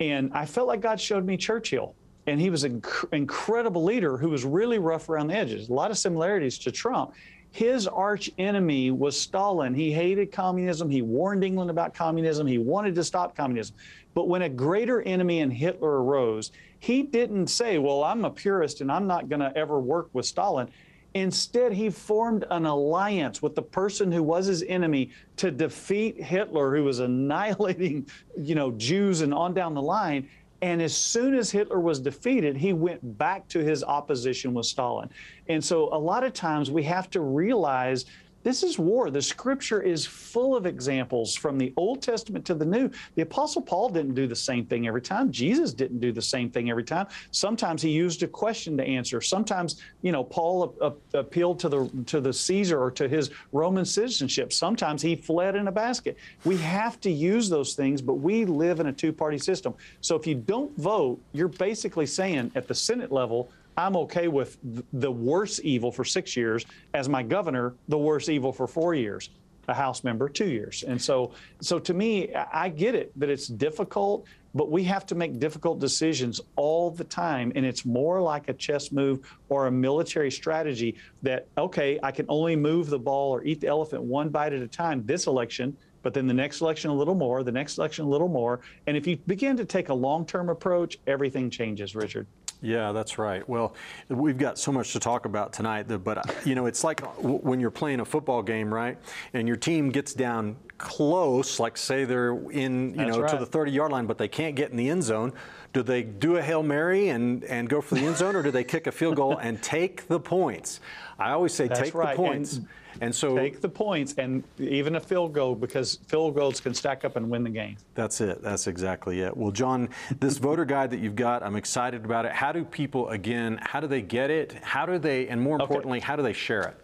And 0.00 0.32
I 0.32 0.46
felt 0.46 0.66
like 0.66 0.80
God 0.80 0.98
showed 0.98 1.26
me 1.26 1.36
Churchill, 1.36 1.94
and 2.26 2.40
he 2.40 2.48
was 2.48 2.64
an 2.64 2.80
inc- 2.80 3.12
incredible 3.12 3.84
leader 3.84 4.16
who 4.16 4.30
was 4.30 4.44
really 4.44 4.78
rough 4.78 5.10
around 5.10 5.26
the 5.26 5.36
edges. 5.36 5.68
A 5.68 5.72
lot 5.74 5.90
of 5.90 5.98
similarities 5.98 6.58
to 6.60 6.72
Trump. 6.72 7.12
His 7.52 7.86
arch 7.86 8.30
enemy 8.38 8.90
was 8.90 9.18
Stalin. 9.18 9.74
He 9.74 9.92
hated 9.92 10.32
communism. 10.32 10.88
He 10.88 11.02
warned 11.02 11.44
England 11.44 11.70
about 11.70 11.92
communism. 11.92 12.46
He 12.46 12.56
wanted 12.56 12.94
to 12.94 13.04
stop 13.04 13.36
communism. 13.36 13.76
But 14.14 14.26
when 14.26 14.42
a 14.42 14.48
greater 14.48 15.02
enemy 15.02 15.40
in 15.40 15.50
Hitler 15.50 16.02
arose, 16.02 16.50
he 16.80 17.02
didn't 17.02 17.48
say, 17.48 17.76
Well, 17.76 18.04
I'm 18.04 18.24
a 18.24 18.30
purist 18.30 18.80
and 18.80 18.90
I'm 18.90 19.06
not 19.06 19.28
going 19.28 19.40
to 19.40 19.56
ever 19.56 19.78
work 19.78 20.08
with 20.14 20.24
Stalin. 20.24 20.70
Instead, 21.14 21.74
he 21.74 21.90
formed 21.90 22.46
an 22.50 22.64
alliance 22.64 23.42
with 23.42 23.54
the 23.54 23.62
person 23.62 24.10
who 24.10 24.22
was 24.22 24.46
his 24.46 24.62
enemy 24.62 25.10
to 25.36 25.50
defeat 25.50 26.18
Hitler, 26.22 26.74
who 26.74 26.84
was 26.84 27.00
annihilating, 27.00 28.08
you 28.38 28.54
know, 28.54 28.70
Jews 28.72 29.20
and 29.20 29.34
on 29.34 29.52
down 29.52 29.74
the 29.74 29.82
line. 29.82 30.26
And 30.62 30.80
as 30.80 30.96
soon 30.96 31.34
as 31.34 31.50
Hitler 31.50 31.80
was 31.80 31.98
defeated, 31.98 32.56
he 32.56 32.72
went 32.72 33.18
back 33.18 33.48
to 33.48 33.58
his 33.58 33.82
opposition 33.82 34.54
with 34.54 34.64
Stalin. 34.64 35.10
And 35.48 35.62
so 35.62 35.92
a 35.92 35.98
lot 35.98 36.22
of 36.22 36.32
times 36.32 36.70
we 36.70 36.84
have 36.84 37.10
to 37.10 37.20
realize 37.20 38.04
this 38.42 38.62
is 38.62 38.78
war. 38.78 39.10
The 39.10 39.22
scripture 39.22 39.80
is 39.82 40.04
full 40.04 40.56
of 40.56 40.66
examples 40.66 41.34
from 41.34 41.58
the 41.58 41.72
Old 41.76 42.02
Testament 42.02 42.44
to 42.46 42.54
the 42.54 42.64
New. 42.64 42.90
The 43.14 43.22
Apostle 43.22 43.62
Paul 43.62 43.88
didn't 43.88 44.14
do 44.14 44.26
the 44.26 44.36
same 44.36 44.66
thing 44.66 44.86
every 44.86 45.02
time. 45.02 45.30
Jesus 45.30 45.72
didn't 45.72 46.00
do 46.00 46.12
the 46.12 46.22
same 46.22 46.50
thing 46.50 46.70
every 46.70 46.84
time. 46.84 47.06
Sometimes 47.30 47.82
he 47.82 47.90
used 47.90 48.22
a 48.22 48.26
question 48.26 48.76
to 48.76 48.84
answer. 48.84 49.20
Sometimes, 49.20 49.80
you 50.02 50.12
know, 50.12 50.24
Paul 50.24 50.74
a- 50.80 50.86
a- 50.88 51.18
appealed 51.20 51.60
to 51.60 51.68
the 51.68 51.90
to 52.06 52.20
the 52.20 52.32
Caesar 52.32 52.80
or 52.80 52.90
to 52.92 53.08
his 53.08 53.30
Roman 53.52 53.84
citizenship. 53.84 54.52
Sometimes 54.52 55.02
he 55.02 55.14
fled 55.16 55.54
in 55.54 55.68
a 55.68 55.72
basket. 55.72 56.16
We 56.44 56.56
have 56.58 57.00
to 57.02 57.10
use 57.10 57.48
those 57.48 57.74
things, 57.74 58.02
but 58.02 58.14
we 58.14 58.44
live 58.44 58.80
in 58.80 58.86
a 58.86 58.92
two-party 58.92 59.38
system. 59.38 59.74
So 60.00 60.16
if 60.16 60.26
you 60.26 60.34
don't 60.34 60.76
vote, 60.78 61.20
you're 61.32 61.48
basically 61.48 62.06
saying 62.06 62.50
at 62.54 62.68
the 62.68 62.74
Senate 62.74 63.12
level, 63.12 63.50
I'm 63.76 63.96
okay 63.96 64.28
with 64.28 64.58
the 64.92 65.10
worst 65.10 65.60
evil 65.60 65.90
for 65.90 66.04
six 66.04 66.36
years 66.36 66.64
as 66.94 67.08
my 67.08 67.22
governor, 67.22 67.74
the 67.88 67.98
worst 67.98 68.28
evil 68.28 68.52
for 68.52 68.66
four 68.66 68.94
years, 68.94 69.30
a 69.68 69.74
House 69.74 70.04
member 70.04 70.28
two 70.28 70.48
years. 70.48 70.84
And 70.86 71.00
so, 71.00 71.32
so 71.60 71.78
to 71.78 71.94
me, 71.94 72.34
I 72.34 72.68
get 72.68 72.94
it 72.94 73.18
that 73.18 73.30
it's 73.30 73.46
difficult, 73.46 74.26
but 74.54 74.70
we 74.70 74.84
have 74.84 75.06
to 75.06 75.14
make 75.14 75.38
difficult 75.38 75.78
decisions 75.78 76.40
all 76.56 76.90
the 76.90 77.04
time. 77.04 77.52
And 77.54 77.64
it's 77.64 77.84
more 77.84 78.20
like 78.20 78.48
a 78.48 78.52
chess 78.52 78.92
move 78.92 79.20
or 79.48 79.66
a 79.66 79.70
military 79.70 80.30
strategy 80.30 80.96
that, 81.22 81.46
okay, 81.56 81.98
I 82.02 82.10
can 82.10 82.26
only 82.28 82.56
move 82.56 82.90
the 82.90 82.98
ball 82.98 83.30
or 83.30 83.42
eat 83.44 83.60
the 83.60 83.68
elephant 83.68 84.02
one 84.02 84.28
bite 84.28 84.52
at 84.52 84.60
a 84.60 84.68
time 84.68 85.04
this 85.06 85.26
election 85.26 85.76
but 86.02 86.12
then 86.12 86.26
the 86.26 86.34
next 86.34 86.60
election 86.60 86.90
a 86.90 86.94
little 86.94 87.14
more, 87.14 87.44
the 87.44 87.52
next 87.52 87.78
election 87.78 88.04
a 88.04 88.08
little 88.08 88.28
more. 88.28 88.60
And 88.88 88.96
if 88.96 89.06
you 89.06 89.16
begin 89.28 89.56
to 89.56 89.64
take 89.64 89.88
a 89.88 89.94
long 89.94 90.26
term 90.26 90.48
approach, 90.48 90.98
everything 91.06 91.48
changes, 91.48 91.94
Richard. 91.94 92.26
Yeah, 92.62 92.92
that's 92.92 93.18
right. 93.18 93.46
Well, 93.48 93.74
we've 94.08 94.38
got 94.38 94.56
so 94.56 94.70
much 94.70 94.92
to 94.92 95.00
talk 95.00 95.24
about 95.26 95.52
tonight, 95.52 95.82
but 96.04 96.46
you 96.46 96.54
know, 96.54 96.66
it's 96.66 96.84
like 96.84 97.00
when 97.20 97.58
you're 97.58 97.72
playing 97.72 97.98
a 97.98 98.04
football 98.04 98.40
game, 98.40 98.72
right? 98.72 98.96
And 99.34 99.48
your 99.48 99.56
team 99.56 99.90
gets 99.90 100.14
down 100.14 100.56
close, 100.78 101.58
like 101.58 101.76
say 101.76 102.04
they're 102.04 102.34
in, 102.50 102.90
you 102.90 102.96
That's 102.96 103.16
know, 103.16 103.22
right. 103.22 103.30
to 103.30 103.44
the 103.44 103.46
30-yard 103.46 103.90
line, 103.90 104.06
but 104.06 104.16
they 104.16 104.28
can't 104.28 104.54
get 104.54 104.70
in 104.70 104.76
the 104.76 104.88
end 104.88 105.02
zone. 105.02 105.32
Do 105.72 105.82
they 105.82 106.02
do 106.02 106.36
a 106.36 106.42
hail 106.42 106.62
mary 106.62 107.08
and 107.08 107.42
and 107.44 107.68
go 107.68 107.80
for 107.80 107.96
the 107.96 108.02
end 108.02 108.16
zone, 108.16 108.36
or 108.36 108.42
do 108.42 108.50
they 108.50 108.64
kick 108.64 108.86
a 108.86 108.92
field 108.92 109.16
goal 109.16 109.38
and 109.38 109.60
take 109.62 110.06
the 110.06 110.20
points? 110.20 110.80
I 111.18 111.32
always 111.32 111.54
say 111.54 111.66
That's 111.66 111.80
take 111.80 111.94
right. 111.94 112.16
the 112.16 112.22
points. 112.22 112.58
And 112.58 112.68
And, 113.00 113.14
so 113.14 113.36
Take 113.36 113.60
the 113.60 113.68
points 113.68 114.14
and 114.18 114.44
even 114.58 114.96
a 114.96 115.00
field 115.00 115.32
goal 115.32 115.54
because 115.54 115.96
field 116.06 116.34
goals 116.34 116.60
can 116.60 116.74
stack 116.74 117.04
up 117.04 117.16
and 117.16 117.28
win 117.30 117.42
the 117.42 117.50
game. 117.50 117.76
That's 117.94 118.20
it. 118.20 118.42
That's 118.42 118.66
exactly 118.66 119.20
it. 119.20 119.36
Well, 119.36 119.50
John, 119.50 119.88
this 120.20 120.38
voter 120.38 120.64
guide 120.64 120.90
that 120.90 121.00
you've 121.00 121.16
got, 121.16 121.42
I'm 121.42 121.56
excited 121.56 122.04
about 122.04 122.26
it. 122.26 122.32
How 122.32 122.52
do 122.52 122.64
people, 122.64 123.08
again, 123.08 123.58
how 123.62 123.80
do 123.80 123.86
they 123.86 124.02
get 124.02 124.30
it? 124.30 124.52
How 124.62 124.86
do 124.86 124.98
they, 124.98 125.28
and 125.28 125.40
more 125.40 125.60
importantly, 125.60 126.00
how 126.00 126.16
do 126.16 126.22
they 126.22 126.32
share 126.32 126.62
it? 126.62 126.76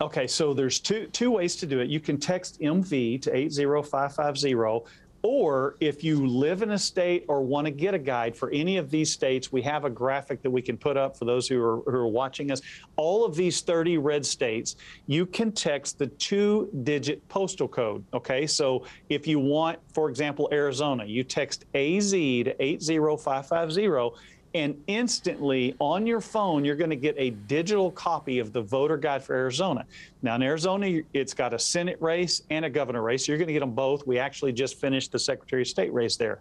Okay, 0.00 0.26
so 0.26 0.52
there's 0.52 0.80
two 0.80 1.06
two 1.06 1.30
ways 1.30 1.54
to 1.56 1.66
do 1.66 1.78
it. 1.78 1.88
You 1.88 2.00
can 2.00 2.18
text 2.18 2.60
MV 2.60 3.22
to 3.22 3.34
80550 3.34 4.54
or 5.24 5.74
if 5.80 6.04
you 6.04 6.26
live 6.26 6.60
in 6.60 6.72
a 6.72 6.78
state 6.78 7.24
or 7.28 7.40
want 7.40 7.66
to 7.66 7.70
get 7.70 7.94
a 7.94 7.98
guide 7.98 8.36
for 8.36 8.50
any 8.50 8.76
of 8.76 8.90
these 8.90 9.10
states, 9.10 9.50
we 9.50 9.62
have 9.62 9.86
a 9.86 9.90
graphic 9.90 10.42
that 10.42 10.50
we 10.50 10.60
can 10.60 10.76
put 10.76 10.98
up 10.98 11.16
for 11.16 11.24
those 11.24 11.48
who 11.48 11.58
are, 11.62 11.80
who 11.90 11.96
are 11.96 12.06
watching 12.06 12.50
us. 12.50 12.60
All 12.96 13.24
of 13.24 13.34
these 13.34 13.62
30 13.62 13.96
red 13.96 14.26
states, 14.26 14.76
you 15.06 15.24
can 15.24 15.50
text 15.50 15.98
the 15.98 16.08
two 16.08 16.68
digit 16.82 17.26
postal 17.28 17.66
code. 17.66 18.04
Okay, 18.12 18.46
so 18.46 18.84
if 19.08 19.26
you 19.26 19.38
want, 19.38 19.78
for 19.94 20.10
example, 20.10 20.46
Arizona, 20.52 21.06
you 21.06 21.24
text 21.24 21.64
AZ 21.74 22.10
to 22.10 22.54
80550 22.62 23.88
and 24.54 24.80
instantly 24.86 25.74
on 25.80 26.06
your 26.06 26.20
phone 26.20 26.64
you're 26.64 26.76
going 26.76 26.90
to 26.90 26.96
get 26.96 27.14
a 27.18 27.30
digital 27.30 27.90
copy 27.90 28.38
of 28.38 28.52
the 28.52 28.62
voter 28.62 28.96
guide 28.96 29.22
for 29.22 29.34
arizona. 29.34 29.84
Now 30.22 30.36
in 30.36 30.42
arizona 30.42 31.02
it's 31.12 31.34
got 31.34 31.52
a 31.52 31.58
senate 31.58 31.98
race 32.00 32.42
and 32.50 32.64
a 32.64 32.70
governor 32.70 33.02
race 33.02 33.26
So 33.26 33.32
you're 33.32 33.38
going 33.38 33.48
to 33.48 33.52
get 33.52 33.60
them 33.60 33.72
both. 33.72 34.06
We 34.06 34.18
actually 34.18 34.52
just 34.52 34.80
finished 34.80 35.12
the 35.12 35.18
secretary 35.18 35.62
of 35.62 35.68
state 35.68 35.92
race 35.92 36.16
there. 36.16 36.38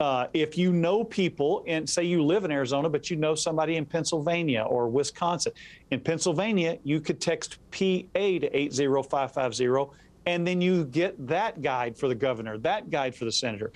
Uh, 0.00 0.28
if 0.32 0.56
you 0.56 0.72
know 0.72 1.02
people 1.02 1.64
and 1.66 1.88
say 1.88 2.04
you 2.04 2.22
live 2.22 2.44
in 2.44 2.52
arizona 2.52 2.88
but 2.88 3.10
you 3.10 3.16
know 3.16 3.34
somebody 3.34 3.74
in 3.74 3.84
pennsylvania 3.84 4.62
or 4.62 4.88
wisconsin 4.88 5.52
in 5.90 5.98
pennsylvania 5.98 6.78
you 6.84 7.00
could 7.00 7.20
text 7.20 7.58
pa 7.72 7.98
to 8.12 8.56
80550 8.56 9.92
and 10.26 10.46
then 10.46 10.60
you 10.60 10.84
get 10.84 11.26
that 11.26 11.62
guide 11.62 11.98
for 11.98 12.06
the 12.06 12.14
governor 12.14 12.56
that 12.58 12.90
guide 12.90 13.12
for 13.12 13.24
the 13.24 13.32
senator 13.32 13.72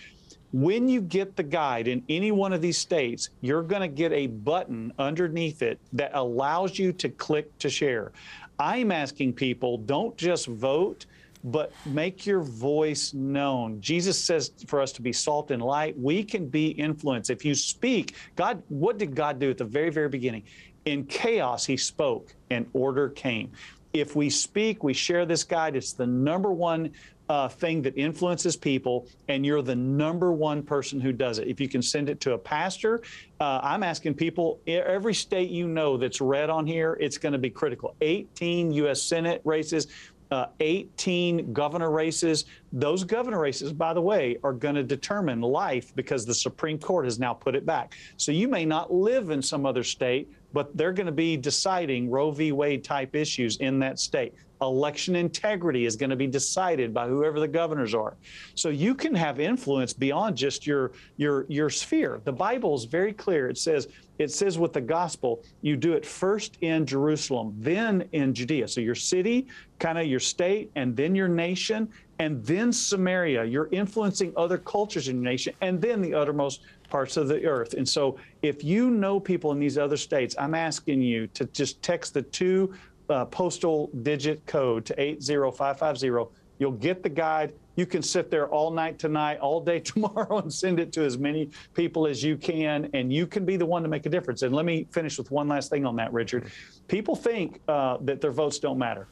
when 0.52 0.88
you 0.88 1.00
get 1.00 1.36
the 1.36 1.42
guide 1.42 1.88
in 1.88 2.04
any 2.08 2.30
one 2.30 2.52
of 2.52 2.60
these 2.60 2.76
states, 2.76 3.30
you're 3.40 3.62
going 3.62 3.80
to 3.80 3.88
get 3.88 4.12
a 4.12 4.26
button 4.26 4.92
underneath 4.98 5.62
it 5.62 5.80
that 5.94 6.10
allows 6.14 6.78
you 6.78 6.92
to 6.92 7.08
click 7.08 7.56
to 7.58 7.70
share. 7.70 8.12
I'm 8.58 8.92
asking 8.92 9.32
people 9.32 9.78
don't 9.78 10.16
just 10.16 10.46
vote, 10.46 11.06
but 11.44 11.72
make 11.86 12.26
your 12.26 12.40
voice 12.40 13.14
known. 13.14 13.80
Jesus 13.80 14.22
says 14.22 14.52
for 14.66 14.80
us 14.80 14.92
to 14.92 15.02
be 15.02 15.12
salt 15.12 15.50
and 15.50 15.62
light. 15.62 15.98
We 15.98 16.22
can 16.22 16.46
be 16.48 16.68
influence. 16.68 17.30
If 17.30 17.44
you 17.44 17.54
speak, 17.54 18.14
God, 18.36 18.62
what 18.68 18.98
did 18.98 19.14
God 19.14 19.38
do 19.38 19.50
at 19.50 19.58
the 19.58 19.64
very, 19.64 19.90
very 19.90 20.08
beginning? 20.08 20.44
In 20.84 21.04
chaos, 21.06 21.64
He 21.64 21.76
spoke 21.76 22.34
and 22.50 22.66
order 22.74 23.08
came. 23.08 23.52
If 23.92 24.16
we 24.16 24.30
speak, 24.30 24.82
we 24.82 24.94
share 24.94 25.26
this 25.26 25.44
guide, 25.44 25.76
it's 25.76 25.92
the 25.92 26.06
number 26.06 26.50
one 26.50 26.92
uh, 27.28 27.48
thing 27.48 27.82
that 27.82 27.96
influences 27.96 28.56
people, 28.56 29.06
and 29.28 29.44
you're 29.44 29.62
the 29.62 29.74
number 29.74 30.32
one 30.32 30.62
person 30.62 31.00
who 31.00 31.12
does 31.12 31.38
it. 31.38 31.48
If 31.48 31.60
you 31.60 31.68
can 31.68 31.82
send 31.82 32.08
it 32.08 32.20
to 32.20 32.32
a 32.32 32.38
pastor, 32.38 33.02
uh, 33.40 33.60
I'm 33.62 33.82
asking 33.82 34.14
people 34.14 34.60
every 34.66 35.14
state 35.14 35.50
you 35.50 35.68
know 35.68 35.96
that's 35.96 36.20
red 36.20 36.50
on 36.50 36.66
here, 36.66 36.96
it's 37.00 37.18
going 37.18 37.32
to 37.32 37.38
be 37.38 37.50
critical. 37.50 37.94
18 38.00 38.72
U.S. 38.72 39.02
Senate 39.02 39.40
races. 39.44 39.86
Uh, 40.30 40.46
18 40.60 41.52
governor 41.52 41.90
races. 41.90 42.46
Those 42.72 43.04
governor 43.04 43.38
races, 43.38 43.70
by 43.70 43.92
the 43.92 44.00
way, 44.00 44.38
are 44.42 44.54
going 44.54 44.76
to 44.76 44.82
determine 44.82 45.42
life 45.42 45.94
because 45.94 46.24
the 46.24 46.32
Supreme 46.32 46.78
Court 46.78 47.04
has 47.04 47.18
now 47.18 47.34
put 47.34 47.54
it 47.54 47.66
back. 47.66 47.94
So 48.16 48.32
you 48.32 48.48
may 48.48 48.64
not 48.64 48.90
live 48.90 49.28
in 49.28 49.42
some 49.42 49.66
other 49.66 49.84
state, 49.84 50.32
but 50.52 50.76
they're 50.76 50.92
going 50.92 51.06
to 51.06 51.12
be 51.12 51.36
deciding 51.36 52.10
Roe 52.10 52.30
v. 52.30 52.52
Wade 52.52 52.84
type 52.84 53.14
issues 53.14 53.56
in 53.58 53.78
that 53.80 53.98
state. 53.98 54.34
Election 54.60 55.16
integrity 55.16 55.86
is 55.86 55.96
going 55.96 56.10
to 56.10 56.16
be 56.16 56.28
decided 56.28 56.94
by 56.94 57.08
whoever 57.08 57.40
the 57.40 57.48
governors 57.48 57.94
are. 57.94 58.16
So 58.54 58.68
you 58.68 58.94
can 58.94 59.12
have 59.12 59.40
influence 59.40 59.92
beyond 59.92 60.36
just 60.36 60.66
your 60.66 60.92
your 61.16 61.46
your 61.48 61.68
sphere. 61.68 62.20
The 62.24 62.32
Bible 62.32 62.76
is 62.76 62.84
very 62.84 63.12
clear. 63.12 63.48
It 63.48 63.58
says 63.58 63.88
it 64.18 64.30
says 64.30 64.58
with 64.58 64.72
the 64.72 64.80
gospel, 64.80 65.42
you 65.62 65.76
do 65.76 65.94
it 65.94 66.06
first 66.06 66.58
in 66.60 66.86
Jerusalem, 66.86 67.56
then 67.58 68.08
in 68.12 68.32
Judea. 68.32 68.68
So 68.68 68.80
your 68.80 68.94
city, 68.94 69.48
kind 69.80 69.98
of 69.98 70.06
your 70.06 70.20
state, 70.20 70.70
and 70.76 70.96
then 70.96 71.16
your 71.16 71.28
nation, 71.28 71.88
and 72.20 72.44
then 72.44 72.72
Samaria. 72.72 73.44
You're 73.44 73.68
influencing 73.72 74.32
other 74.36 74.58
cultures 74.58 75.08
in 75.08 75.16
your 75.16 75.24
nation, 75.24 75.54
and 75.60 75.82
then 75.82 76.00
the 76.00 76.14
uttermost 76.14 76.60
parts 76.92 77.16
of 77.16 77.26
the 77.26 77.42
earth. 77.46 77.72
And 77.72 77.88
so 77.88 78.18
if 78.42 78.62
you 78.62 78.90
know 78.90 79.18
people 79.18 79.50
in 79.52 79.58
these 79.58 79.78
other 79.78 79.96
states, 79.96 80.36
I'm 80.38 80.54
asking 80.54 81.00
you 81.00 81.26
to 81.28 81.46
just 81.46 81.82
text 81.82 82.12
the 82.12 82.20
two 82.20 82.74
uh, 83.08 83.24
postal 83.24 83.90
digit 84.02 84.44
code 84.44 84.84
to 84.84 85.00
80550. 85.00 86.30
You'll 86.58 86.72
get 86.72 87.02
the 87.02 87.08
guide. 87.08 87.54
You 87.76 87.86
can 87.86 88.02
sit 88.02 88.30
there 88.30 88.46
all 88.48 88.70
night 88.70 88.98
tonight, 88.98 89.38
all 89.38 89.58
day 89.58 89.80
tomorrow, 89.92 90.38
and 90.40 90.52
send 90.52 90.78
it 90.78 90.92
to 90.92 91.02
as 91.02 91.16
many 91.16 91.48
people 91.72 92.06
as 92.06 92.22
you 92.22 92.36
can, 92.36 92.90
and 92.92 93.10
you 93.10 93.26
can 93.26 93.46
be 93.46 93.56
the 93.56 93.64
one 93.64 93.82
to 93.82 93.88
make 93.88 94.04
a 94.04 94.10
difference. 94.10 94.42
And 94.42 94.54
let 94.54 94.66
me 94.66 94.86
finish 94.90 95.16
with 95.16 95.30
one 95.30 95.48
last 95.48 95.70
thing 95.70 95.86
on 95.86 95.96
that, 95.96 96.12
Richard. 96.12 96.52
People 96.88 97.16
think 97.16 97.62
uh, 97.68 97.96
that 98.02 98.20
their 98.20 98.32
votes 98.32 98.58
don't 98.58 98.78
matter. 98.78 99.06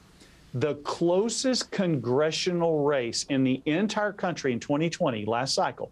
The 0.52 0.74
closest 0.84 1.70
congressional 1.70 2.84
race 2.84 3.24
in 3.30 3.42
the 3.42 3.62
entire 3.64 4.12
country 4.12 4.52
in 4.52 4.60
2020, 4.60 5.24
last 5.24 5.54
cycle, 5.54 5.90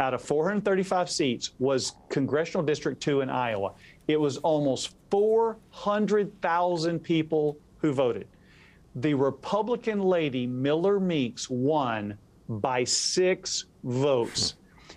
out 0.00 0.14
of 0.14 0.22
435 0.22 1.10
seats, 1.10 1.52
was 1.58 1.94
Congressional 2.08 2.64
District 2.64 3.00
2 3.00 3.20
in 3.22 3.30
Iowa. 3.30 3.72
It 4.06 4.20
was 4.20 4.36
almost 4.38 4.94
400,000 5.10 7.00
people 7.00 7.58
who 7.78 7.92
voted. 7.92 8.28
The 8.96 9.14
Republican 9.14 10.00
lady, 10.00 10.46
Miller 10.46 10.98
Meeks, 10.98 11.50
won 11.50 12.16
by 12.48 12.84
six 12.84 13.66
votes. 13.84 14.54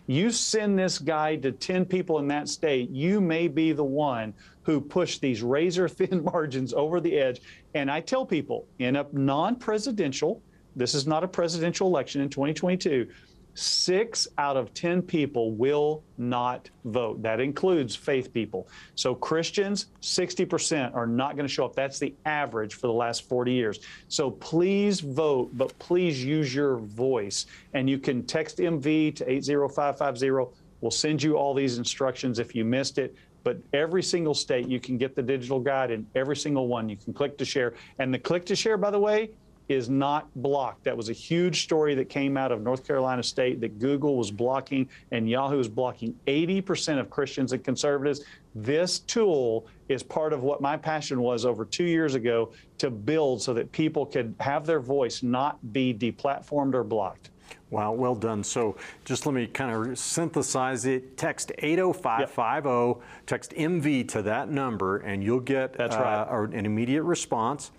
You 0.08 0.32
send 0.32 0.78
this 0.80 0.98
guide 0.98 1.42
to 1.44 1.52
10 1.52 1.86
people 1.86 2.20
in 2.20 2.28
that 2.30 2.50
state, 2.50 2.90
you 2.90 3.22
may 3.22 3.48
be 3.48 3.72
the 3.72 3.84
one 3.84 4.34
who 4.64 4.82
pushed 4.82 5.22
these 5.22 5.42
razor 5.42 5.88
thin 5.88 6.24
margins 6.34 6.74
over 6.74 7.00
the 7.00 7.18
edge. 7.18 7.42
And 7.74 7.90
I 7.90 8.02
tell 8.02 8.26
people 8.26 8.66
in 8.80 8.96
a 8.96 9.06
non 9.12 9.56
presidential, 9.56 10.42
this 10.76 10.96
is 10.96 11.06
not 11.06 11.24
a 11.24 11.28
presidential 11.28 11.88
election 11.88 12.22
in 12.22 12.30
2022, 12.30 13.08
six 13.54 14.28
out 14.38 14.58
of 14.58 14.74
10 14.74 15.02
people 15.02 15.52
will 15.52 16.04
not 16.18 16.70
vote. 16.86 17.22
That 17.22 17.40
includes 17.40 17.96
faith 17.96 18.34
people. 18.34 18.68
So 18.96 19.14
Christians, 19.14 19.88
60% 20.02 20.96
are 20.96 21.08
not 21.08 21.36
going 21.36 21.48
to 21.48 21.54
show 21.54 21.66
up. 21.66 21.76
That's 21.76 22.00
the 22.00 22.16
average 22.26 22.76
for 22.76 22.88
the 22.88 22.94
last 22.94 23.28
40 23.28 23.52
years. 23.52 23.80
So 24.08 24.32
please 24.32 25.00
vote, 25.00 25.52
but 25.54 25.78
please 25.80 26.24
use 26.24 26.54
your 26.54 26.78
voice. 26.78 27.46
And 27.74 27.90
you 27.90 27.98
can 27.98 28.24
text 28.24 28.58
MV 28.58 29.16
to 29.16 29.30
80550. 29.30 30.54
We'll 30.82 30.92
send 30.92 31.22
you 31.22 31.38
all 31.38 31.54
these 31.54 31.78
instructions 31.78 32.40
if 32.40 32.56
you 32.56 32.66
missed 32.66 32.98
it. 32.98 33.16
But 33.44 33.58
every 33.74 34.04
single 34.04 34.36
state, 34.36 34.68
you 34.68 34.80
can 34.80 34.98
get 34.98 35.16
the 35.16 35.24
digital 35.24 35.60
guide, 35.60 35.90
and 35.90 36.06
every 36.14 36.36
single 36.36 36.68
one 36.68 36.88
you 36.88 36.96
can 36.96 37.12
click 37.12 37.38
to 37.40 37.46
share. 37.46 37.74
And 37.98 38.14
the 38.14 38.20
click 38.20 38.46
to 38.46 38.56
share, 38.56 38.78
by 38.78 38.92
the 38.92 39.00
way, 39.00 39.32
is 39.72 39.90
not 39.90 40.28
blocked. 40.36 40.84
That 40.84 40.96
was 40.96 41.10
a 41.10 41.14
huge 41.14 41.64
story 41.64 41.96
that 41.96 42.10
came 42.10 42.36
out 42.36 42.52
of 42.52 42.62
North 42.62 42.86
Carolina 42.86 43.24
State 43.24 43.62
that 43.62 43.80
Google 43.80 44.18
was 44.18 44.30
blocking 44.30 44.90
and 45.12 45.30
Yahoo 45.30 45.58
was 45.58 45.70
blocking 45.70 46.14
80% 46.28 47.00
of 47.00 47.10
Christians 47.10 47.54
and 47.54 47.64
conservatives. 47.64 48.24
This 48.54 49.00
tool 49.00 49.68
is 49.88 50.04
part 50.04 50.34
of 50.34 50.44
what 50.44 50.62
my 50.62 50.76
passion 50.76 51.22
was 51.22 51.46
over 51.46 51.64
two 51.64 51.86
years 51.86 52.16
ago 52.16 52.52
to 52.80 52.90
build 52.90 53.42
so 53.42 53.54
that 53.54 53.72
people 53.72 54.06
could 54.06 54.36
have 54.40 54.66
their 54.66 54.82
voice 54.82 55.24
not 55.24 55.58
be 55.72 55.94
deplatformed 55.94 56.74
or 56.74 56.84
blocked. 56.84 57.30
Wow, 57.72 57.94
well 57.94 58.16
done. 58.16 58.44
So 58.44 58.76
just 59.06 59.26
let 59.26 59.34
me 59.34 59.48
kind 59.48 59.90
of 59.92 59.98
synthesize 59.98 60.86
it. 60.86 61.18
Text 61.18 61.54
80550, 61.58 63.02
text 63.26 63.52
MV 63.54 64.08
to 64.10 64.22
that 64.24 64.50
number, 64.50 64.98
and 64.98 65.24
you'll 65.24 65.40
get 65.40 65.74
That's 65.74 65.96
right. 65.96 66.22
uh, 66.24 66.42
an 66.52 66.66
immediate 66.66 67.04
response. 67.04 67.72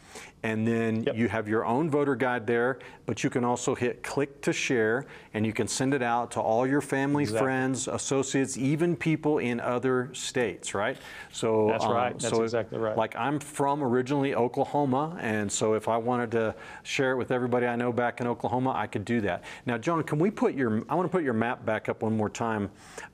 And 0.44 0.66
then 0.66 1.04
Yep. 1.04 1.16
you 1.16 1.28
have 1.28 1.48
your 1.48 1.64
own 1.64 1.88
voter 1.88 2.16
guide 2.16 2.48
there, 2.48 2.80
but 3.06 3.22
you 3.22 3.30
can 3.30 3.44
also 3.44 3.76
hit 3.76 4.02
click 4.02 4.40
to 4.42 4.52
share, 4.52 5.06
and 5.34 5.46
you 5.46 5.52
can 5.52 5.68
send 5.68 5.94
it 5.94 6.02
out 6.02 6.32
to 6.32 6.40
all 6.40 6.66
your 6.66 6.80
family, 6.80 7.22
Exactly. 7.22 7.46
friends, 7.46 7.86
associates, 7.86 8.58
even 8.58 8.96
people 8.96 9.38
in 9.38 9.60
other 9.60 10.10
states, 10.14 10.74
right? 10.74 10.96
So 11.30 11.68
That's 11.68 11.84
um, 11.84 11.92
right. 11.92 12.18
That's 12.18 12.34
so 12.34 12.42
exactly 12.42 12.78
right. 12.78 12.96
Like 12.96 13.14
I'm 13.16 13.38
from 13.38 13.84
originally 13.84 14.34
Oklahoma, 14.34 15.16
and 15.20 15.50
so 15.50 15.74
if 15.74 15.86
I 15.86 15.96
wanted 15.96 16.32
to 16.32 16.54
share 16.82 17.12
it 17.12 17.16
with 17.16 17.30
everybody 17.30 17.66
I 17.66 17.76
know 17.76 17.92
back 17.92 18.20
in 18.20 18.26
Oklahoma, 18.26 18.72
I 18.76 18.88
could 18.88 19.04
do 19.04 19.20
that. 19.20 19.44
Now, 19.64 19.78
John, 19.82 20.02
can 20.04 20.18
we 20.18 20.30
put 20.30 20.54
your? 20.54 20.82
I 20.88 20.94
want 20.94 21.10
to 21.10 21.12
put 21.14 21.24
your 21.24 21.34
map 21.34 21.66
back 21.66 21.88
up 21.88 22.02
one 22.02 22.16
more 22.16 22.30
time. 22.30 22.70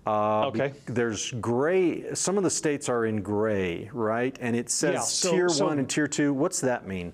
Uh, 0.06 0.46
Okay. 0.48 0.72
There's 0.86 1.32
gray. 1.40 2.14
Some 2.14 2.36
of 2.36 2.44
the 2.44 2.50
states 2.50 2.88
are 2.88 3.06
in 3.06 3.22
gray, 3.22 3.90
right? 3.92 4.36
And 4.40 4.54
it 4.54 4.70
says 4.70 4.94
Yeah, 4.94 5.00
so- 5.00 5.30
tier 5.32 5.48
so- 5.48 5.66
one 5.66 5.78
and 5.78 5.88
tier 5.88 6.06
two. 6.06 6.32
What's 6.32 6.60
that 6.60 6.86
mean? 6.86 7.12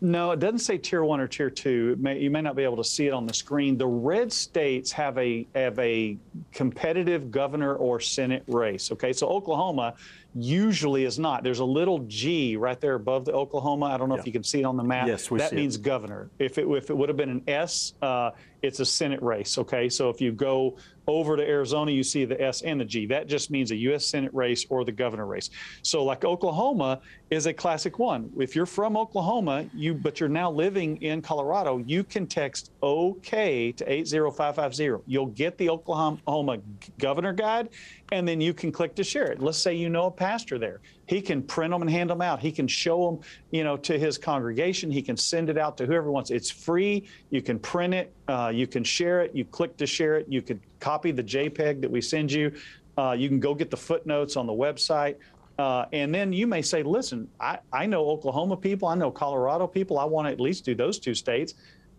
No, 0.00 0.32
it 0.32 0.40
doesn't 0.40 0.58
say 0.58 0.76
tier 0.76 1.02
one 1.02 1.18
or 1.18 1.26
tier 1.26 1.48
two. 1.48 1.92
It 1.92 2.00
may, 2.02 2.18
you 2.18 2.28
may 2.30 2.42
not 2.42 2.56
be 2.56 2.62
able 2.62 2.76
to 2.76 2.84
see 2.84 3.06
it 3.06 3.12
on 3.12 3.26
the 3.26 3.32
screen. 3.32 3.78
The 3.78 3.86
red 3.86 4.30
states 4.32 4.92
have 4.92 5.16
a 5.16 5.46
have 5.54 5.78
a 5.78 6.18
competitive 6.52 7.30
governor 7.30 7.76
or 7.76 8.00
senate 8.00 8.42
race. 8.48 8.92
Okay, 8.92 9.14
so 9.14 9.28
Oklahoma 9.28 9.94
usually 10.34 11.04
is 11.04 11.18
not. 11.18 11.42
There's 11.42 11.60
a 11.60 11.64
little 11.64 12.00
G 12.00 12.56
right 12.56 12.78
there 12.80 12.96
above 12.96 13.24
the 13.24 13.32
Oklahoma. 13.32 13.86
I 13.86 13.96
don't 13.96 14.10
know 14.10 14.16
if 14.16 14.26
you 14.26 14.32
can 14.32 14.42
see 14.42 14.60
it 14.60 14.64
on 14.64 14.76
the 14.76 14.82
map. 14.84 15.06
Yes, 15.06 15.30
we 15.30 15.38
that 15.38 15.50
see 15.50 15.56
it. 15.56 15.60
means 15.60 15.76
governor. 15.78 16.28
If 16.38 16.58
it 16.58 16.66
if 16.68 16.90
it 16.90 16.96
would 16.96 17.08
have 17.08 17.16
been 17.16 17.30
an 17.30 17.42
S, 17.46 17.94
uh, 18.02 18.32
it's 18.64 18.80
a 18.80 18.84
senate 18.84 19.22
race. 19.22 19.58
Okay, 19.58 19.88
so 19.88 20.08
if 20.08 20.20
you 20.20 20.32
go 20.32 20.76
over 21.06 21.36
to 21.36 21.46
Arizona, 21.46 21.92
you 21.92 22.02
see 22.02 22.24
the 22.24 22.40
S 22.40 22.62
and 22.62 22.80
the 22.80 22.84
G. 22.84 23.04
That 23.06 23.26
just 23.26 23.50
means 23.50 23.70
a 23.70 23.76
U.S. 23.76 24.06
Senate 24.06 24.32
race 24.32 24.64
or 24.70 24.84
the 24.84 24.92
governor 24.92 25.26
race. 25.26 25.50
So, 25.82 26.02
like 26.02 26.24
Oklahoma 26.24 27.00
is 27.30 27.44
a 27.44 27.52
classic 27.52 27.98
one. 27.98 28.30
If 28.38 28.56
you're 28.56 28.64
from 28.64 28.96
Oklahoma, 28.96 29.66
you 29.74 29.92
but 29.92 30.18
you're 30.18 30.30
now 30.30 30.50
living 30.50 30.96
in 31.02 31.20
Colorado, 31.20 31.78
you 31.78 32.04
can 32.04 32.26
text 32.26 32.72
OK 32.82 33.72
to 33.72 33.92
80550. 33.92 35.04
You'll 35.06 35.26
get 35.26 35.58
the 35.58 35.68
Oklahoma 35.68 36.58
governor 36.98 37.34
guide, 37.34 37.68
and 38.12 38.26
then 38.26 38.40
you 38.40 38.54
can 38.54 38.72
click 38.72 38.94
to 38.94 39.04
share 39.04 39.30
it. 39.30 39.42
Let's 39.42 39.58
say 39.58 39.74
you 39.74 39.90
know 39.90 40.06
a 40.06 40.10
pastor 40.10 40.58
there. 40.58 40.80
He 41.06 41.20
can 41.20 41.42
print 41.42 41.72
them 41.72 41.82
and 41.82 41.90
hand 41.90 42.10
them 42.10 42.20
out. 42.20 42.40
He 42.40 42.50
can 42.50 42.66
show 42.66 43.10
them, 43.10 43.20
you 43.50 43.64
know, 43.64 43.76
to 43.78 43.98
his 43.98 44.18
congregation. 44.18 44.90
He 44.90 45.02
can 45.02 45.16
send 45.16 45.50
it 45.50 45.58
out 45.58 45.76
to 45.78 45.86
whoever 45.86 46.10
wants. 46.10 46.30
It's 46.30 46.50
free. 46.50 47.06
You 47.30 47.42
can 47.42 47.58
print 47.58 47.94
it. 47.94 48.12
Uh, 48.28 48.50
you 48.54 48.66
can 48.66 48.84
share 48.84 49.22
it. 49.22 49.34
You 49.34 49.44
click 49.44 49.76
to 49.78 49.86
share 49.86 50.16
it. 50.16 50.26
You 50.28 50.42
could 50.42 50.60
copy 50.80 51.10
the 51.12 51.22
JPEG 51.22 51.80
that 51.82 51.90
we 51.90 52.00
send 52.00 52.32
you. 52.32 52.52
Uh, 52.96 53.12
you 53.18 53.28
can 53.28 53.40
go 53.40 53.54
get 53.54 53.70
the 53.70 53.76
footnotes 53.76 54.36
on 54.36 54.46
the 54.46 54.52
website. 54.52 55.16
Uh, 55.58 55.84
and 55.92 56.12
then 56.14 56.32
you 56.32 56.46
may 56.46 56.62
say, 56.62 56.82
listen, 56.82 57.28
I, 57.38 57.58
I 57.72 57.86
know 57.86 58.08
Oklahoma 58.08 58.56
people. 58.56 58.88
I 58.88 58.94
know 58.94 59.10
Colorado 59.10 59.66
people. 59.66 59.98
I 59.98 60.04
want 60.04 60.26
to 60.26 60.32
at 60.32 60.40
least 60.40 60.64
do 60.64 60.74
those 60.74 60.98
two 60.98 61.14
states. 61.14 61.54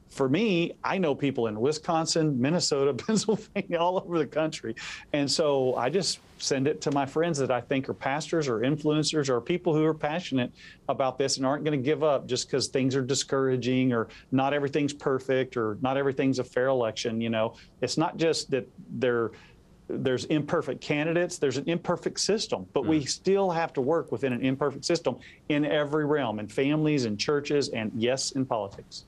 For 0.10 0.30
me, 0.30 0.74
I 0.84 0.98
know 0.98 1.16
people 1.16 1.48
in 1.48 1.60
Wisconsin, 1.60 2.40
Minnesota, 2.40 2.94
Pennsylvania, 3.06 3.78
all 3.78 3.98
over 3.98 4.18
the 4.18 4.28
country. 4.28 4.76
And 5.14 5.30
so 5.30 5.76
I 5.76 5.90
just 5.90 6.20
send 6.38 6.68
it 6.68 6.82
to 6.82 6.92
my 6.92 7.06
friends 7.06 7.38
that 7.38 7.52
I 7.52 7.62
think 7.62 7.88
are 7.90 7.94
pastors 7.94 8.48
or 8.48 8.60
influencers 8.60 9.30
or 9.30 9.40
people 9.40 9.74
who 9.74 9.84
are 9.86 9.94
passionate 9.94 10.52
about 10.90 11.18
this 11.18 11.38
and 11.38 11.46
aren't 11.46 11.64
going 11.64 11.78
to 11.78 11.84
give 11.84 12.04
up 12.04 12.28
just 12.28 12.48
because 12.48 12.68
things 12.68 12.96
are 12.96 13.02
discouraging 13.02 13.94
or 13.94 14.08
not 14.32 14.54
everything's 14.54 14.94
perfect 14.94 15.58
or 15.58 15.78
not 15.82 15.98
everything's 15.98 16.40
a 16.40 16.44
fair 16.44 16.68
election. 16.68 17.22
You 17.22 17.30
know, 17.30 17.56
it's 17.82 17.98
not 17.98 18.18
just 18.18 18.52
that 18.52 18.68
they're 18.98 19.32
there's 19.88 20.26
imperfect 20.26 20.82
candidates, 20.82 21.38
there's 21.38 21.58
an 21.58 21.70
imperfect 21.70 22.20
system, 22.20 22.66
but 22.74 22.88
we 22.88 23.02
mm. 23.02 23.08
still 23.08 23.52
have 23.52 23.72
to 23.74 23.82
work 23.82 24.12
within 24.12 24.34
an 24.34 24.42
imperfect 24.42 24.84
system 24.84 25.16
in 25.50 25.64
every 25.64 26.06
realm, 26.06 26.40
in 26.40 26.48
families, 26.48 27.06
in 27.06 27.16
churches, 27.18 27.70
and 27.70 27.92
yes, 27.96 28.32
in 28.32 28.48
politics. 28.48 29.06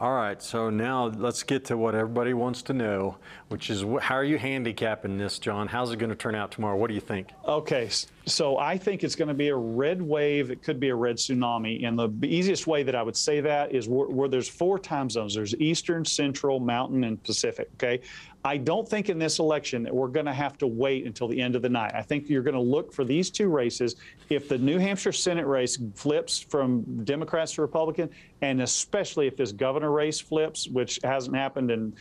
All 0.00 0.14
right, 0.14 0.40
so 0.40 0.70
now 0.70 1.08
let's 1.08 1.42
get 1.42 1.66
to 1.66 1.76
what 1.76 1.94
everybody 1.94 2.32
wants 2.32 2.62
to 2.62 2.72
know, 2.72 3.18
which 3.48 3.68
is 3.68 3.84
how 4.00 4.14
are 4.14 4.24
you 4.24 4.38
handicapping 4.38 5.18
this, 5.18 5.38
John? 5.38 5.68
How's 5.68 5.92
it 5.92 5.98
going 5.98 6.08
to 6.08 6.16
turn 6.16 6.34
out 6.34 6.50
tomorrow? 6.50 6.74
What 6.74 6.88
do 6.88 6.94
you 6.94 7.02
think? 7.02 7.28
Okay, 7.46 7.90
so 8.24 8.56
I 8.56 8.78
think 8.78 9.04
it's 9.04 9.14
going 9.14 9.28
to 9.28 9.34
be 9.34 9.48
a 9.48 9.56
red 9.56 10.00
wave. 10.00 10.50
It 10.50 10.62
could 10.62 10.80
be 10.80 10.88
a 10.88 10.94
red 10.94 11.16
tsunami. 11.16 11.86
And 11.86 11.98
the 11.98 12.26
easiest 12.26 12.66
way 12.66 12.82
that 12.82 12.94
I 12.94 13.02
would 13.02 13.14
say 13.16 13.42
that 13.42 13.74
is 13.74 13.90
where, 13.90 14.08
where 14.08 14.28
there's 14.30 14.48
four 14.48 14.78
time 14.78 15.10
zones 15.10 15.34
there's 15.34 15.54
Eastern, 15.56 16.06
Central, 16.06 16.60
Mountain, 16.60 17.04
and 17.04 17.22
Pacific. 17.22 17.68
Okay. 17.74 18.00
I 18.44 18.56
don't 18.56 18.88
think 18.88 19.10
in 19.10 19.18
this 19.18 19.38
election 19.38 19.82
that 19.82 19.94
we're 19.94 20.08
going 20.08 20.26
to 20.26 20.32
have 20.32 20.56
to 20.58 20.66
wait 20.66 21.04
until 21.04 21.28
the 21.28 21.40
end 21.40 21.56
of 21.56 21.62
the 21.62 21.68
night. 21.68 21.92
I 21.94 22.00
think 22.00 22.28
you're 22.28 22.42
going 22.42 22.54
to 22.54 22.60
look 22.60 22.92
for 22.92 23.04
these 23.04 23.30
two 23.30 23.48
races. 23.48 23.96
If 24.30 24.48
the 24.48 24.56
New 24.56 24.78
Hampshire 24.78 25.12
Senate 25.12 25.46
race 25.46 25.78
flips 25.94 26.38
from 26.38 27.04
Democrats 27.04 27.52
to 27.54 27.62
Republican, 27.62 28.08
and 28.40 28.62
especially 28.62 29.26
if 29.26 29.36
this 29.36 29.52
governor 29.52 29.90
race 29.90 30.20
flips, 30.20 30.68
which 30.68 30.98
hasn't 31.04 31.36
happened 31.36 31.70
in 31.70 31.94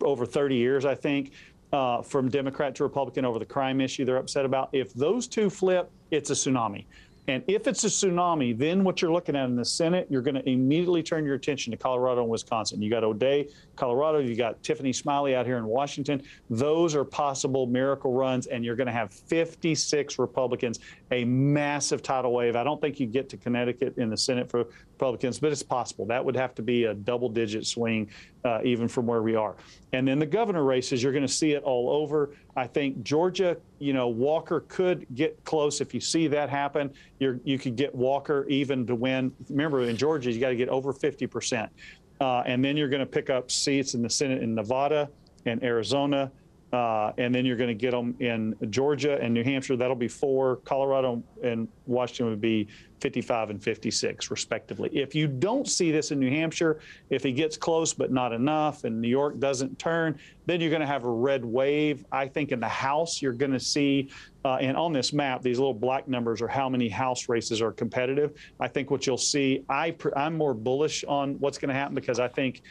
over 0.00 0.24
30 0.24 0.56
years, 0.56 0.86
I 0.86 0.94
think, 0.94 1.32
uh, 1.72 2.02
from 2.02 2.28
Democrat 2.28 2.74
to 2.76 2.84
Republican 2.84 3.24
over 3.24 3.38
the 3.38 3.46
crime 3.46 3.80
issue 3.80 4.04
they're 4.04 4.16
upset 4.16 4.44
about. 4.44 4.70
If 4.72 4.94
those 4.94 5.26
two 5.26 5.50
flip, 5.50 5.90
it's 6.10 6.30
a 6.30 6.34
tsunami. 6.34 6.86
And 7.28 7.44
if 7.46 7.68
it's 7.68 7.84
a 7.84 7.86
tsunami, 7.86 8.56
then 8.56 8.82
what 8.82 9.00
you're 9.00 9.12
looking 9.12 9.36
at 9.36 9.44
in 9.44 9.54
the 9.54 9.64
Senate, 9.64 10.08
you're 10.10 10.22
going 10.22 10.34
to 10.34 10.48
immediately 10.48 11.04
turn 11.04 11.24
your 11.24 11.36
attention 11.36 11.70
to 11.70 11.76
Colorado 11.76 12.22
and 12.22 12.30
Wisconsin. 12.30 12.82
You 12.82 12.90
got 12.90 13.04
O'Dea, 13.04 13.48
Colorado, 13.76 14.18
you 14.18 14.34
got 14.34 14.60
Tiffany 14.64 14.92
Smiley 14.92 15.36
out 15.36 15.46
here 15.46 15.56
in 15.56 15.66
Washington. 15.66 16.20
Those 16.50 16.96
are 16.96 17.04
possible 17.04 17.66
miracle 17.66 18.12
runs, 18.12 18.48
and 18.48 18.64
you're 18.64 18.74
going 18.74 18.88
to 18.88 18.92
have 18.92 19.12
56 19.12 20.18
Republicans, 20.18 20.80
a 21.12 21.24
massive 21.24 22.02
tidal 22.02 22.32
wave. 22.32 22.56
I 22.56 22.64
don't 22.64 22.80
think 22.80 22.98
you 22.98 23.06
get 23.06 23.28
to 23.28 23.36
Connecticut 23.36 23.98
in 23.98 24.10
the 24.10 24.16
Senate 24.16 24.50
for 24.50 24.66
Republicans, 25.02 25.40
but 25.40 25.50
it's 25.50 25.64
possible. 25.64 26.06
That 26.06 26.24
would 26.24 26.36
have 26.36 26.54
to 26.54 26.62
be 26.62 26.84
a 26.84 26.94
double 26.94 27.28
digit 27.28 27.66
swing, 27.66 28.08
uh, 28.44 28.60
even 28.62 28.86
from 28.86 29.04
where 29.04 29.20
we 29.20 29.34
are. 29.34 29.56
And 29.92 30.06
then 30.06 30.20
the 30.20 30.26
governor 30.26 30.62
races, 30.62 31.02
you're 31.02 31.10
going 31.10 31.26
to 31.26 31.32
see 31.32 31.52
it 31.52 31.64
all 31.64 31.90
over. 31.90 32.30
I 32.54 32.68
think 32.68 33.02
Georgia, 33.02 33.56
you 33.80 33.94
know, 33.94 34.06
Walker 34.06 34.64
could 34.68 35.04
get 35.16 35.42
close. 35.44 35.80
If 35.80 35.92
you 35.92 35.98
see 35.98 36.28
that 36.28 36.48
happen, 36.48 36.92
you're, 37.18 37.40
you 37.42 37.58
could 37.58 37.74
get 37.74 37.92
Walker 37.92 38.46
even 38.48 38.86
to 38.86 38.94
win. 38.94 39.32
Remember, 39.50 39.80
in 39.82 39.96
Georgia, 39.96 40.30
you 40.30 40.38
got 40.38 40.50
to 40.50 40.56
get 40.56 40.68
over 40.68 40.92
50 40.92 41.26
percent. 41.26 41.72
Uh, 42.20 42.44
and 42.46 42.64
then 42.64 42.76
you're 42.76 42.88
going 42.88 43.00
to 43.00 43.06
pick 43.06 43.28
up 43.28 43.50
seats 43.50 43.94
in 43.94 44.02
the 44.02 44.10
Senate 44.10 44.40
in 44.40 44.54
Nevada 44.54 45.10
and 45.46 45.64
Arizona. 45.64 46.30
Uh, 46.72 47.12
and 47.18 47.34
then 47.34 47.44
you're 47.44 47.56
going 47.56 47.68
to 47.68 47.74
get 47.74 47.90
them 47.90 48.16
in 48.18 48.56
Georgia 48.70 49.18
and 49.20 49.34
New 49.34 49.44
Hampshire. 49.44 49.76
That'll 49.76 49.94
be 49.94 50.08
four. 50.08 50.56
Colorado 50.64 51.22
and 51.42 51.68
Washington 51.86 52.30
would 52.30 52.40
be 52.40 52.66
55 53.00 53.50
and 53.50 53.62
56, 53.62 54.30
respectively. 54.30 54.88
If 54.92 55.14
you 55.14 55.26
don't 55.26 55.68
see 55.68 55.92
this 55.92 56.12
in 56.12 56.18
New 56.18 56.30
Hampshire, 56.30 56.80
if 57.10 57.22
he 57.22 57.32
gets 57.32 57.58
close 57.58 57.92
but 57.92 58.10
not 58.10 58.32
enough, 58.32 58.84
and 58.84 59.02
New 59.02 59.08
York 59.08 59.38
doesn't 59.38 59.78
turn, 59.78 60.18
then 60.46 60.62
you're 60.62 60.70
going 60.70 60.80
to 60.80 60.86
have 60.86 61.04
a 61.04 61.10
red 61.10 61.44
wave. 61.44 62.06
I 62.10 62.26
think 62.26 62.52
in 62.52 62.60
the 62.60 62.68
House, 62.68 63.20
you're 63.20 63.32
going 63.32 63.52
to 63.52 63.60
see, 63.60 64.08
uh, 64.44 64.54
and 64.54 64.74
on 64.74 64.94
this 64.94 65.12
map, 65.12 65.42
these 65.42 65.58
little 65.58 65.74
black 65.74 66.08
numbers 66.08 66.40
are 66.40 66.48
how 66.48 66.70
many 66.70 66.88
House 66.88 67.28
races 67.28 67.60
are 67.60 67.72
competitive. 67.72 68.32
I 68.60 68.68
think 68.68 68.90
what 68.90 69.06
you'll 69.06 69.18
see, 69.18 69.62
I, 69.68 69.94
I'm 70.16 70.38
more 70.38 70.54
bullish 70.54 71.04
on 71.04 71.34
what's 71.40 71.58
going 71.58 71.68
to 71.68 71.74
happen 71.74 71.94
because 71.94 72.18
I 72.18 72.28
think 72.28 72.62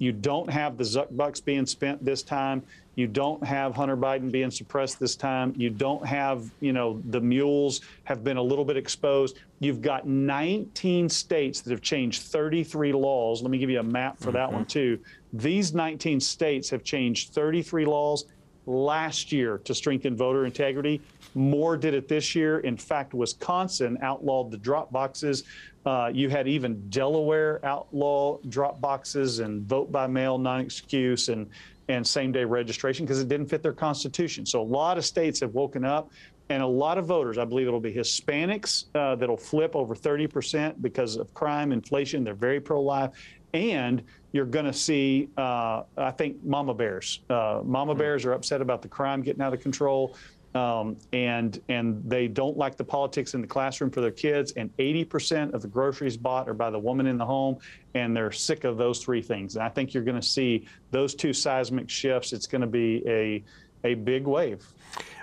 you 0.00 0.12
don't 0.12 0.48
have 0.50 0.78
the 0.78 0.84
Zuck 0.84 1.14
bucks 1.14 1.40
being 1.40 1.66
spent 1.66 2.02
this 2.02 2.22
time. 2.22 2.62
You 2.96 3.06
don't 3.06 3.42
have 3.44 3.74
Hunter 3.74 3.96
Biden 3.96 4.30
being 4.30 4.50
suppressed 4.50 4.98
this 4.98 5.14
time. 5.16 5.54
You 5.56 5.70
don't 5.70 6.04
have, 6.04 6.50
you 6.60 6.72
know, 6.72 7.00
the 7.10 7.20
mules 7.20 7.82
have 8.04 8.24
been 8.24 8.36
a 8.36 8.42
little 8.42 8.64
bit 8.64 8.76
exposed. 8.76 9.38
You've 9.60 9.80
got 9.80 10.06
19 10.06 11.08
states 11.08 11.60
that 11.60 11.70
have 11.70 11.82
changed 11.82 12.22
33 12.22 12.92
laws. 12.92 13.42
Let 13.42 13.50
me 13.50 13.58
give 13.58 13.70
you 13.70 13.80
a 13.80 13.84
map 13.84 14.18
for 14.18 14.32
that 14.32 14.52
one, 14.52 14.66
too. 14.66 14.98
These 15.32 15.72
19 15.72 16.20
states 16.20 16.68
have 16.70 16.82
changed 16.82 17.32
33 17.32 17.84
laws 17.86 18.26
last 18.66 19.32
year 19.32 19.58
to 19.58 19.74
strengthen 19.74 20.16
voter 20.16 20.44
integrity. 20.44 21.00
More 21.34 21.76
did 21.76 21.94
it 21.94 22.08
this 22.08 22.34
year. 22.34 22.58
In 22.60 22.76
fact, 22.76 23.14
Wisconsin 23.14 23.98
outlawed 24.02 24.50
the 24.50 24.58
drop 24.58 24.92
boxes. 24.92 25.44
Uh, 25.86 26.10
you 26.12 26.28
had 26.28 26.46
even 26.46 26.88
Delaware 26.90 27.64
outlaw 27.64 28.38
drop 28.48 28.80
boxes 28.80 29.38
and 29.38 29.62
vote 29.62 29.90
by 29.90 30.06
mail, 30.06 30.36
non 30.36 30.60
excuse, 30.60 31.28
and, 31.28 31.48
and 31.90 32.06
same 32.06 32.30
day 32.30 32.44
registration 32.44 33.04
because 33.04 33.20
it 33.20 33.28
didn't 33.28 33.46
fit 33.46 33.62
their 33.62 33.72
constitution. 33.72 34.46
So 34.46 34.62
a 34.62 34.62
lot 34.62 34.96
of 34.96 35.04
states 35.04 35.40
have 35.40 35.54
woken 35.54 35.84
up. 35.84 36.10
And 36.48 36.64
a 36.64 36.66
lot 36.66 36.98
of 36.98 37.06
voters, 37.06 37.38
I 37.38 37.44
believe 37.44 37.68
it'll 37.68 37.78
be 37.78 37.94
Hispanics 37.94 38.86
uh, 38.96 39.14
that'll 39.14 39.36
flip 39.36 39.76
over 39.76 39.94
30% 39.94 40.82
because 40.82 41.14
of 41.14 41.32
crime, 41.32 41.70
inflation. 41.70 42.24
They're 42.24 42.34
very 42.34 42.60
pro 42.60 42.82
life. 42.82 43.10
And 43.54 44.02
you're 44.32 44.46
going 44.46 44.64
to 44.64 44.72
see, 44.72 45.28
uh, 45.36 45.82
I 45.96 46.10
think, 46.10 46.42
mama 46.44 46.74
bears. 46.74 47.20
Uh, 47.30 47.60
mama 47.64 47.94
bears 47.94 48.24
are 48.24 48.32
upset 48.32 48.60
about 48.60 48.82
the 48.82 48.88
crime 48.88 49.22
getting 49.22 49.42
out 49.42 49.54
of 49.54 49.60
control. 49.60 50.16
Um, 50.54 50.96
and 51.12 51.60
and 51.68 52.02
they 52.04 52.26
don't 52.26 52.56
like 52.56 52.76
the 52.76 52.84
politics 52.84 53.34
in 53.34 53.40
the 53.40 53.46
classroom 53.46 53.90
for 53.90 54.00
their 54.00 54.10
kids. 54.10 54.52
And 54.52 54.76
80% 54.78 55.54
of 55.54 55.62
the 55.62 55.68
groceries 55.68 56.16
bought 56.16 56.48
are 56.48 56.54
by 56.54 56.70
the 56.70 56.78
woman 56.78 57.06
in 57.06 57.18
the 57.18 57.26
home, 57.26 57.58
and 57.94 58.16
they're 58.16 58.32
sick 58.32 58.64
of 58.64 58.76
those 58.76 59.02
three 59.02 59.22
things. 59.22 59.54
And 59.54 59.64
I 59.64 59.68
think 59.68 59.94
you're 59.94 60.02
going 60.02 60.20
to 60.20 60.26
see 60.26 60.66
those 60.90 61.14
two 61.14 61.32
seismic 61.32 61.88
shifts. 61.88 62.32
It's 62.32 62.48
going 62.48 62.62
to 62.62 62.66
be 62.66 63.02
a 63.06 63.44
a 63.84 63.94
big 63.94 64.26
wave. 64.26 64.66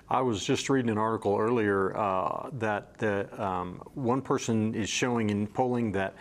I 0.09 0.21
was 0.21 0.43
just 0.43 0.69
reading 0.69 0.89
an 0.89 0.97
article 0.97 1.37
earlier 1.37 1.95
uh, 1.97 2.49
that 2.53 2.97
the, 2.97 3.43
um, 3.43 3.81
one 3.93 4.21
person 4.21 4.73
is 4.73 4.89
showing 4.89 5.29
in 5.29 5.47
polling 5.47 5.91
that 5.93 6.15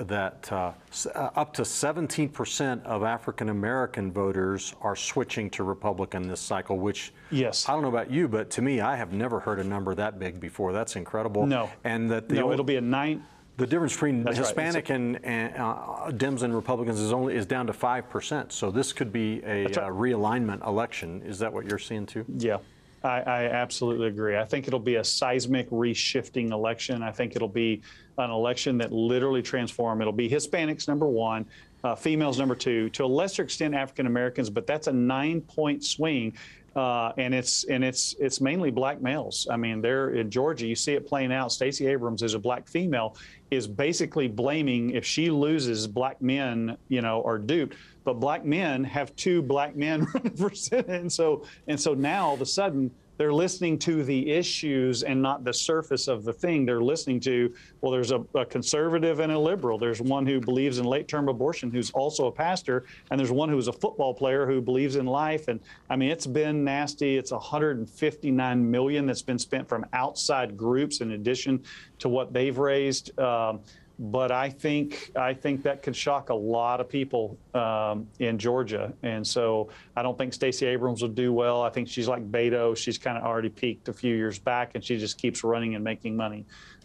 that 0.00 0.50
uh, 0.52 0.72
uh 1.14 1.30
up 1.36 1.52
to 1.54 1.62
17% 1.62 2.84
of 2.84 3.02
African 3.02 3.48
American 3.48 4.12
voters 4.12 4.74
are 4.80 4.96
switching 4.96 5.50
to 5.50 5.64
Republican 5.64 6.28
this 6.28 6.40
cycle, 6.40 6.78
which 6.78 7.12
yes, 7.30 7.68
I 7.68 7.72
don't 7.72 7.82
know 7.82 7.88
about 7.88 8.10
you, 8.10 8.28
but 8.28 8.50
to 8.50 8.62
me, 8.62 8.80
I 8.80 8.96
have 8.96 9.12
never 9.12 9.40
heard 9.40 9.60
a 9.60 9.64
number 9.64 9.94
that 9.94 10.18
big 10.18 10.40
before. 10.40 10.72
That's 10.72 10.96
incredible. 10.96 11.46
No, 11.46 11.70
and 11.84 12.10
that 12.10 12.28
the 12.28 12.36
no, 12.36 12.44
old, 12.44 12.52
it'll 12.54 12.64
be 12.64 12.76
a 12.76 12.80
nine. 12.80 13.24
The 13.56 13.66
difference 13.68 13.92
between 13.92 14.24
That's 14.24 14.38
Hispanic 14.38 14.88
right. 14.88 14.96
and, 14.96 15.24
and 15.24 15.54
uh, 15.54 16.10
Dems 16.10 16.42
and 16.42 16.52
Republicans 16.52 16.98
is 16.98 17.12
only 17.12 17.36
is 17.36 17.46
down 17.46 17.68
to 17.68 17.72
five 17.72 18.10
percent. 18.10 18.52
So 18.52 18.70
this 18.70 18.92
could 18.92 19.12
be 19.12 19.42
a 19.44 19.64
right. 19.64 19.78
uh, 19.78 19.88
realignment 19.88 20.66
election. 20.66 21.22
Is 21.22 21.38
that 21.38 21.52
what 21.52 21.66
you're 21.66 21.78
seeing 21.78 22.06
too? 22.06 22.24
Yeah. 22.36 22.58
I, 23.04 23.20
I, 23.20 23.44
absolutely 23.44 24.08
agree. 24.08 24.36
I 24.36 24.46
think 24.46 24.66
it'll 24.66 24.78
be 24.80 24.94
a 24.94 25.04
seismic 25.04 25.68
reshifting 25.68 26.52
election. 26.52 27.02
I 27.02 27.12
think 27.12 27.36
it'll 27.36 27.48
be 27.48 27.82
an 28.18 28.30
election 28.30 28.78
that 28.78 28.92
literally 28.92 29.42
transform. 29.42 30.00
It'll 30.00 30.12
be 30.12 30.28
Hispanics 30.28 30.88
number 30.88 31.06
one, 31.06 31.46
uh, 31.82 31.94
females 31.94 32.38
number 32.38 32.54
two, 32.54 32.88
to 32.90 33.04
a 33.04 33.06
lesser 33.06 33.42
extent 33.42 33.74
African 33.74 34.06
Americans, 34.06 34.50
but 34.50 34.66
that's 34.66 34.86
a 34.86 34.92
nine-point 34.92 35.84
swing. 35.84 36.34
Uh, 36.76 37.12
and 37.18 37.32
it's 37.32 37.62
and 37.64 37.84
it's 37.84 38.16
it's 38.18 38.40
mainly 38.40 38.68
black 38.68 39.00
males. 39.00 39.46
I 39.48 39.56
mean, 39.56 39.80
they're 39.80 40.10
in 40.10 40.28
Georgia. 40.28 40.66
You 40.66 40.74
see 40.74 40.94
it 40.94 41.06
playing 41.06 41.32
out. 41.32 41.52
Stacey 41.52 41.86
Abrams 41.86 42.20
is 42.22 42.34
a 42.34 42.38
black 42.38 42.66
female, 42.66 43.16
is 43.52 43.68
basically 43.68 44.26
blaming 44.26 44.90
if 44.90 45.04
she 45.04 45.30
loses, 45.30 45.86
black 45.86 46.20
men, 46.20 46.76
you 46.88 47.00
know, 47.00 47.22
are 47.22 47.38
duped. 47.38 47.76
But 48.02 48.14
black 48.14 48.44
men 48.44 48.82
have 48.82 49.14
two 49.14 49.40
black 49.40 49.76
men 49.76 50.04
running 50.14 50.36
for 50.36 50.52
senate, 50.52 50.88
and 50.88 51.12
so 51.12 51.44
and 51.68 51.80
so 51.80 51.94
now 51.94 52.26
all 52.26 52.34
of 52.34 52.40
a 52.40 52.46
sudden 52.46 52.90
they're 53.16 53.32
listening 53.32 53.78
to 53.80 54.02
the 54.02 54.30
issues 54.30 55.02
and 55.02 55.20
not 55.20 55.44
the 55.44 55.52
surface 55.52 56.08
of 56.08 56.24
the 56.24 56.32
thing. 56.32 56.64
They're 56.64 56.82
listening 56.82 57.20
to, 57.20 57.52
well, 57.80 57.92
there's 57.92 58.10
a, 58.10 58.24
a 58.34 58.44
conservative 58.44 59.20
and 59.20 59.30
a 59.30 59.38
liberal. 59.38 59.78
There's 59.78 60.00
one 60.00 60.26
who 60.26 60.40
believes 60.40 60.78
in 60.78 60.84
late 60.84 61.08
term 61.08 61.28
abortion 61.28 61.70
who's 61.70 61.90
also 61.92 62.26
a 62.26 62.32
pastor, 62.32 62.84
and 63.10 63.18
there's 63.18 63.30
one 63.30 63.48
who's 63.48 63.68
a 63.68 63.72
football 63.72 64.14
player 64.14 64.46
who 64.46 64.60
believes 64.60 64.96
in 64.96 65.06
life. 65.06 65.48
And 65.48 65.60
I 65.90 65.96
mean, 65.96 66.10
it's 66.10 66.26
been 66.26 66.64
nasty. 66.64 67.16
It's 67.16 67.30
159 67.30 68.70
million 68.70 69.06
that's 69.06 69.22
been 69.22 69.38
spent 69.38 69.68
from 69.68 69.86
outside 69.92 70.56
groups 70.56 71.00
in 71.00 71.12
addition 71.12 71.62
to 72.00 72.08
what 72.08 72.32
they've 72.32 72.58
raised. 72.58 73.18
Um, 73.18 73.60
but 73.98 74.32
I 74.32 74.50
think 74.50 75.12
I 75.14 75.34
think 75.34 75.62
that 75.62 75.82
could 75.82 75.94
shock 75.94 76.30
a 76.30 76.34
lot 76.34 76.80
of 76.80 76.88
people 76.88 77.38
um, 77.54 78.08
in 78.18 78.38
Georgia, 78.38 78.92
and 79.02 79.24
so 79.26 79.68
I 79.96 80.02
don't 80.02 80.18
think 80.18 80.32
Stacey 80.32 80.66
Abrams 80.66 81.00
will 81.02 81.10
do 81.10 81.32
well. 81.32 81.62
I 81.62 81.70
think 81.70 81.88
she's 81.88 82.08
like 82.08 82.30
Beto; 82.30 82.76
she's 82.76 82.98
kind 82.98 83.16
of 83.16 83.24
already 83.24 83.50
peaked 83.50 83.88
a 83.88 83.92
few 83.92 84.16
years 84.16 84.38
back, 84.38 84.72
and 84.74 84.84
she 84.84 84.98
just 84.98 85.18
keeps 85.18 85.44
running 85.44 85.76
and 85.76 85.84
making 85.84 86.16
money 86.16 86.44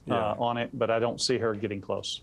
uh, 0.10 0.14
yeah. 0.14 0.36
on 0.38 0.58
it. 0.58 0.70
But 0.74 0.92
I 0.92 1.00
don't 1.00 1.20
see 1.20 1.38
her 1.40 1.56
getting 1.56 1.82
close. 1.82 2.22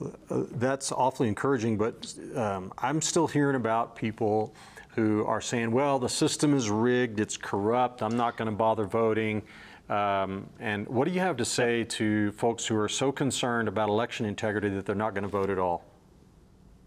Uh, 0.00 0.42
that's 0.52 0.90
awfully 0.90 1.28
encouraging, 1.28 1.76
but 1.76 2.12
um, 2.34 2.72
I'm 2.78 3.00
still 3.00 3.28
hearing 3.28 3.54
about 3.54 3.94
people 3.94 4.52
who 4.96 5.24
are 5.26 5.40
saying, 5.40 5.70
"Well, 5.70 6.00
the 6.00 6.08
system 6.08 6.54
is 6.56 6.70
rigged; 6.70 7.20
it's 7.20 7.36
corrupt. 7.36 8.02
I'm 8.02 8.16
not 8.16 8.36
going 8.36 8.50
to 8.50 8.56
bother 8.56 8.84
voting." 8.84 9.42
Um, 9.88 10.46
and 10.60 10.88
what 10.88 11.06
do 11.06 11.12
you 11.12 11.20
have 11.20 11.36
to 11.36 11.44
say 11.44 11.84
to 11.84 12.32
folks 12.32 12.66
who 12.66 12.76
are 12.76 12.88
so 12.88 13.12
concerned 13.12 13.68
about 13.68 13.88
election 13.88 14.24
integrity 14.24 14.70
that 14.70 14.86
they're 14.86 14.94
not 14.94 15.14
going 15.14 15.24
to 15.24 15.28
vote 15.28 15.50
at 15.50 15.58
all? 15.58 15.84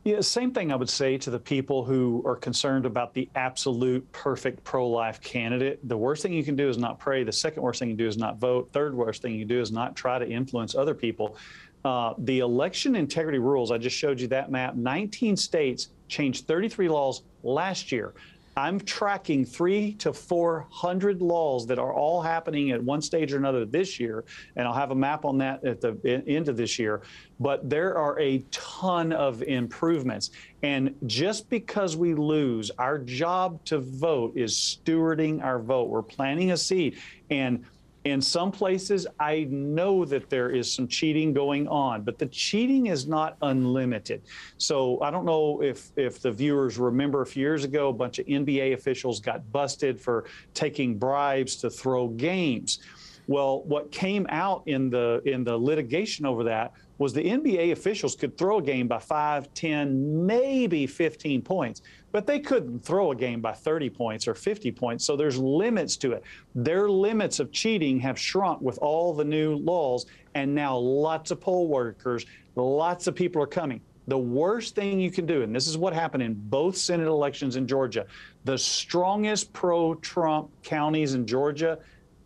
Yeah, 0.04 0.22
same 0.22 0.54
thing 0.54 0.72
I 0.72 0.76
would 0.78 0.90
say 0.90 1.18
to 1.18 1.30
the 1.30 1.40
people 1.40 1.84
who 1.84 2.24
are 2.26 2.38
concerned 2.38 2.86
about 2.86 3.14
the 3.14 3.30
absolute 3.36 4.10
perfect 4.14 4.64
pro 4.64 4.88
life 4.88 5.20
candidate. 5.20 5.86
The 5.90 5.98
worst 5.98 6.24
thing 6.24 6.32
you 6.32 6.46
can 6.46 6.56
do 6.56 6.70
is 6.70 6.78
not 6.78 6.98
pray. 6.98 7.24
The 7.26 7.32
second 7.32 7.62
worst 7.62 7.80
thing 7.80 7.90
you 7.90 7.96
can 7.96 8.06
do 8.06 8.08
is 8.08 8.18
not 8.18 8.38
vote. 8.38 8.70
Third 8.72 8.96
worst 8.96 9.22
thing 9.22 9.34
you 9.34 9.40
can 9.40 9.50
do 9.50 9.60
is 9.60 9.70
not 9.70 9.98
try 9.98 10.18
to 10.18 10.26
influence 10.26 10.76
other 10.76 10.94
people. 10.94 11.36
Uh, 11.84 12.14
the 12.20 12.40
election 12.40 12.96
integrity 12.96 13.38
rules, 13.38 13.70
I 13.70 13.78
just 13.78 13.98
showed 13.98 14.20
you 14.20 14.28
that 14.30 14.50
map. 14.50 14.76
19 14.76 15.36
states 15.36 15.90
changed 16.08 16.48
33 16.48 16.88
laws 16.88 17.24
last 17.44 17.92
year. 17.92 18.14
I'm 18.58 18.80
tracking 18.80 19.46
three 19.46 19.94
to 20.00 20.12
400 20.12 21.22
laws 21.22 21.68
that 21.68 21.78
are 21.78 21.94
all 21.94 22.24
happening 22.24 22.72
at 22.72 22.84
one 22.84 23.04
stage 23.04 23.32
or 23.32 23.38
another 23.38 23.66
this 23.66 24.00
year, 24.00 24.26
and 24.56 24.68
I'll 24.68 24.74
have 24.74 24.90
a 24.90 24.96
map 24.96 25.26
on 25.26 25.38
that 25.38 25.64
at 25.64 25.80
the 25.80 26.24
end 26.26 26.50
of 26.50 26.58
this 26.58 26.80
year. 26.80 27.04
But 27.40 27.70
there 27.70 27.96
are 27.96 28.20
a 28.20 28.40
ton 28.50 29.14
of 29.14 29.44
improvements. 29.44 30.32
And 30.64 30.96
just 31.06 31.48
because 31.52 31.96
we 31.96 32.16
lose, 32.16 32.72
our 32.80 32.98
job 32.98 33.64
to 33.66 33.78
vote 33.78 34.36
is 34.36 34.56
stewarding 34.56 35.44
our 35.44 35.60
vote. 35.60 35.90
We're 35.90 36.02
planting 36.02 36.50
a 36.50 36.58
seed. 36.58 36.98
And 37.30 37.64
in 38.12 38.22
some 38.22 38.52
places, 38.52 39.06
I 39.20 39.48
know 39.50 40.06
that 40.06 40.30
there 40.30 40.50
is 40.50 40.72
some 40.72 40.88
cheating 40.88 41.34
going 41.34 41.68
on, 41.68 42.04
but 42.04 42.18
the 42.18 42.26
cheating 42.28 42.88
is 42.88 43.08
not 43.08 43.38
unlimited. 43.42 44.22
So 44.58 45.02
I 45.02 45.12
don't 45.12 45.26
know 45.26 45.62
if, 45.62 45.92
if 45.96 46.22
the 46.22 46.32
viewers 46.32 46.78
remember 46.78 47.22
a 47.22 47.26
few 47.26 47.42
years 47.42 47.64
ago, 47.64 47.90
a 47.90 47.94
bunch 47.94 48.20
of 48.20 48.26
NBA 48.26 48.74
officials 48.74 49.20
got 49.20 49.52
busted 49.52 50.00
for 50.00 50.26
taking 50.54 50.98
bribes 50.98 51.56
to 51.58 51.70
throw 51.70 52.08
games. 52.08 52.80
Well, 53.28 53.64
what 53.64 53.92
came 53.92 54.26
out 54.30 54.64
in 54.68 54.90
the 54.90 55.22
in 55.26 55.44
the 55.44 55.58
litigation 55.58 56.26
over 56.26 56.46
that 56.46 56.72
was 56.98 57.14
the 57.14 57.24
NBA 57.24 57.74
officials 57.74 58.16
could 58.16 58.38
throw 58.38 58.58
a 58.58 58.62
game 58.62 58.88
by 58.88 59.00
5, 59.00 59.54
10, 59.54 60.26
maybe 60.26 60.88
15 60.88 61.42
points, 61.42 61.82
but 62.12 62.26
they 62.26 62.40
couldn't 62.40 62.84
throw 62.84 63.12
a 63.12 63.16
game 63.16 63.42
by 63.42 63.54
30 63.54 63.90
points 63.90 64.28
or 64.28 64.34
50 64.34 64.72
points. 64.72 65.06
So 65.06 65.16
there's 65.16 65.38
limits 65.38 65.98
to 65.98 66.14
it. 66.14 66.24
Their 66.56 66.90
limits 66.90 67.40
of 67.40 67.52
cheating 67.52 68.00
have 68.00 68.18
shrunk 68.18 68.62
with 68.62 68.78
all 68.80 69.14
the 69.14 69.26
new 69.26 69.56
laws, 69.56 70.06
and 70.34 70.54
now 70.54 70.78
lots 70.78 71.32
of 71.32 71.42
poll 71.42 71.68
workers, 71.68 72.26
lots 72.56 73.08
of 73.08 73.16
people 73.16 73.42
are 73.42 73.48
coming. 73.48 73.82
The 74.08 74.18
worst 74.18 74.74
thing 74.74 75.02
you 75.02 75.12
can 75.12 75.26
do, 75.26 75.42
and 75.42 75.54
this 75.54 75.68
is 75.68 75.78
what 75.78 75.94
happened 75.94 76.24
in 76.24 76.34
both 76.34 76.78
Senate 76.78 77.08
elections 77.08 77.58
in 77.58 77.68
Georgia, 77.68 78.06
the 78.46 78.58
strongest 78.58 79.52
pro 79.52 79.96
Trump 79.96 80.50
counties 80.64 81.14
in 81.14 81.28
Georgia 81.28 81.78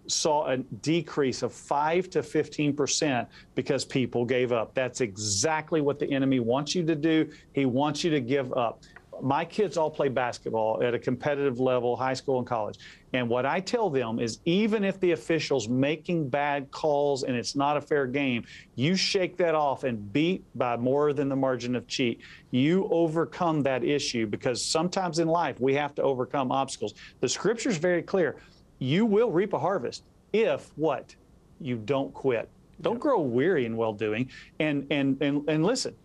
saw 0.05 0.47
a 0.47 0.57
decrease 0.57 1.41
of 1.41 1.53
5 1.53 2.09
to 2.11 2.21
15 2.21 2.75
percent 2.75 3.27
because 3.55 3.83
people 3.83 4.25
gave 4.25 4.51
up. 4.51 4.75
That's 4.75 5.01
exactly 5.01 5.81
what 5.81 5.97
the 5.97 6.11
enemy 6.11 6.39
wants 6.39 6.75
you 6.75 6.85
to 6.85 6.95
do. 6.95 7.29
He 7.53 7.65
wants 7.65 8.03
you 8.03 8.11
to 8.11 8.19
give 8.19 8.53
up. 8.53 8.83
My 9.21 9.45
kids 9.45 9.77
all 9.77 9.89
play 9.89 10.09
basketball 10.09 10.81
at 10.83 10.93
a 10.93 10.99
competitive 10.99 11.59
level, 11.59 11.95
high 11.95 12.13
school 12.13 12.39
and 12.39 12.47
college. 12.47 12.79
And 13.13 13.29
what 13.29 13.45
I 13.45 13.59
tell 13.59 13.89
them 13.89 14.19
is 14.19 14.39
even 14.45 14.83
if 14.83 14.99
the 14.99 15.11
official's 15.11 15.67
making 15.69 16.29
bad 16.29 16.71
calls 16.71 17.23
and 17.23 17.35
it's 17.35 17.55
not 17.55 17.77
a 17.77 17.81
fair 17.81 18.07
game, 18.07 18.45
you 18.75 18.95
shake 18.95 19.37
that 19.37 19.53
off 19.53 19.83
and 19.83 20.11
beat 20.13 20.43
by 20.55 20.77
more 20.77 21.13
than 21.13 21.29
the 21.29 21.35
margin 21.35 21.75
of 21.75 21.87
cheat. 21.87 22.21
You 22.51 22.87
overcome 22.91 23.61
that 23.63 23.83
issue 23.83 24.27
because 24.27 24.63
sometimes 24.63 25.19
in 25.19 25.27
life 25.27 25.59
we 25.59 25.73
have 25.75 25.93
to 25.95 26.01
overcome 26.01 26.51
obstacles. 26.51 26.93
The 27.19 27.29
scripture 27.29 27.69
is 27.69 27.77
very 27.77 28.01
clear 28.01 28.37
you 28.79 29.05
will 29.05 29.31
reap 29.31 29.53
a 29.53 29.59
harvest 29.59 30.03
if 30.33 30.71
what? 30.75 31.15
You 31.59 31.77
don't 31.77 32.13
quit. 32.13 32.49
Don't 32.81 32.99
grow 32.99 33.19
weary 33.19 33.65
in 33.65 33.77
well 33.77 33.93
doing. 33.93 34.31
And, 34.59 34.87
and, 34.89 35.21
and, 35.21 35.47
and 35.47 35.63
listen, 35.65 35.95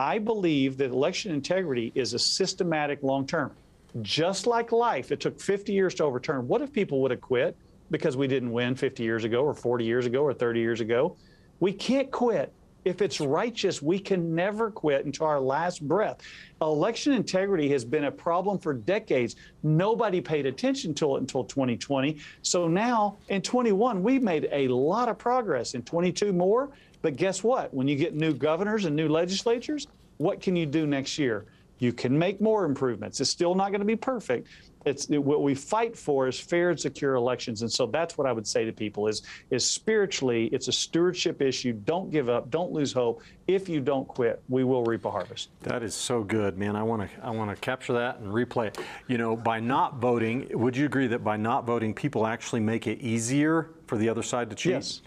I 0.00 0.16
believe 0.16 0.78
that 0.78 0.92
election 0.92 1.30
integrity 1.30 1.92
is 1.94 2.14
a 2.14 2.18
systematic 2.18 3.02
long 3.02 3.26
term. 3.26 3.52
Just 4.00 4.46
like 4.46 4.72
life, 4.72 5.12
it 5.12 5.20
took 5.20 5.38
50 5.38 5.74
years 5.74 5.94
to 5.96 6.04
overturn. 6.04 6.48
What 6.48 6.62
if 6.62 6.72
people 6.72 7.02
would 7.02 7.10
have 7.10 7.20
quit 7.20 7.54
because 7.90 8.16
we 8.16 8.26
didn't 8.26 8.50
win 8.50 8.74
50 8.74 9.02
years 9.02 9.24
ago 9.24 9.44
or 9.44 9.52
40 9.52 9.84
years 9.84 10.06
ago 10.06 10.22
or 10.22 10.32
30 10.32 10.58
years 10.58 10.80
ago? 10.80 11.16
We 11.60 11.74
can't 11.74 12.10
quit 12.10 12.50
if 12.84 13.02
it's 13.02 13.20
righteous, 13.20 13.82
we 13.82 13.98
can 13.98 14.34
never 14.34 14.70
quit 14.70 15.04
until 15.04 15.26
our 15.26 15.40
last 15.40 15.86
breath. 15.86 16.18
Election 16.62 17.12
integrity 17.12 17.68
has 17.70 17.84
been 17.84 18.04
a 18.04 18.10
problem 18.10 18.58
for 18.58 18.72
decades. 18.72 19.36
Nobody 19.62 20.20
paid 20.20 20.46
attention 20.46 20.94
to 20.94 21.16
it 21.16 21.20
until 21.20 21.44
2020. 21.44 22.16
So 22.42 22.68
now 22.68 23.18
in 23.28 23.42
21, 23.42 24.02
we've 24.02 24.22
made 24.22 24.48
a 24.50 24.68
lot 24.68 25.08
of 25.08 25.18
progress. 25.18 25.74
In 25.74 25.82
22 25.82 26.32
more. 26.32 26.70
But 27.02 27.16
guess 27.16 27.42
what? 27.42 27.72
When 27.72 27.88
you 27.88 27.96
get 27.96 28.14
new 28.14 28.32
governors 28.34 28.84
and 28.84 28.94
new 28.94 29.08
legislatures, 29.08 29.86
what 30.18 30.40
can 30.40 30.56
you 30.56 30.66
do 30.66 30.86
next 30.86 31.18
year? 31.18 31.46
You 31.78 31.94
can 31.94 32.16
make 32.18 32.40
more 32.40 32.66
improvements. 32.66 33.20
It's 33.20 33.30
still 33.30 33.54
not 33.54 33.70
going 33.70 33.80
to 33.80 33.86
be 33.86 33.96
perfect. 33.96 34.48
It's 34.86 35.06
it, 35.06 35.18
what 35.18 35.42
we 35.42 35.54
fight 35.54 35.96
for 35.96 36.26
is 36.26 36.38
fair 36.38 36.70
and 36.70 36.80
secure 36.80 37.14
elections, 37.14 37.62
and 37.62 37.70
so 37.70 37.86
that's 37.86 38.16
what 38.16 38.26
I 38.26 38.32
would 38.32 38.46
say 38.46 38.64
to 38.64 38.72
people: 38.72 39.08
is 39.08 39.22
is 39.50 39.66
spiritually, 39.66 40.46
it's 40.52 40.68
a 40.68 40.72
stewardship 40.72 41.42
issue. 41.42 41.72
Don't 41.72 42.10
give 42.10 42.30
up. 42.30 42.50
Don't 42.50 42.72
lose 42.72 42.92
hope. 42.92 43.22
If 43.46 43.68
you 43.68 43.80
don't 43.80 44.08
quit, 44.08 44.42
we 44.48 44.64
will 44.64 44.82
reap 44.84 45.04
a 45.04 45.10
harvest. 45.10 45.50
That 45.60 45.82
is 45.82 45.94
so 45.94 46.22
good, 46.22 46.56
man. 46.56 46.76
I 46.76 46.82
want 46.82 47.02
to 47.02 47.24
I 47.24 47.30
want 47.30 47.50
to 47.50 47.56
capture 47.56 47.92
that 47.94 48.20
and 48.20 48.32
replay 48.32 48.68
it. 48.68 48.78
You 49.06 49.18
know, 49.18 49.36
by 49.36 49.60
not 49.60 49.96
voting, 49.96 50.48
would 50.52 50.76
you 50.76 50.86
agree 50.86 51.08
that 51.08 51.22
by 51.22 51.36
not 51.36 51.66
voting, 51.66 51.92
people 51.92 52.26
actually 52.26 52.60
make 52.60 52.86
it 52.86 53.00
easier 53.00 53.70
for 53.86 53.98
the 53.98 54.08
other 54.08 54.22
side 54.22 54.48
to 54.50 54.56
cheat? 54.56 54.72
Yes. 54.72 55.02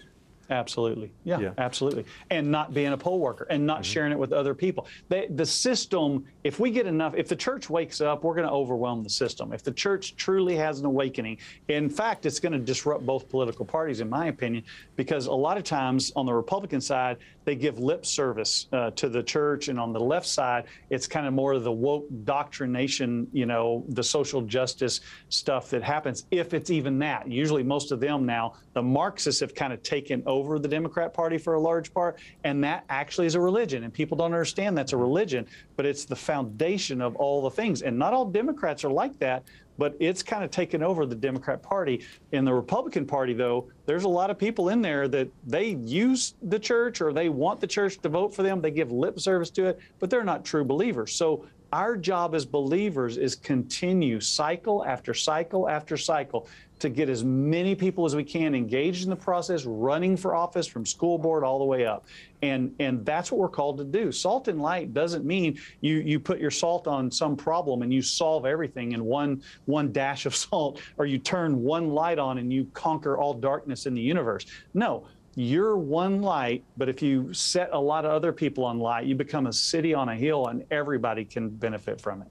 Absolutely. 0.50 1.10
Yeah, 1.24 1.38
Yeah. 1.38 1.52
absolutely. 1.58 2.04
And 2.30 2.50
not 2.50 2.74
being 2.74 2.92
a 2.92 2.96
poll 2.96 3.18
worker 3.18 3.46
and 3.50 3.66
not 3.66 3.84
sharing 3.84 4.12
it 4.12 4.18
with 4.18 4.32
other 4.32 4.54
people. 4.54 4.86
They, 5.08 5.26
the 5.28 5.46
system, 5.46 6.24
if 6.44 6.60
we 6.60 6.70
get 6.70 6.86
enough, 6.86 7.14
if 7.16 7.28
the 7.28 7.36
church 7.36 7.70
wakes 7.70 8.00
up, 8.00 8.24
we're 8.24 8.34
going 8.34 8.46
to 8.46 8.52
overwhelm 8.52 9.02
the 9.02 9.10
system. 9.10 9.52
If 9.52 9.62
the 9.62 9.72
church 9.72 10.16
truly 10.16 10.56
has 10.56 10.80
an 10.80 10.86
awakening, 10.86 11.38
in 11.68 11.88
fact, 11.88 12.26
it's 12.26 12.40
going 12.40 12.52
to 12.52 12.58
disrupt 12.58 13.06
both 13.06 13.28
political 13.28 13.64
parties, 13.64 14.00
in 14.00 14.08
my 14.08 14.26
opinion, 14.26 14.64
because 14.96 15.26
a 15.26 15.32
lot 15.32 15.56
of 15.56 15.64
times 15.64 16.12
on 16.16 16.26
the 16.26 16.34
Republican 16.34 16.80
side, 16.80 17.16
they 17.44 17.54
give 17.54 17.78
lip 17.78 18.06
service 18.06 18.66
uh, 18.72 18.90
to 18.92 19.08
the 19.08 19.22
church. 19.22 19.68
And 19.68 19.78
on 19.78 19.92
the 19.92 20.00
left 20.00 20.26
side, 20.26 20.64
it's 20.90 21.06
kind 21.06 21.26
of 21.26 21.32
more 21.34 21.52
of 21.52 21.62
the 21.64 21.72
woke 21.72 22.06
doctrination, 22.24 23.26
you 23.32 23.46
know, 23.46 23.84
the 23.88 24.02
social 24.02 24.42
justice 24.42 25.00
stuff 25.28 25.70
that 25.70 25.82
happens, 25.82 26.26
if 26.30 26.54
it's 26.54 26.70
even 26.70 26.98
that. 27.00 27.28
Usually, 27.28 27.62
most 27.62 27.92
of 27.92 28.00
them 28.00 28.26
now, 28.26 28.54
the 28.74 28.82
Marxists 28.82 29.40
have 29.40 29.54
kind 29.54 29.72
of 29.72 29.82
taken 29.82 30.22
over 30.26 30.33
the 30.42 30.68
Democrat 30.68 31.14
Party 31.14 31.38
for 31.38 31.54
a 31.54 31.60
large 31.60 31.92
part, 31.92 32.18
and 32.44 32.62
that 32.64 32.84
actually 32.88 33.26
is 33.26 33.34
a 33.34 33.40
religion. 33.40 33.84
And 33.84 33.92
people 33.92 34.16
don't 34.16 34.32
understand 34.32 34.76
that's 34.76 34.92
a 34.92 34.96
religion, 34.96 35.46
but 35.76 35.86
it's 35.86 36.04
the 36.04 36.16
foundation 36.16 37.00
of 37.00 37.16
all 37.16 37.42
the 37.42 37.50
things. 37.50 37.82
And 37.82 37.98
not 37.98 38.12
all 38.12 38.24
Democrats 38.24 38.84
are 38.84 38.90
like 38.90 39.18
that, 39.18 39.44
but 39.78 39.96
it's 39.98 40.22
kind 40.22 40.44
of 40.44 40.50
taken 40.50 40.82
over 40.82 41.06
the 41.06 41.14
Democrat 41.14 41.62
Party. 41.62 42.04
In 42.32 42.44
the 42.44 42.54
Republican 42.54 43.06
Party, 43.06 43.34
though, 43.34 43.68
there's 43.86 44.04
a 44.04 44.08
lot 44.08 44.30
of 44.30 44.38
people 44.38 44.68
in 44.68 44.80
there 44.80 45.08
that 45.08 45.28
they 45.46 45.70
use 45.84 46.34
the 46.42 46.58
church 46.58 47.00
or 47.00 47.12
they 47.12 47.28
want 47.28 47.60
the 47.60 47.66
church 47.66 47.98
to 47.98 48.08
vote 48.08 48.34
for 48.34 48.42
them. 48.42 48.60
They 48.60 48.70
give 48.70 48.92
lip 48.92 49.18
service 49.20 49.50
to 49.50 49.66
it, 49.66 49.80
but 49.98 50.10
they're 50.10 50.24
not 50.24 50.44
true 50.44 50.64
believers. 50.64 51.14
So 51.14 51.46
our 51.72 51.96
job 51.96 52.36
as 52.36 52.46
believers 52.46 53.16
is 53.16 53.34
continue 53.34 54.20
cycle 54.20 54.84
after 54.84 55.12
cycle 55.12 55.68
after 55.68 55.96
cycle 55.96 56.46
to 56.80 56.88
get 56.88 57.08
as 57.08 57.24
many 57.24 57.74
people 57.74 58.04
as 58.04 58.16
we 58.16 58.24
can 58.24 58.54
engaged 58.54 59.04
in 59.04 59.10
the 59.10 59.16
process, 59.16 59.64
running 59.64 60.16
for 60.16 60.34
office 60.34 60.66
from 60.66 60.84
school 60.84 61.18
board 61.18 61.44
all 61.44 61.58
the 61.58 61.64
way 61.64 61.86
up. 61.86 62.06
And, 62.42 62.74
and 62.78 63.04
that's 63.06 63.30
what 63.30 63.40
we're 63.40 63.48
called 63.48 63.78
to 63.78 63.84
do. 63.84 64.12
Salt 64.12 64.48
and 64.48 64.60
light 64.60 64.92
doesn't 64.92 65.24
mean 65.24 65.58
you, 65.80 65.96
you 65.96 66.20
put 66.20 66.38
your 66.38 66.50
salt 66.50 66.86
on 66.86 67.10
some 67.10 67.36
problem 67.36 67.82
and 67.82 67.92
you 67.92 68.02
solve 68.02 68.44
everything 68.44 68.92
in 68.92 69.04
one, 69.04 69.42
one 69.66 69.92
dash 69.92 70.26
of 70.26 70.34
salt, 70.36 70.80
or 70.98 71.06
you 71.06 71.18
turn 71.18 71.62
one 71.62 71.90
light 71.90 72.18
on 72.18 72.38
and 72.38 72.52
you 72.52 72.66
conquer 72.74 73.16
all 73.16 73.34
darkness 73.34 73.86
in 73.86 73.94
the 73.94 74.02
universe. 74.02 74.44
No, 74.74 75.06
you're 75.36 75.76
one 75.76 76.22
light, 76.22 76.64
but 76.76 76.88
if 76.88 77.02
you 77.02 77.32
set 77.32 77.70
a 77.72 77.78
lot 77.78 78.04
of 78.04 78.12
other 78.12 78.32
people 78.32 78.64
on 78.64 78.78
light, 78.78 79.06
you 79.06 79.14
become 79.14 79.46
a 79.46 79.52
city 79.52 79.94
on 79.94 80.08
a 80.08 80.14
hill 80.14 80.48
and 80.48 80.64
everybody 80.70 81.24
can 81.24 81.48
benefit 81.48 82.00
from 82.00 82.22
it. 82.22 82.28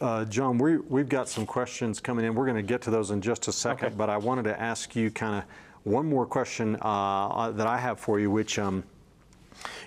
Uh, 0.00 0.24
John, 0.24 0.58
we, 0.58 0.78
we've 0.78 1.08
got 1.08 1.28
some 1.28 1.46
questions 1.46 2.00
coming 2.00 2.24
in. 2.24 2.34
We're 2.34 2.46
going 2.46 2.56
to 2.56 2.62
get 2.62 2.82
to 2.82 2.90
those 2.90 3.10
in 3.10 3.20
just 3.20 3.48
a 3.48 3.52
second, 3.52 3.88
Okay. 3.88 3.94
but 3.96 4.10
I 4.10 4.16
wanted 4.16 4.44
to 4.44 4.60
ask 4.60 4.96
you 4.96 5.10
kind 5.10 5.36
of 5.36 5.44
one 5.84 6.06
more 6.06 6.26
question 6.26 6.76
uh, 6.82 7.28
uh, 7.28 7.50
that 7.52 7.66
I 7.66 7.78
have 7.78 7.98
for 8.00 8.18
you, 8.18 8.30
which, 8.30 8.58
um, 8.58 8.82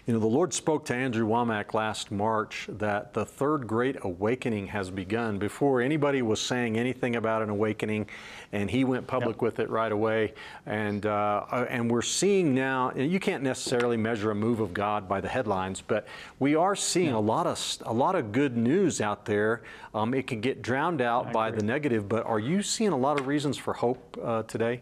you 0.05 0.13
know, 0.13 0.19
the 0.19 0.25
Lord 0.27 0.53
spoke 0.53 0.85
to 0.85 0.95
Andrew 0.95 1.27
Wommack 1.27 1.73
last 1.73 2.11
March 2.11 2.67
that 2.69 3.13
the 3.13 3.23
third 3.25 3.67
great 3.67 3.97
awakening 4.01 4.67
has 4.67 4.89
begun 4.89 5.37
before 5.37 5.79
anybody 5.81 6.21
was 6.21 6.41
saying 6.41 6.77
anything 6.77 7.15
about 7.15 7.43
an 7.43 7.49
awakening, 7.49 8.07
and 8.51 8.69
he 8.69 8.83
went 8.83 9.05
public 9.07 9.35
Yep. 9.37 9.41
with 9.41 9.59
it 9.59 9.69
right 9.69 9.91
away. 9.91 10.33
And 10.65 11.05
uh, 11.05 11.45
uh, 11.51 11.65
and 11.69 11.89
we're 11.91 12.01
seeing 12.01 12.55
now, 12.55 12.91
you 12.95 13.19
can't 13.19 13.43
necessarily 13.43 13.97
measure 13.97 14.31
a 14.31 14.35
move 14.35 14.59
of 14.59 14.73
God 14.73 15.07
by 15.07 15.21
the 15.21 15.29
headlines, 15.29 15.81
but 15.81 16.07
we 16.39 16.55
are 16.55 16.75
seeing 16.75 17.11
a 17.13 17.19
lot 17.19 17.45
of 17.45 17.77
a 17.85 17.93
lot 17.93 18.15
of 18.15 18.31
good 18.31 18.57
news 18.57 19.01
out 19.01 19.25
there. 19.25 19.61
Um, 19.93 20.13
it 20.13 20.25
can 20.25 20.41
get 20.41 20.61
drowned 20.61 21.01
out 21.01 21.31
by 21.31 21.51
the 21.51 21.61
negative, 21.63 22.09
but 22.09 22.25
are 22.25 22.39
you 22.39 22.63
seeing 22.63 22.91
a 22.91 22.97
lot 22.97 23.19
of 23.19 23.27
reasons 23.27 23.57
for 23.57 23.73
hope 23.73 24.17
uh, 24.23 24.43
today? 24.43 24.81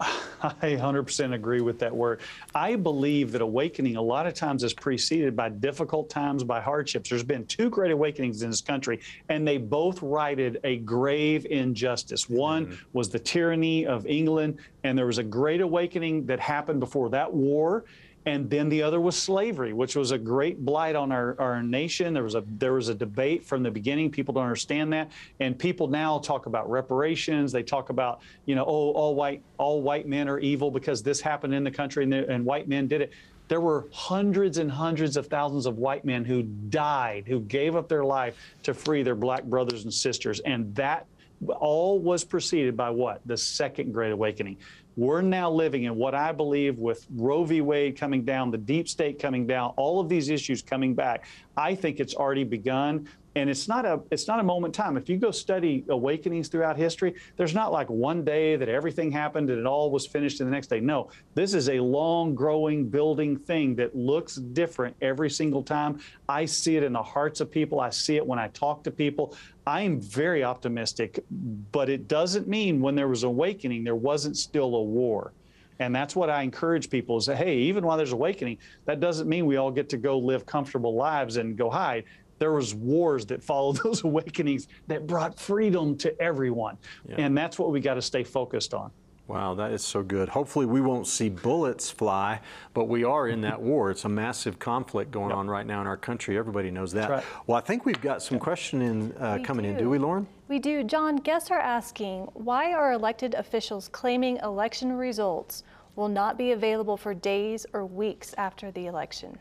I 0.00 0.54
100% 0.62 1.34
agree 1.34 1.60
with 1.60 1.78
that 1.80 1.94
word. 1.94 2.20
I 2.54 2.76
believe 2.76 3.32
that 3.32 3.42
awakening 3.42 3.96
a 3.96 4.02
lot 4.02 4.26
of 4.26 4.34
times 4.34 4.64
is 4.64 4.72
preceded 4.72 5.36
by 5.36 5.50
difficult 5.50 6.08
times, 6.08 6.42
by 6.42 6.60
hardships. 6.60 7.10
There's 7.10 7.22
been 7.22 7.44
two 7.46 7.68
great 7.68 7.92
awakenings 7.92 8.42
in 8.42 8.50
this 8.50 8.62
country, 8.62 9.00
and 9.28 9.46
they 9.46 9.58
both 9.58 10.00
righted 10.02 10.58
a 10.64 10.78
grave 10.78 11.46
injustice. 11.50 12.28
One 12.28 12.66
mm-hmm. 12.66 12.84
was 12.92 13.10
the 13.10 13.18
tyranny 13.18 13.86
of 13.86 14.06
England, 14.06 14.58
and 14.84 14.96
there 14.96 15.06
was 15.06 15.18
a 15.18 15.24
great 15.24 15.60
awakening 15.60 16.26
that 16.26 16.40
happened 16.40 16.80
before 16.80 17.10
that 17.10 17.32
war. 17.32 17.84
And 18.26 18.50
then 18.50 18.68
the 18.68 18.82
other 18.82 19.00
was 19.00 19.16
slavery, 19.16 19.72
which 19.72 19.96
was 19.96 20.10
a 20.10 20.18
great 20.18 20.62
blight 20.62 20.94
on 20.94 21.10
our, 21.10 21.36
our 21.38 21.62
nation. 21.62 22.12
There 22.12 22.22
was 22.22 22.34
a 22.34 22.44
there 22.46 22.74
was 22.74 22.88
a 22.88 22.94
debate 22.94 23.44
from 23.44 23.62
the 23.62 23.70
beginning. 23.70 24.10
People 24.10 24.34
don't 24.34 24.44
understand 24.44 24.92
that, 24.92 25.10
and 25.40 25.58
people 25.58 25.88
now 25.88 26.18
talk 26.18 26.44
about 26.44 26.70
reparations. 26.70 27.50
They 27.50 27.62
talk 27.62 27.88
about 27.88 28.20
you 28.44 28.54
know 28.54 28.64
oh 28.66 28.90
all 28.92 29.14
white 29.14 29.42
all 29.56 29.80
white 29.80 30.06
men 30.06 30.28
are 30.28 30.38
evil 30.38 30.70
because 30.70 31.02
this 31.02 31.20
happened 31.20 31.54
in 31.54 31.64
the 31.64 31.70
country 31.70 32.04
and, 32.04 32.12
the, 32.12 32.28
and 32.28 32.44
white 32.44 32.68
men 32.68 32.88
did 32.88 33.00
it. 33.00 33.12
There 33.48 33.60
were 33.60 33.88
hundreds 33.90 34.58
and 34.58 34.70
hundreds 34.70 35.16
of 35.16 35.26
thousands 35.26 35.66
of 35.66 35.78
white 35.78 36.04
men 36.04 36.24
who 36.24 36.42
died, 36.42 37.24
who 37.26 37.40
gave 37.40 37.74
up 37.74 37.88
their 37.88 38.04
life 38.04 38.36
to 38.62 38.74
free 38.74 39.02
their 39.02 39.16
black 39.16 39.44
brothers 39.44 39.84
and 39.84 39.92
sisters, 39.92 40.40
and 40.40 40.72
that 40.76 41.06
all 41.48 41.98
was 41.98 42.24
preceded 42.24 42.76
by 42.76 42.90
what? 42.90 43.20
The 43.26 43.36
Second 43.36 43.92
Great 43.92 44.12
Awakening. 44.12 44.58
We're 44.96 45.22
now 45.22 45.50
living 45.50 45.84
in 45.84 45.96
what 45.96 46.14
I 46.14 46.32
believe 46.32 46.78
with 46.78 47.06
Roe 47.14 47.44
v. 47.44 47.60
Wade 47.60 47.96
coming 47.96 48.24
down, 48.24 48.50
the 48.50 48.58
deep 48.58 48.88
state 48.88 49.18
coming 49.18 49.46
down, 49.46 49.72
all 49.76 50.00
of 50.00 50.08
these 50.08 50.28
issues 50.28 50.62
coming 50.62 50.94
back. 50.94 51.26
I 51.56 51.74
think 51.74 52.00
it's 52.00 52.14
already 52.14 52.44
begun. 52.44 53.08
And 53.40 53.48
it's 53.48 53.68
not 53.68 53.86
a 53.86 54.00
it's 54.10 54.28
not 54.28 54.38
a 54.38 54.42
moment 54.42 54.76
in 54.76 54.82
time. 54.82 54.96
If 54.98 55.08
you 55.08 55.16
go 55.16 55.30
study 55.30 55.84
awakenings 55.88 56.48
throughout 56.48 56.76
history, 56.76 57.14
there's 57.38 57.54
not 57.54 57.72
like 57.72 57.88
one 57.88 58.22
day 58.22 58.56
that 58.56 58.68
everything 58.68 59.10
happened 59.10 59.48
and 59.48 59.58
it 59.58 59.66
all 59.66 59.90
was 59.90 60.06
finished 60.06 60.40
and 60.40 60.46
the 60.46 60.50
next 60.52 60.66
day. 60.66 60.78
No, 60.78 61.10
this 61.34 61.54
is 61.54 61.70
a 61.70 61.80
long 61.80 62.34
growing 62.34 62.86
building 62.88 63.38
thing 63.38 63.74
that 63.76 63.96
looks 63.96 64.36
different 64.36 64.94
every 65.00 65.30
single 65.30 65.62
time. 65.62 66.00
I 66.28 66.44
see 66.44 66.76
it 66.76 66.82
in 66.82 66.92
the 66.92 67.02
hearts 67.02 67.40
of 67.40 67.50
people. 67.50 67.80
I 67.80 67.88
see 67.88 68.16
it 68.16 68.26
when 68.26 68.38
I 68.38 68.48
talk 68.48 68.84
to 68.84 68.90
people. 68.90 69.34
I 69.66 69.80
am 69.80 70.00
very 70.00 70.44
optimistic, 70.44 71.24
but 71.72 71.88
it 71.88 72.08
doesn't 72.08 72.46
mean 72.46 72.80
when 72.82 72.94
there 72.94 73.08
was 73.08 73.22
awakening 73.22 73.84
there 73.84 73.94
wasn't 73.94 74.36
still 74.36 74.74
a 74.74 74.82
war. 74.82 75.32
And 75.80 75.94
that's 75.94 76.14
what 76.14 76.28
I 76.28 76.42
encourage 76.42 76.90
people 76.90 77.16
is 77.16 77.26
that, 77.26 77.36
hey, 77.36 77.56
even 77.56 77.84
while 77.86 77.96
there's 77.96 78.12
awakening, 78.12 78.58
that 78.84 79.00
doesn't 79.00 79.28
mean 79.28 79.46
we 79.46 79.56
all 79.56 79.70
get 79.70 79.88
to 79.88 79.96
go 79.96 80.18
live 80.18 80.44
comfortable 80.44 80.94
lives 80.94 81.38
and 81.38 81.56
go 81.56 81.70
hide. 81.70 82.04
There 82.40 82.52
was 82.52 82.74
wars 82.74 83.26
that 83.26 83.42
followed 83.42 83.76
those 83.84 84.02
awakenings 84.02 84.66
that 84.88 85.06
brought 85.06 85.38
freedom 85.38 85.96
to 85.98 86.20
everyone. 86.20 86.78
And 87.16 87.36
that's 87.36 87.58
what 87.58 87.70
we 87.70 87.80
got 87.80 87.94
to 87.94 88.02
stay 88.02 88.24
focused 88.24 88.74
on. 88.74 88.90
Wow, 89.28 89.54
that 89.54 89.70
is 89.70 89.84
so 89.84 90.02
good. 90.02 90.28
Hopefully, 90.28 90.66
we 90.66 90.80
won't 90.80 91.06
see 91.06 91.28
bullets 91.28 91.88
fly, 91.88 92.40
but 92.74 92.86
we 92.88 93.04
are 93.04 93.28
in 93.28 93.42
that 93.42 93.60
war. 93.62 93.92
It's 93.92 94.04
a 94.04 94.08
massive 94.08 94.58
conflict 94.58 95.12
going 95.12 95.30
on 95.30 95.46
right 95.46 95.64
now 95.64 95.80
in 95.80 95.86
our 95.86 95.96
country. 95.96 96.36
Everybody 96.36 96.72
knows 96.72 96.90
that. 96.94 97.08
right. 97.08 97.24
Well, 97.46 97.56
I 97.56 97.60
think 97.60 97.86
we've 97.86 98.00
got 98.00 98.24
some 98.24 98.40
question 98.40 98.82
in 98.82 99.12
uh, 99.18 99.36
We 99.38 99.44
coming 99.44 99.66
in. 99.66 99.74
do. 99.74 99.84
Do 99.84 99.90
we, 99.90 99.98
Lauren? 99.98 100.26
We 100.48 100.58
do. 100.58 100.82
John, 100.82 101.14
guests 101.14 101.52
are 101.52 101.60
asking 101.60 102.22
why 102.32 102.72
are 102.72 102.92
elected 102.92 103.34
officials 103.34 103.86
claiming 103.86 104.38
election 104.38 104.94
results 104.94 105.62
will 105.94 106.08
not 106.08 106.36
be 106.36 106.50
available 106.50 106.96
for 106.96 107.14
days 107.14 107.66
or 107.72 107.86
weeks 107.86 108.34
after 108.36 108.72
the 108.72 108.86
election? 108.86 109.38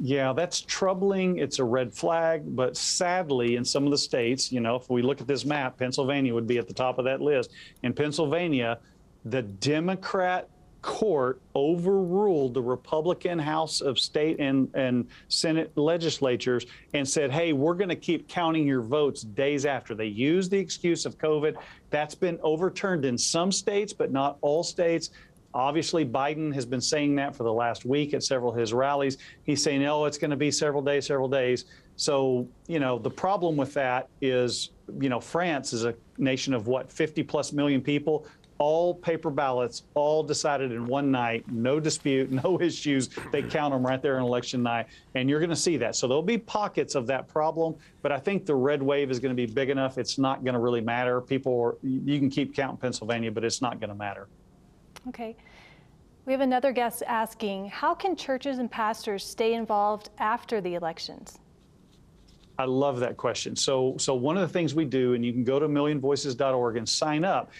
Yeah, 0.00 0.32
that's 0.32 0.60
troubling. 0.60 1.38
It's 1.38 1.58
a 1.58 1.64
red 1.64 1.92
flag. 1.92 2.54
But 2.54 2.76
sadly, 2.76 3.56
in 3.56 3.64
some 3.64 3.84
of 3.84 3.90
the 3.90 3.98
states, 3.98 4.52
you 4.52 4.60
know, 4.60 4.76
if 4.76 4.88
we 4.88 5.02
look 5.02 5.20
at 5.20 5.26
this 5.26 5.44
map, 5.44 5.78
Pennsylvania 5.78 6.32
would 6.32 6.46
be 6.46 6.58
at 6.58 6.68
the 6.68 6.74
top 6.74 6.98
of 6.98 7.04
that 7.06 7.20
list. 7.20 7.50
In 7.82 7.92
Pennsylvania, 7.92 8.78
the 9.24 9.42
Democrat 9.42 10.48
court 10.80 11.40
overruled 11.56 12.54
the 12.54 12.62
Republican 12.62 13.36
House 13.38 13.80
of 13.80 13.98
State 13.98 14.38
and, 14.38 14.70
and 14.74 15.08
Senate 15.26 15.76
legislatures 15.76 16.66
and 16.94 17.06
said, 17.06 17.32
hey, 17.32 17.52
we're 17.52 17.74
going 17.74 17.88
to 17.88 17.96
keep 17.96 18.28
counting 18.28 18.66
your 18.66 18.82
votes 18.82 19.22
days 19.22 19.66
after. 19.66 19.96
They 19.96 20.06
used 20.06 20.52
the 20.52 20.58
excuse 20.58 21.04
of 21.04 21.18
COVID. 21.18 21.56
That's 21.90 22.14
been 22.14 22.38
overturned 22.42 23.04
in 23.04 23.18
some 23.18 23.50
states, 23.50 23.92
but 23.92 24.12
not 24.12 24.38
all 24.40 24.62
states. 24.62 25.10
Obviously, 25.54 26.04
Biden 26.04 26.54
has 26.54 26.66
been 26.66 26.80
saying 26.80 27.14
that 27.16 27.34
for 27.34 27.42
the 27.42 27.52
last 27.52 27.84
week 27.84 28.12
at 28.14 28.22
several 28.22 28.52
of 28.52 28.58
his 28.58 28.72
rallies. 28.72 29.16
He's 29.44 29.62
saying, 29.62 29.84
oh, 29.86 30.04
it's 30.04 30.18
going 30.18 30.30
to 30.30 30.36
be 30.36 30.50
several 30.50 30.82
days, 30.82 31.06
several 31.06 31.28
days. 31.28 31.64
So, 31.96 32.46
you 32.66 32.78
know, 32.78 32.98
the 32.98 33.10
problem 33.10 33.56
with 33.56 33.74
that 33.74 34.08
is, 34.20 34.70
you 35.00 35.08
know, 35.08 35.18
France 35.20 35.72
is 35.72 35.84
a 35.84 35.94
nation 36.18 36.54
of 36.54 36.66
what, 36.66 36.92
50 36.92 37.22
plus 37.22 37.52
million 37.52 37.80
people. 37.80 38.26
all 38.58 38.92
paper 38.92 39.30
ballots, 39.30 39.84
all 39.94 40.22
decided 40.22 40.72
in 40.72 40.84
one 40.86 41.10
night, 41.10 41.44
no 41.50 41.78
dispute, 41.80 42.30
no 42.44 42.60
issues. 42.60 43.08
They 43.32 43.42
count 43.42 43.72
them 43.72 43.86
right 43.86 44.02
there 44.02 44.18
on 44.18 44.24
election 44.24 44.62
night, 44.62 44.86
and 45.14 45.30
you're 45.30 45.38
going 45.38 45.50
to 45.50 45.56
see 45.56 45.76
that. 45.78 45.96
So 45.96 46.08
there'll 46.08 46.22
be 46.22 46.38
pockets 46.38 46.94
of 46.94 47.06
that 47.06 47.28
problem, 47.28 47.76
but 48.02 48.12
I 48.12 48.18
think 48.18 48.46
the 48.46 48.54
red 48.54 48.82
wave 48.82 49.10
is 49.10 49.20
going 49.20 49.34
to 49.34 49.46
be 49.46 49.50
big 49.52 49.70
enough. 49.70 49.96
It's 49.96 50.18
not 50.18 50.44
going 50.44 50.54
to 50.54 50.60
really 50.60 50.80
matter. 50.80 51.20
People, 51.20 51.60
are, 51.60 51.76
you 51.82 52.18
can 52.18 52.30
keep 52.30 52.54
counting 52.54 52.78
Pennsylvania, 52.78 53.30
but 53.30 53.44
it's 53.44 53.62
not 53.62 53.80
going 53.80 53.90
to 53.90 53.96
matter. 53.96 54.28
Okay. 55.06 55.36
We 56.26 56.32
have 56.32 56.40
another 56.40 56.72
guest 56.72 57.02
asking, 57.06 57.68
how 57.68 57.94
can 57.94 58.16
churches 58.16 58.58
and 58.58 58.70
pastors 58.70 59.24
stay 59.24 59.54
involved 59.54 60.10
after 60.18 60.60
the 60.60 60.74
elections? 60.74 61.38
I 62.58 62.64
love 62.64 63.00
that 63.00 63.16
question. 63.16 63.54
So, 63.54 63.94
so 63.98 64.14
one 64.14 64.36
of 64.36 64.42
the 64.42 64.52
things 64.52 64.74
we 64.74 64.84
do, 64.84 65.14
and 65.14 65.24
you 65.24 65.32
can 65.32 65.44
go 65.44 65.58
to 65.58 65.68
millionvoices.org 65.68 66.76
and 66.76 66.88
sign 66.88 67.24
up. 67.24 67.50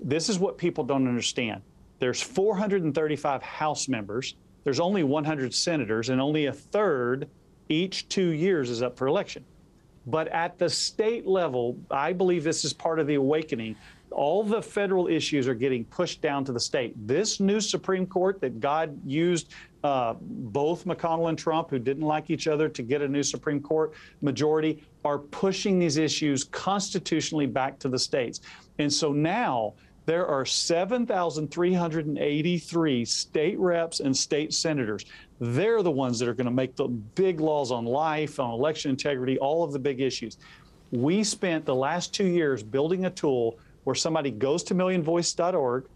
This 0.00 0.28
is 0.28 0.38
what 0.38 0.56
people 0.56 0.82
don't 0.82 1.06
understand. 1.06 1.62
There's 1.98 2.20
435 2.20 3.42
House 3.42 3.88
members. 3.88 4.34
There's 4.64 4.80
only 4.80 5.04
100 5.04 5.54
senators, 5.54 6.08
and 6.08 6.20
only 6.20 6.46
a 6.46 6.52
third 6.52 7.28
each 7.68 8.08
two 8.08 8.30
years 8.30 8.70
is 8.70 8.82
up 8.82 8.96
for 8.96 9.06
election. 9.06 9.44
But 10.06 10.28
at 10.28 10.58
the 10.58 10.68
state 10.68 11.26
level, 11.26 11.78
I 11.90 12.12
believe 12.12 12.44
this 12.44 12.64
is 12.64 12.72
part 12.72 12.98
of 12.98 13.06
the 13.06 13.14
awakening. 13.14 13.76
All 14.10 14.42
the 14.42 14.62
federal 14.62 15.08
issues 15.08 15.48
are 15.48 15.54
getting 15.54 15.84
pushed 15.84 16.22
down 16.22 16.44
to 16.46 16.52
the 16.52 16.60
state. 16.60 16.94
This 17.06 17.40
new 17.40 17.60
Supreme 17.60 18.06
Court 18.06 18.40
that 18.40 18.60
God 18.60 18.98
used 19.04 19.52
uh, 19.84 20.14
both 20.20 20.84
McConnell 20.84 21.28
and 21.28 21.38
Trump, 21.38 21.70
who 21.70 21.78
didn't 21.78 22.04
like 22.04 22.30
each 22.30 22.48
other, 22.48 22.68
to 22.68 22.82
get 22.82 23.02
a 23.02 23.08
new 23.08 23.22
Supreme 23.22 23.60
Court 23.60 23.92
majority, 24.22 24.82
are 25.04 25.18
pushing 25.18 25.78
these 25.78 25.96
issues 25.96 26.44
constitutionally 26.44 27.46
back 27.46 27.78
to 27.78 27.88
the 27.88 27.98
states. 27.98 28.40
And 28.78 28.92
so 28.92 29.12
now 29.12 29.74
there 30.06 30.26
are 30.26 30.46
7,383 30.46 33.04
state 33.04 33.58
reps 33.58 34.00
and 34.00 34.16
state 34.16 34.54
senators. 34.54 35.04
They're 35.40 35.82
the 35.82 35.90
ones 35.90 36.20
that 36.20 36.28
are 36.28 36.34
going 36.34 36.46
to 36.46 36.52
make 36.52 36.76
the 36.76 36.86
big 36.86 37.40
laws 37.40 37.72
on 37.72 37.84
life, 37.84 38.40
on 38.40 38.50
election 38.50 38.92
integrity, 38.92 39.38
all 39.38 39.64
of 39.64 39.72
the 39.72 39.78
big 39.78 40.00
issues. 40.00 40.38
We 40.92 41.24
spent 41.24 41.66
the 41.66 41.74
last 41.74 42.14
two 42.14 42.26
years 42.26 42.62
building 42.62 43.04
a 43.06 43.10
tool 43.10 43.58
where 43.86 43.94
somebody 43.94 44.32
goes 44.32 44.64
to 44.64 44.74
millionvoice.org, 44.74 45.86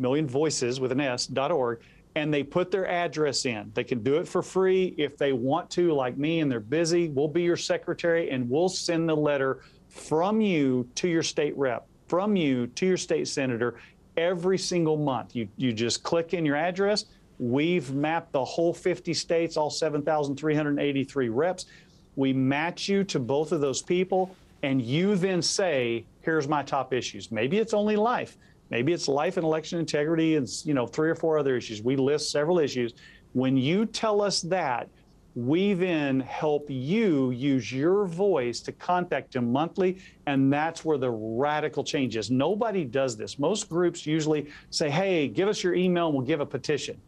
millionvoices 0.00 0.80
with 0.80 0.90
an 0.90 1.02
S.org, 1.02 1.80
and 2.14 2.32
they 2.32 2.42
put 2.42 2.70
their 2.70 2.88
address 2.88 3.44
in. 3.44 3.70
They 3.74 3.84
can 3.84 4.02
do 4.02 4.16
it 4.16 4.26
for 4.26 4.42
free 4.42 4.94
if 4.96 5.18
they 5.18 5.34
want 5.34 5.68
to, 5.72 5.92
like 5.92 6.16
me, 6.16 6.40
and 6.40 6.50
they're 6.50 6.60
busy. 6.60 7.10
We'll 7.10 7.28
be 7.28 7.42
your 7.42 7.58
secretary 7.58 8.30
and 8.30 8.48
we'll 8.48 8.70
send 8.70 9.06
the 9.06 9.14
letter 9.14 9.60
from 9.90 10.40
you 10.40 10.88
to 10.94 11.08
your 11.08 11.22
state 11.22 11.54
rep, 11.58 11.86
from 12.08 12.36
you 12.36 12.68
to 12.68 12.86
your 12.86 12.96
state 12.96 13.28
senator 13.28 13.78
every 14.16 14.56
single 14.56 14.96
month. 14.96 15.36
You, 15.36 15.46
you 15.58 15.74
just 15.74 16.02
click 16.02 16.32
in 16.32 16.46
your 16.46 16.56
address. 16.56 17.04
We've 17.38 17.92
mapped 17.92 18.32
the 18.32 18.46
whole 18.46 18.72
50 18.72 19.12
states, 19.12 19.58
all 19.58 19.68
7,383 19.68 21.28
reps. 21.28 21.66
We 22.14 22.32
match 22.32 22.88
you 22.88 23.04
to 23.04 23.18
both 23.18 23.52
of 23.52 23.60
those 23.60 23.82
people, 23.82 24.34
and 24.62 24.80
you 24.82 25.16
then 25.16 25.42
say, 25.42 26.04
here's 26.22 26.48
my 26.48 26.62
top 26.62 26.92
issues. 26.92 27.30
Maybe 27.30 27.58
it's 27.58 27.74
only 27.74 27.96
life. 27.96 28.36
Maybe 28.70 28.92
it's 28.92 29.06
life 29.06 29.36
and 29.36 29.44
election 29.44 29.78
integrity 29.78 30.36
and 30.36 30.48
you 30.64 30.74
know 30.74 30.86
three 30.86 31.08
or 31.08 31.14
four 31.14 31.38
other 31.38 31.56
issues. 31.56 31.82
We 31.82 31.96
list 31.96 32.30
several 32.30 32.58
issues. 32.58 32.94
When 33.32 33.56
you 33.56 33.86
tell 33.86 34.20
us 34.20 34.40
that, 34.42 34.88
we 35.36 35.74
then 35.74 36.20
help 36.20 36.64
you 36.70 37.30
use 37.30 37.70
your 37.70 38.06
voice 38.06 38.60
to 38.60 38.72
contact 38.72 39.36
him 39.36 39.52
monthly, 39.52 39.98
and 40.24 40.50
that's 40.50 40.82
where 40.82 40.96
the 40.96 41.10
radical 41.10 41.84
change 41.84 42.16
is. 42.16 42.30
Nobody 42.30 42.84
does 42.86 43.18
this. 43.18 43.38
Most 43.38 43.68
groups 43.68 44.06
usually 44.06 44.48
say, 44.70 44.88
hey, 44.88 45.28
give 45.28 45.46
us 45.46 45.62
your 45.62 45.74
email 45.74 46.06
and 46.06 46.16
we'll 46.16 46.26
give 46.26 46.40
a 46.40 46.46
petition. 46.46 46.98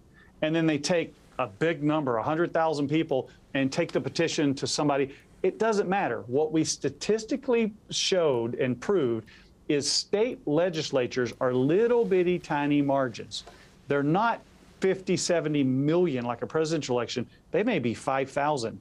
And 0.43 0.55
then 0.55 0.67
they 0.67 0.77
take 0.77 1.15
a 1.39 1.47
big 1.47 1.83
number, 1.83 2.17
100,000 2.17 2.87
people, 2.87 3.31
and 3.55 3.73
take 3.73 3.93
the 3.93 4.01
petition 4.01 4.55
to 4.57 4.67
somebody. 4.67 5.15
It 5.43 5.59
doesn't 5.59 5.89
matter. 5.89 6.25
What 6.27 6.53
we 6.53 6.65
statistically 6.65 7.73
showed 7.91 8.55
and 8.57 8.81
proved 8.81 9.29
is 9.69 9.91
state 9.91 10.41
legislatures 10.47 11.33
are 11.41 11.53
little 11.53 12.05
bitty 12.05 12.39
tiny 12.39 12.83
margins. 12.83 13.45
They're 13.87 14.03
not 14.03 14.41
50, 14.81 15.17
70 15.17 15.65
million 15.65 16.25
like 16.25 16.43
a 16.43 16.47
presidential 16.47 16.97
election. 16.97 17.27
They 17.51 17.63
may 17.63 17.79
be 17.79 17.95
5,000. 17.95 18.81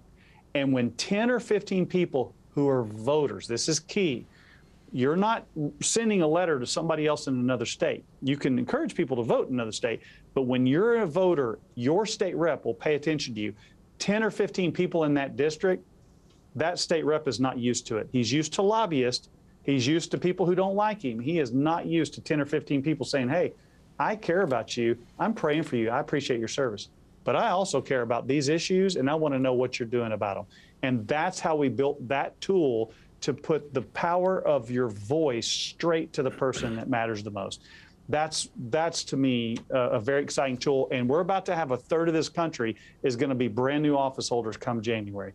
And 0.56 0.74
when 0.74 0.92
10 0.92 1.30
or 1.30 1.40
15 1.40 1.86
people 1.86 2.34
who 2.54 2.68
are 2.68 2.84
voters, 2.84 3.48
this 3.48 3.70
is 3.70 3.80
key, 3.80 4.26
you're 4.92 5.18
not 5.18 5.46
sending 5.82 6.22
a 6.22 6.28
letter 6.28 6.60
to 6.60 6.66
somebody 6.66 7.06
else 7.06 7.28
in 7.28 7.36
another 7.36 7.66
state. 7.66 8.04
You 8.22 8.38
can 8.38 8.58
encourage 8.58 8.96
people 8.96 9.18
to 9.18 9.24
vote 9.24 9.50
in 9.50 9.56
another 9.56 9.72
state, 9.72 10.02
but 10.34 10.44
when 10.44 10.66
you're 10.66 11.02
a 11.02 11.06
voter, 11.06 11.60
your 11.76 12.06
state 12.06 12.36
rep 12.36 12.64
will 12.64 12.74
pay 12.74 12.96
attention 12.96 13.36
to 13.36 13.42
you. 13.42 13.54
10 14.00 14.24
or 14.24 14.32
15 14.32 14.72
people 14.72 15.04
in 15.04 15.14
that 15.16 15.36
district, 15.36 15.84
that 16.58 16.80
state 16.80 17.06
rep 17.06 17.28
is 17.28 17.40
not 17.40 17.58
used 17.58 17.88
to 17.88 17.98
it. 17.98 18.10
He's 18.12 18.32
used 18.32 18.54
to 18.54 18.62
lobbyists 18.62 19.30
He's 19.68 19.86
used 19.86 20.12
to 20.12 20.18
people 20.18 20.46
who 20.46 20.56
don't 20.56 20.76
like 20.76 21.04
him. 21.04 21.20
He 21.20 21.40
is 21.40 21.52
not 21.52 21.86
used 21.86 22.14
to 22.14 22.22
10 22.22 22.40
or 22.40 22.46
15 22.46 22.82
people 22.82 23.06
saying, 23.06 23.28
Hey, 23.28 23.54
I 24.00 24.16
care 24.16 24.42
about 24.42 24.78
you. 24.78 24.98
I'm 25.20 25.34
praying 25.34 25.64
for 25.64 25.76
you. 25.76 25.90
I 25.90 26.00
appreciate 26.00 26.40
your 26.40 26.48
service. 26.48 26.88
But 27.26 27.36
I 27.36 27.50
also 27.50 27.82
care 27.82 28.02
about 28.02 28.28
these 28.28 28.48
issues 28.48 28.96
and 28.96 29.10
I 29.10 29.16
want 29.16 29.34
to 29.34 29.40
know 29.40 29.54
what 29.54 29.78
you're 29.78 29.88
doing 29.88 30.14
about 30.14 30.38
them. 30.38 30.46
And 30.84 31.06
that's 31.06 31.42
how 31.42 31.58
we 31.58 31.68
built 31.68 32.08
that 32.08 32.40
tool 32.40 32.94
to 33.20 33.34
put 33.34 33.74
the 33.74 33.82
power 33.82 34.42
of 34.48 34.72
your 34.72 34.88
voice 34.88 35.48
straight 35.48 36.14
to 36.14 36.24
the 36.24 36.32
person 36.32 36.78
that 36.78 36.90
matters 36.90 37.22
the 37.22 37.32
most. 37.32 37.64
That's 38.08 38.48
that's 38.70 39.04
to 39.06 39.18
me 39.18 39.58
a, 39.70 39.80
a 39.80 40.00
very 40.00 40.24
exciting 40.24 40.56
tool. 40.56 40.88
And 40.92 41.10
we're 41.10 41.20
about 41.20 41.46
to 41.48 41.56
have 41.56 41.72
a 41.72 41.78
third 41.78 42.08
of 42.08 42.14
this 42.14 42.30
country 42.30 42.78
is 43.04 43.18
going 43.18 43.32
to 43.32 43.36
be 43.36 43.50
brand 43.50 43.84
new 43.84 43.98
office 43.98 44.30
holders 44.30 44.56
come 44.56 44.82
January. 44.82 45.34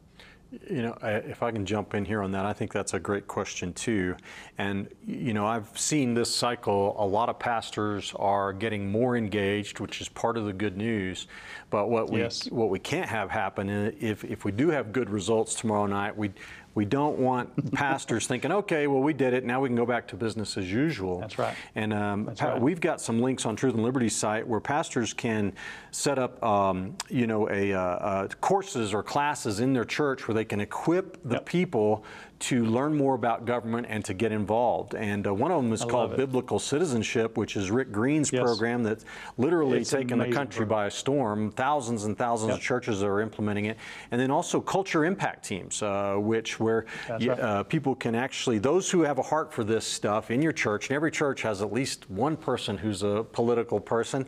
You 0.69 0.83
know, 0.83 0.99
if 1.03 1.43
I 1.43 1.51
can 1.51 1.65
jump 1.65 1.95
in 1.95 2.05
here 2.05 2.23
on 2.23 2.33
that, 2.33 2.45
I 2.45 2.53
think 2.53 2.73
that's 2.73 2.93
a 2.93 3.01
great 3.01 3.27
question 3.27 3.73
too. 3.73 4.17
And, 4.59 4.89
you 5.07 5.33
know, 5.33 5.47
I've 5.47 5.79
seen 5.79 6.13
this 6.13 6.35
cycle, 6.35 6.95
a 6.99 7.07
lot 7.07 7.31
of 7.31 7.39
pastors 7.39 8.13
are 8.17 8.53
getting 8.53 8.91
more 8.91 9.17
engaged, 9.17 9.81
which 9.81 10.03
is 10.03 10.11
part 10.11 10.37
of 10.37 10.45
the 10.45 10.53
good 10.53 10.77
news. 10.77 11.27
But 11.71 11.89
what 11.89 12.11
we, 12.11 12.21
yes. 12.21 12.51
what 12.51 12.69
we 12.69 12.79
can't 12.79 13.09
have 13.09 13.31
happen, 13.31 13.71
if, 13.99 14.25
if 14.25 14.45
we 14.45 14.53
do 14.53 14.69
have 14.69 14.93
good 14.93 15.09
results 15.09 15.55
tomorrow 15.55 15.87
night, 15.87 16.15
we, 16.15 16.31
we 16.75 16.85
don't 16.85 17.19
want 17.19 17.73
pastors 17.73 18.27
thinking, 18.27 18.53
okay, 18.53 18.87
well, 18.87 19.01
we 19.01 19.13
did 19.13 19.35
it. 19.35 19.45
Now 19.45 19.61
we 19.61 19.69
can 19.69 19.77
go 19.77 19.87
back 19.87 20.09
to 20.09 20.17
business 20.17 20.57
as 20.57 20.73
usual. 20.73 21.21
That's 21.21 21.39
right. 21.39 21.55
And 21.75 21.93
um, 21.93 22.25
That's 22.25 22.43
right. 22.43 22.61
we've 22.61 22.81
got 22.81 23.01
some 23.01 23.21
links 23.21 23.45
on 23.45 23.57
Truth 23.57 23.75
and 23.75 23.83
Liberty 23.83 24.09
site 24.09 24.47
where 24.47 24.61
pastors 24.61 25.13
can 25.13 25.53
set 25.91 26.19
up, 26.19 26.43
um, 26.43 26.97
you 27.09 27.27
know, 27.27 27.49
a, 27.51 27.73
uh, 27.73 27.81
uh, 27.81 28.29
courses 28.41 28.95
or 28.95 29.03
classes 29.03 29.61
in 29.61 29.73
their 29.73 29.85
church 29.85 30.27
where 30.27 30.35
they 30.35 30.45
can 30.45 30.61
equip 30.61 31.23
the 31.25 31.35
yep. 31.35 31.47
people 31.47 32.05
to 32.43 32.65
learn 32.65 32.97
more 32.97 33.15
about 33.15 33.45
government 33.45 33.87
and 33.89 34.05
to 34.05 34.15
get 34.15 34.33
involved. 34.33 34.95
And 34.95 35.27
uh, 35.27 35.33
one 35.33 35.53
of 35.53 35.63
them 35.63 35.73
is 35.73 35.83
I 35.83 35.87
called 35.87 36.17
Biblical 36.17 36.59
Citizenship, 36.59 37.37
which 37.37 37.57
is 37.57 37.71
Rick 37.71 37.93
Green's 37.93 38.33
yes. 38.33 38.43
program 38.43 38.83
that's 38.83 39.05
literally 39.39 39.81
it's 39.81 39.91
taken 39.91 40.19
the 40.19 40.25
country 40.25 40.67
program. 40.67 40.87
by 40.87 40.89
storm. 40.89 41.53
Thousands 41.53 42.05
and 42.05 42.19
thousands 42.19 42.51
yep. 42.51 42.59
of 42.59 42.63
churches 42.63 43.03
are 43.03 43.21
implementing 43.21 43.67
it. 43.67 43.77
And 44.11 44.21
then 44.21 44.33
also 44.33 44.61
culture 44.61 45.05
impact 45.05 45.45
teams, 45.45 45.83
uh, 45.83 46.17
which 46.19 46.59
where 46.59 46.87
right. 47.09 47.29
uh, 47.29 47.63
people 47.63 47.95
can 47.95 48.17
actually, 48.17 48.59
those 48.59 48.91
who 48.91 49.03
have 49.03 49.19
a 49.19 49.23
heart 49.23 49.53
for 49.53 49.63
this 49.63 49.87
stuff 49.87 50.31
in 50.33 50.43
your 50.43 50.53
church, 50.53 50.89
and 50.89 50.97
every 50.97 51.13
church 51.13 51.43
has 51.43 51.63
at 51.63 51.73
least 51.73 52.11
one 52.11 52.37
person 52.37 52.77
who's 52.77 53.05
a 53.05 53.25
political 53.33 53.79
person, 53.79 54.27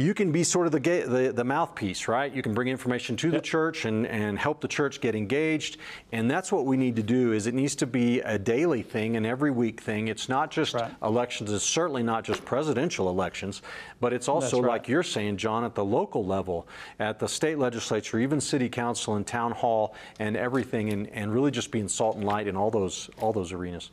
you 0.00 0.14
can 0.14 0.32
be 0.32 0.42
sort 0.44 0.66
of 0.66 0.72
the, 0.72 0.78
the, 0.80 1.32
the 1.34 1.44
mouthpiece, 1.44 2.08
right? 2.08 2.32
You 2.32 2.42
can 2.42 2.54
bring 2.54 2.68
information 2.68 3.16
to 3.18 3.28
yep. 3.28 3.34
the 3.34 3.40
church 3.40 3.84
and, 3.84 4.06
and 4.06 4.38
help 4.38 4.60
the 4.60 4.68
church 4.68 5.00
get 5.00 5.14
engaged. 5.14 5.76
And 6.12 6.30
that's 6.30 6.50
what 6.50 6.64
we 6.64 6.76
need 6.76 6.96
to 6.96 7.02
do 7.02 7.32
is 7.32 7.46
it 7.46 7.54
needs 7.54 7.74
to 7.76 7.86
be 7.86 8.20
a 8.20 8.38
daily 8.38 8.82
thing, 8.82 9.16
an 9.16 9.26
every 9.26 9.50
week 9.50 9.80
thing. 9.80 10.08
It's 10.08 10.28
not 10.28 10.50
just 10.50 10.74
right. 10.74 10.94
elections. 11.02 11.52
It's 11.52 11.64
certainly 11.64 12.02
not 12.02 12.24
just 12.24 12.44
presidential 12.44 13.08
elections, 13.08 13.62
but 14.00 14.12
it's 14.12 14.28
also, 14.28 14.60
right. 14.60 14.70
like 14.70 14.88
you're 14.88 15.02
saying, 15.02 15.36
John, 15.36 15.64
at 15.64 15.74
the 15.74 15.84
local 15.84 16.24
level, 16.24 16.66
at 16.98 17.18
the 17.18 17.28
state 17.28 17.58
legislature, 17.58 18.18
even 18.18 18.40
city 18.40 18.68
council 18.68 19.16
and 19.16 19.26
town 19.26 19.52
hall 19.52 19.94
and 20.18 20.36
everything, 20.36 20.92
and, 20.92 21.08
and 21.08 21.32
really 21.32 21.50
just 21.50 21.70
being 21.70 21.88
salt 21.88 22.16
and 22.16 22.24
light 22.24 22.46
in 22.46 22.56
all 22.56 22.70
those, 22.70 23.10
all 23.20 23.32
those 23.32 23.52
arenas. 23.52 23.90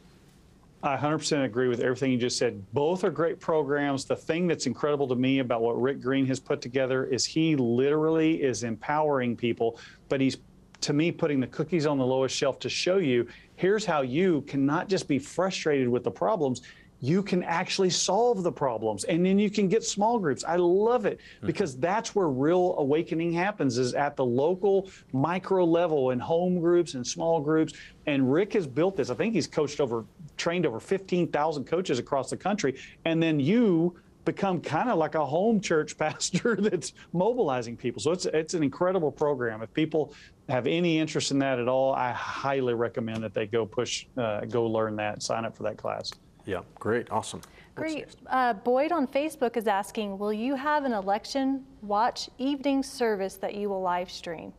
I 0.83 0.95
100% 0.95 1.43
agree 1.43 1.67
with 1.67 1.79
everything 1.79 2.11
you 2.11 2.17
just 2.17 2.37
said. 2.37 2.63
Both 2.71 3.03
are 3.03 3.09
great 3.09 3.39
programs. 3.39 4.05
The 4.05 4.15
thing 4.15 4.45
that's 4.47 4.67
incredible 4.67 5.07
to 5.07 5.15
me 5.15 5.39
about 5.39 5.61
what 5.61 5.81
Rick 5.81 6.01
Green 6.01 6.25
has 6.27 6.39
put 6.39 6.61
together 6.61 7.05
is 7.05 7.25
he 7.25 7.55
literally 7.55 8.43
is 8.43 8.63
empowering 8.63 9.35
people, 9.35 9.79
but 10.07 10.21
he's 10.21 10.37
to 10.81 10.93
me 10.93 11.11
putting 11.11 11.39
the 11.39 11.47
cookies 11.47 11.87
on 11.87 11.97
the 11.97 12.05
lowest 12.05 12.35
shelf 12.35 12.59
to 12.59 12.69
show 12.69 12.97
you 12.97 13.27
here's 13.55 13.83
how 13.83 14.01
you 14.01 14.41
can 14.41 14.63
not 14.63 14.87
just 14.87 15.07
be 15.07 15.17
frustrated 15.17 15.89
with 15.89 16.03
the 16.03 16.11
problems, 16.11 16.61
you 16.99 17.21
can 17.21 17.43
actually 17.43 17.89
solve 17.89 18.43
the 18.43 18.51
problems 18.51 19.03
and 19.03 19.25
then 19.25 19.37
you 19.37 19.49
can 19.49 19.67
get 19.67 19.83
small 19.83 20.17
groups 20.17 20.43
i 20.45 20.55
love 20.55 21.05
it 21.05 21.19
mm-hmm. 21.19 21.47
because 21.47 21.73
mm-hmm. 21.73 21.81
that's 21.81 22.15
where 22.15 22.27
real 22.27 22.75
awakening 22.79 23.31
happens 23.31 23.77
is 23.77 23.93
at 23.93 24.15
the 24.15 24.25
local 24.25 24.89
micro 25.13 25.63
level 25.63 26.11
in 26.11 26.19
home 26.19 26.59
groups 26.59 26.95
and 26.95 27.05
small 27.05 27.39
groups 27.39 27.73
and 28.07 28.31
rick 28.31 28.53
has 28.53 28.65
built 28.65 28.95
this 28.95 29.09
i 29.09 29.13
think 29.13 29.33
he's 29.33 29.47
coached 29.47 29.79
over 29.79 30.05
trained 30.37 30.65
over 30.65 30.79
15,000 30.79 31.65
coaches 31.65 31.99
across 31.99 32.29
the 32.29 32.37
country, 32.37 32.79
and 33.05 33.21
then 33.21 33.39
you 33.39 33.99
become 34.23 34.59
kind 34.61 34.89
of 34.89 34.97
like 34.97 35.15
a 35.15 35.25
home 35.25 35.59
church 35.59 35.97
pastor 35.99 36.55
that's 36.55 36.93
mobilizing 37.13 37.75
people. 37.75 38.01
So 38.01 38.11
it's 38.11 38.25
it's 38.25 38.53
an 38.53 38.63
incredible 38.63 39.11
program. 39.11 39.61
If 39.61 39.73
people 39.73 40.13
have 40.47 40.67
any 40.67 40.99
interest 40.99 41.31
in 41.31 41.39
that 41.39 41.59
at 41.59 41.67
all, 41.67 41.93
I 41.93 42.11
highly 42.11 42.73
recommend 42.73 43.23
that 43.23 43.33
they 43.33 43.47
go 43.47 43.65
push, 43.65 44.05
uh, 44.17 44.41
go 44.45 44.65
learn 44.65 44.95
that, 44.97 45.21
sign 45.21 45.43
up 45.43 45.55
for 45.55 45.63
that 45.63 45.77
class. 45.77 46.11
Yeah, 46.47 46.61
great, 46.79 47.11
awesome. 47.11 47.41
Great. 47.75 48.07
Uh, 48.25 48.53
Boyd 48.53 48.93
on 48.93 49.05
Facebook 49.05 49.57
is 49.57 49.67
asking, 49.67 50.17
will 50.17 50.33
you 50.33 50.55
have 50.55 50.85
an 50.85 50.93
election 50.93 51.65
watch 51.81 52.29
evening 52.37 52.81
service 52.81 53.35
that 53.35 53.53
you 53.53 53.69
will 53.69 53.81
live 53.81 54.09
stream? 54.09 54.53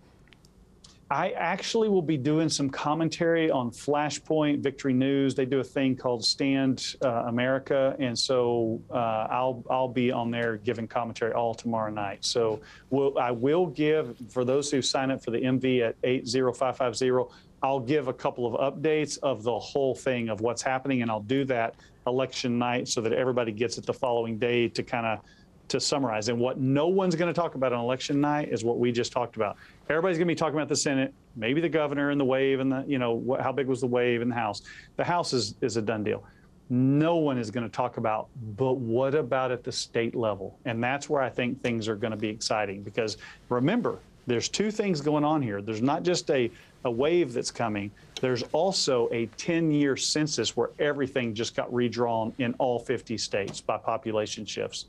I 1.10 1.30
actually 1.30 1.88
will 1.88 2.02
be 2.02 2.18
doing 2.18 2.50
some 2.50 2.68
commentary 2.68 3.50
on 3.50 3.70
Flashpoint, 3.70 4.60
Victory 4.60 4.92
News. 4.92 5.34
They 5.34 5.46
do 5.46 5.60
a 5.60 5.64
thing 5.64 5.96
called 5.96 6.22
Stand 6.22 6.96
uh, 7.02 7.24
America, 7.26 7.96
and 7.98 8.16
so 8.16 8.82
uh, 8.90 9.26
I'll 9.30 9.64
I'll 9.70 9.88
be 9.88 10.12
on 10.12 10.30
there 10.30 10.58
giving 10.58 10.86
commentary 10.86 11.32
all 11.32 11.54
tomorrow 11.54 11.90
night. 11.90 12.26
So 12.26 12.60
we'll, 12.90 13.18
I 13.18 13.30
will 13.30 13.66
give 13.66 14.16
for 14.28 14.44
those 14.44 14.70
who 14.70 14.82
sign 14.82 15.10
up 15.10 15.24
for 15.24 15.30
the 15.30 15.40
MV 15.40 15.88
at 15.88 15.96
eight 16.04 16.28
zero 16.28 16.52
five 16.52 16.76
five 16.76 16.94
zero. 16.94 17.30
I'll 17.62 17.80
give 17.80 18.08
a 18.08 18.12
couple 18.12 18.46
of 18.46 18.74
updates 18.74 19.18
of 19.22 19.42
the 19.42 19.58
whole 19.58 19.94
thing 19.94 20.28
of 20.28 20.40
what's 20.40 20.62
happening, 20.62 21.02
and 21.02 21.10
I'll 21.10 21.20
do 21.20 21.44
that 21.46 21.74
election 22.06 22.58
night 22.58 22.88
so 22.88 23.00
that 23.00 23.12
everybody 23.12 23.52
gets 23.52 23.78
it 23.78 23.86
the 23.86 23.92
following 23.92 24.38
day 24.38 24.68
to 24.68 24.82
kind 24.82 25.06
of 25.06 25.20
to 25.68 25.78
summarize. 25.80 26.28
And 26.28 26.38
what 26.38 26.58
no 26.58 26.88
one's 26.88 27.14
going 27.14 27.32
to 27.32 27.38
talk 27.38 27.54
about 27.54 27.72
on 27.72 27.80
election 27.80 28.20
night 28.20 28.48
is 28.50 28.64
what 28.64 28.78
we 28.78 28.90
just 28.90 29.12
talked 29.12 29.36
about. 29.36 29.56
Everybody's 29.90 30.16
going 30.16 30.26
to 30.26 30.32
be 30.32 30.38
talking 30.38 30.56
about 30.56 30.68
the 30.68 30.76
Senate, 30.76 31.12
maybe 31.36 31.60
the 31.60 31.68
governor 31.68 32.10
and 32.10 32.20
the 32.20 32.24
wave 32.24 32.60
and 32.60 32.72
the, 32.72 32.84
you 32.86 32.98
know, 32.98 33.36
how 33.40 33.52
big 33.52 33.66
was 33.66 33.80
the 33.80 33.86
wave 33.86 34.22
in 34.22 34.28
the 34.28 34.34
House. 34.34 34.62
The 34.96 35.04
House 35.04 35.32
is, 35.32 35.54
is 35.60 35.76
a 35.76 35.82
done 35.82 36.04
deal. 36.04 36.24
No 36.70 37.16
one 37.16 37.38
is 37.38 37.50
going 37.50 37.64
to 37.64 37.72
talk 37.74 37.96
about, 37.96 38.28
but 38.56 38.74
what 38.74 39.14
about 39.14 39.50
at 39.50 39.64
the 39.64 39.72
state 39.72 40.14
level? 40.14 40.58
And 40.64 40.82
that's 40.82 41.08
where 41.08 41.22
I 41.22 41.30
think 41.30 41.62
things 41.62 41.88
are 41.88 41.96
going 41.96 42.10
to 42.10 42.16
be 42.16 42.28
exciting 42.28 42.82
because 42.82 43.16
remember, 43.48 43.98
there's 44.26 44.50
two 44.50 44.70
things 44.70 45.00
going 45.00 45.24
on 45.24 45.40
here. 45.40 45.62
There's 45.62 45.80
not 45.80 46.02
just 46.02 46.30
a, 46.30 46.50
a 46.84 46.90
wave 46.90 47.32
that's 47.32 47.50
coming, 47.50 47.90
there's 48.20 48.42
also 48.52 49.08
a 49.12 49.26
10 49.36 49.70
year 49.70 49.96
census 49.96 50.56
where 50.56 50.70
everything 50.78 51.34
just 51.34 51.54
got 51.54 51.72
redrawn 51.72 52.32
in 52.38 52.54
all 52.58 52.78
50 52.78 53.18
states 53.18 53.60
by 53.60 53.76
population 53.76 54.44
shifts. 54.44 54.86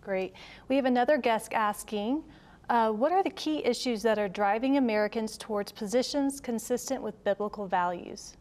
Great. 0.00 0.34
We 0.68 0.76
have 0.76 0.84
another 0.84 1.16
guest 1.16 1.52
asking, 1.52 2.24
uh, 2.68 2.90
what 2.90 3.12
are 3.12 3.22
the 3.22 3.30
key 3.30 3.64
issues 3.64 4.02
that 4.02 4.18
are 4.18 4.28
driving 4.28 4.76
Americans 4.76 5.36
towards 5.36 5.72
positions 5.72 6.40
consistent 6.40 7.02
with 7.02 7.22
biblical 7.24 7.66
values? 7.66 8.36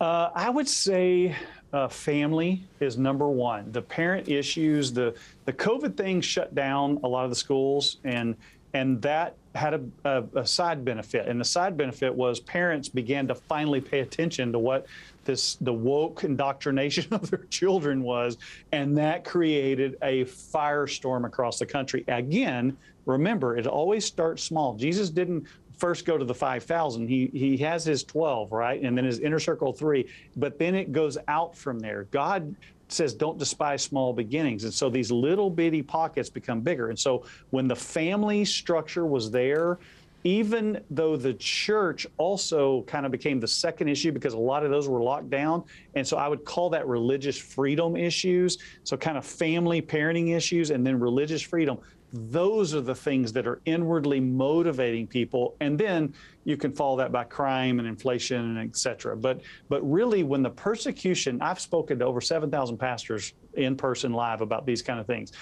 Uh, 0.00 0.30
I 0.34 0.50
would 0.50 0.68
say 0.68 1.36
uh, 1.72 1.88
family 1.88 2.64
is 2.80 2.98
number 2.98 3.28
one. 3.28 3.70
The 3.70 3.82
parent 3.82 4.28
issues, 4.28 4.92
the 4.92 5.14
the 5.44 5.52
COVID 5.52 5.96
thing 5.96 6.20
shut 6.20 6.54
down 6.54 6.98
a 7.04 7.08
lot 7.08 7.24
of 7.24 7.30
the 7.30 7.36
schools, 7.36 7.98
and 8.04 8.36
and 8.74 9.00
that 9.02 9.36
had 9.54 9.74
a, 9.74 9.82
a, 10.04 10.24
a, 10.40 10.46
side 10.46 10.84
benefit. 10.84 11.28
And 11.28 11.40
the 11.40 11.44
side 11.44 11.76
benefit 11.76 12.14
was 12.14 12.40
parents 12.40 12.88
began 12.88 13.28
to 13.28 13.34
finally 13.34 13.80
pay 13.80 14.00
attention 14.00 14.52
to 14.52 14.58
what 14.58 14.86
this 15.24 15.56
the 15.56 15.72
woke 15.72 16.24
indoctrination 16.24 17.06
of 17.12 17.30
their 17.30 17.44
children 17.50 18.02
was, 18.02 18.38
and 18.72 18.96
that 18.98 19.24
created 19.24 19.96
a 20.02 20.24
firestorm 20.24 21.26
across 21.26 21.58
the 21.58 21.66
country. 21.66 22.04
Again, 22.08 22.76
remember, 23.06 23.56
it 23.56 23.66
always 23.66 24.04
starts 24.04 24.42
small. 24.42 24.74
Jesus 24.74 25.10
didn't 25.10 25.46
first 25.76 26.04
go 26.04 26.16
to 26.16 26.24
the 26.24 26.34
5,000. 26.34 27.08
He, 27.08 27.26
he 27.32 27.56
has 27.58 27.84
his 27.84 28.04
12, 28.04 28.52
right? 28.52 28.80
And 28.80 28.96
then 28.96 29.04
his 29.04 29.18
inner 29.18 29.40
circle 29.40 29.72
three, 29.72 30.06
but 30.36 30.58
then 30.58 30.74
it 30.74 30.92
goes 30.92 31.18
out 31.26 31.56
from 31.56 31.80
there. 31.80 32.04
God 32.12 32.54
says, 32.92 33.14
don't 33.14 33.38
despise 33.38 33.82
small 33.82 34.12
beginnings. 34.12 34.64
And 34.64 34.72
so 34.72 34.90
these 34.90 35.10
little 35.10 35.50
bitty 35.50 35.82
pockets 35.82 36.28
become 36.30 36.60
bigger. 36.60 36.90
And 36.90 36.98
so 36.98 37.24
when 37.50 37.68
the 37.68 37.76
family 37.76 38.44
structure 38.44 39.06
was 39.06 39.30
there, 39.30 39.78
even 40.24 40.82
though 40.90 41.16
the 41.16 41.34
church 41.34 42.06
also 42.16 42.82
kind 42.82 43.04
of 43.06 43.12
became 43.12 43.40
the 43.40 43.48
second 43.48 43.88
issue 43.88 44.12
because 44.12 44.34
a 44.34 44.38
lot 44.38 44.64
of 44.64 44.70
those 44.70 44.88
were 44.88 45.02
locked 45.02 45.30
down. 45.30 45.64
And 45.94 46.06
so 46.06 46.16
I 46.16 46.28
would 46.28 46.44
call 46.44 46.70
that 46.70 46.86
religious 46.86 47.36
freedom 47.36 47.96
issues. 47.96 48.58
So, 48.84 48.96
kind 48.96 49.18
of 49.18 49.24
family 49.24 49.82
parenting 49.82 50.36
issues 50.36 50.70
and 50.70 50.86
then 50.86 51.00
religious 51.00 51.42
freedom 51.42 51.78
those 52.12 52.74
are 52.74 52.80
the 52.82 52.94
things 52.94 53.32
that 53.32 53.46
are 53.46 53.60
inwardly 53.64 54.20
motivating 54.20 55.06
people 55.06 55.56
and 55.60 55.78
then 55.78 56.12
you 56.44 56.56
can 56.56 56.70
follow 56.72 56.98
that 56.98 57.10
by 57.10 57.24
crime 57.24 57.78
and 57.78 57.88
inflation 57.88 58.56
and 58.56 58.58
et 58.58 58.76
cetera 58.76 59.16
but 59.16 59.40
but 59.68 59.80
really 59.90 60.22
when 60.22 60.42
the 60.42 60.50
persecution 60.50 61.40
i've 61.40 61.60
spoken 61.60 61.98
to 61.98 62.04
over 62.04 62.20
7000 62.20 62.76
pastors 62.76 63.32
in 63.54 63.76
person 63.76 64.12
live 64.12 64.42
about 64.42 64.66
these 64.66 64.82
kind 64.82 65.00
of 65.00 65.06
things 65.06 65.32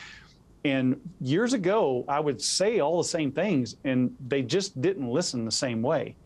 and 0.64 1.00
years 1.20 1.52
ago 1.52 2.04
i 2.08 2.20
would 2.20 2.40
say 2.40 2.80
all 2.80 2.98
the 2.98 3.08
same 3.08 3.32
things 3.32 3.76
and 3.84 4.14
they 4.28 4.42
just 4.42 4.80
didn't 4.80 5.08
listen 5.08 5.44
the 5.44 5.50
same 5.50 5.82
way. 5.82 6.16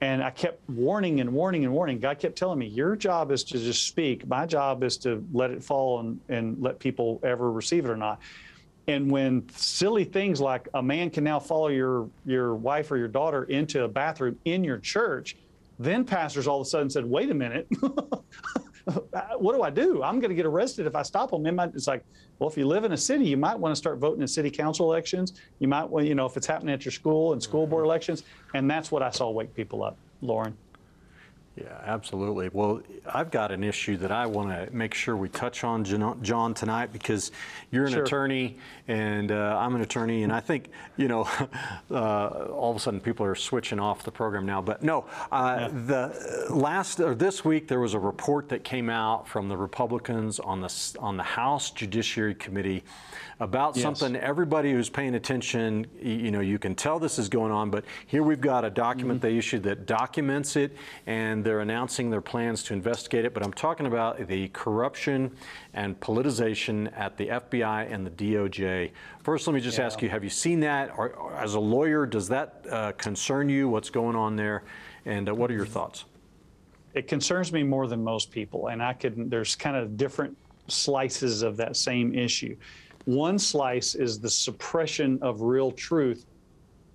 And 0.00 0.22
i 0.22 0.30
kept 0.30 0.68
warning 0.68 1.20
and 1.20 1.32
warning 1.32 1.64
and 1.64 1.72
warning. 1.72 1.98
God 1.98 2.18
kept 2.18 2.36
telling 2.36 2.58
me 2.58 2.66
your 2.66 2.96
job 2.96 3.30
is 3.30 3.42
to 3.44 3.58
just 3.58 3.86
speak. 3.86 4.26
My 4.26 4.44
job 4.44 4.82
is 4.82 4.96
to 4.98 5.24
let 5.32 5.50
it 5.50 5.64
fall 5.64 6.00
and, 6.00 6.20
and 6.28 6.60
let 6.60 6.78
people 6.78 7.20
ever 7.22 7.50
receive 7.50 7.86
it 7.86 7.90
or 7.90 7.96
not. 7.96 8.20
And 8.88 9.10
when 9.10 9.48
silly 9.50 10.04
things 10.04 10.40
like 10.40 10.68
a 10.74 10.82
man 10.82 11.10
can 11.10 11.24
now 11.24 11.40
follow 11.40 11.68
your, 11.68 12.08
your 12.24 12.54
wife 12.54 12.92
or 12.92 12.96
your 12.96 13.08
daughter 13.08 13.44
into 13.44 13.84
a 13.84 13.88
bathroom 13.88 14.38
in 14.44 14.62
your 14.62 14.78
church, 14.78 15.36
then 15.78 16.04
pastors 16.04 16.46
all 16.46 16.60
of 16.60 16.66
a 16.66 16.70
sudden 16.70 16.88
said, 16.88 17.04
wait 17.04 17.30
a 17.30 17.34
minute, 17.34 17.66
what 19.38 19.54
do 19.54 19.62
I 19.62 19.70
do? 19.70 20.02
I'm 20.02 20.20
going 20.20 20.30
to 20.30 20.34
get 20.34 20.46
arrested 20.46 20.86
if 20.86 20.94
I 20.94 21.02
stop 21.02 21.30
them. 21.30 21.44
It's 21.74 21.86
like, 21.86 22.04
well, 22.38 22.48
if 22.48 22.56
you 22.56 22.66
live 22.66 22.84
in 22.84 22.92
a 22.92 22.96
city, 22.96 23.24
you 23.24 23.36
might 23.36 23.58
want 23.58 23.72
to 23.72 23.76
start 23.76 23.98
voting 23.98 24.22
in 24.22 24.28
city 24.28 24.50
council 24.50 24.90
elections. 24.90 25.34
You 25.58 25.68
might, 25.68 25.88
well, 25.90 26.04
you 26.04 26.14
know, 26.14 26.26
if 26.26 26.36
it's 26.36 26.46
happening 26.46 26.72
at 26.72 26.84
your 26.84 26.92
school 26.92 27.32
and 27.32 27.42
school 27.42 27.66
board 27.66 27.84
elections. 27.84 28.22
And 28.54 28.70
that's 28.70 28.92
what 28.92 29.02
I 29.02 29.10
saw 29.10 29.30
wake 29.30 29.54
people 29.54 29.82
up, 29.82 29.96
Lauren. 30.20 30.56
Yeah, 31.56 31.80
absolutely. 31.86 32.50
Well, 32.52 32.82
I've 33.06 33.30
got 33.30 33.50
an 33.50 33.64
issue 33.64 33.96
that 33.98 34.12
I 34.12 34.26
want 34.26 34.50
to 34.50 34.74
make 34.76 34.92
sure 34.92 35.16
we 35.16 35.30
touch 35.30 35.64
on, 35.64 35.84
John, 36.22 36.52
tonight 36.52 36.92
because 36.92 37.32
you're 37.70 37.86
an 37.86 37.92
sure. 37.92 38.02
attorney 38.02 38.58
and 38.88 39.32
uh, 39.32 39.56
I'm 39.58 39.74
an 39.74 39.80
attorney, 39.80 40.22
and 40.22 40.32
I 40.32 40.40
think, 40.40 40.68
you 40.98 41.08
know, 41.08 41.28
uh, 41.90 42.26
all 42.52 42.70
of 42.70 42.76
a 42.76 42.80
sudden 42.80 43.00
people 43.00 43.24
are 43.24 43.34
switching 43.34 43.80
off 43.80 44.02
the 44.04 44.10
program 44.10 44.44
now. 44.44 44.60
But 44.60 44.82
no, 44.82 45.06
uh, 45.32 45.56
yeah. 45.60 45.68
the 45.68 46.46
last 46.50 47.00
or 47.00 47.14
this 47.14 47.42
week 47.42 47.68
there 47.68 47.80
was 47.80 47.94
a 47.94 47.98
report 47.98 48.50
that 48.50 48.62
came 48.62 48.90
out 48.90 49.26
from 49.26 49.48
the 49.48 49.56
Republicans 49.56 50.38
on 50.38 50.60
the 50.60 50.96
on 51.00 51.16
the 51.16 51.22
House 51.22 51.70
Judiciary 51.70 52.34
Committee 52.34 52.84
about 53.40 53.76
yes. 53.76 53.82
something 53.82 54.16
everybody 54.16 54.72
who's 54.72 54.88
paying 54.88 55.14
attention, 55.14 55.86
you 56.00 56.30
know, 56.30 56.40
you 56.40 56.58
can 56.58 56.74
tell 56.74 56.98
this 56.98 57.18
is 57.18 57.28
going 57.28 57.52
on, 57.52 57.70
but 57.70 57.84
here 58.06 58.22
we've 58.22 58.40
got 58.40 58.64
a 58.64 58.70
document 58.70 59.20
mm-hmm. 59.20 59.28
they 59.28 59.38
issued 59.38 59.62
that 59.62 59.84
documents 59.84 60.56
it, 60.56 60.74
and 61.06 61.44
they're 61.46 61.60
announcing 61.60 62.10
their 62.10 62.20
plans 62.20 62.64
to 62.64 62.74
investigate 62.74 63.24
it. 63.24 63.32
But 63.32 63.44
I'm 63.44 63.52
talking 63.52 63.86
about 63.86 64.26
the 64.26 64.48
corruption 64.48 65.30
and 65.74 65.98
politicization 66.00 66.92
at 66.98 67.16
the 67.16 67.28
FBI 67.28 67.92
and 67.92 68.04
the 68.04 68.10
DOJ. 68.10 68.90
First, 69.22 69.46
let 69.46 69.54
me 69.54 69.60
just 69.60 69.78
yeah. 69.78 69.86
ask 69.86 70.02
you 70.02 70.08
have 70.08 70.24
you 70.24 70.30
seen 70.30 70.58
that? 70.60 70.92
Or, 70.98 71.10
or 71.10 71.34
as 71.34 71.54
a 71.54 71.60
lawyer, 71.60 72.04
does 72.04 72.28
that 72.28 72.64
uh, 72.68 72.92
concern 72.92 73.48
you? 73.48 73.68
What's 73.68 73.90
going 73.90 74.16
on 74.16 74.34
there? 74.34 74.64
And 75.04 75.28
uh, 75.28 75.34
what 75.34 75.50
are 75.50 75.54
your 75.54 75.66
thoughts? 75.66 76.04
It 76.94 77.06
concerns 77.06 77.52
me 77.52 77.62
more 77.62 77.86
than 77.86 78.02
most 78.02 78.32
people, 78.32 78.68
and 78.68 78.82
I 78.82 78.92
could. 78.94 79.30
There's 79.30 79.54
kind 79.54 79.76
of 79.76 79.96
different 79.96 80.36
slices 80.66 81.42
of 81.42 81.56
that 81.58 81.76
same 81.76 82.12
issue. 82.12 82.56
One 83.04 83.38
slice 83.38 83.94
is 83.94 84.18
the 84.18 84.30
suppression 84.30 85.20
of 85.22 85.42
real 85.42 85.70
truth 85.70 86.26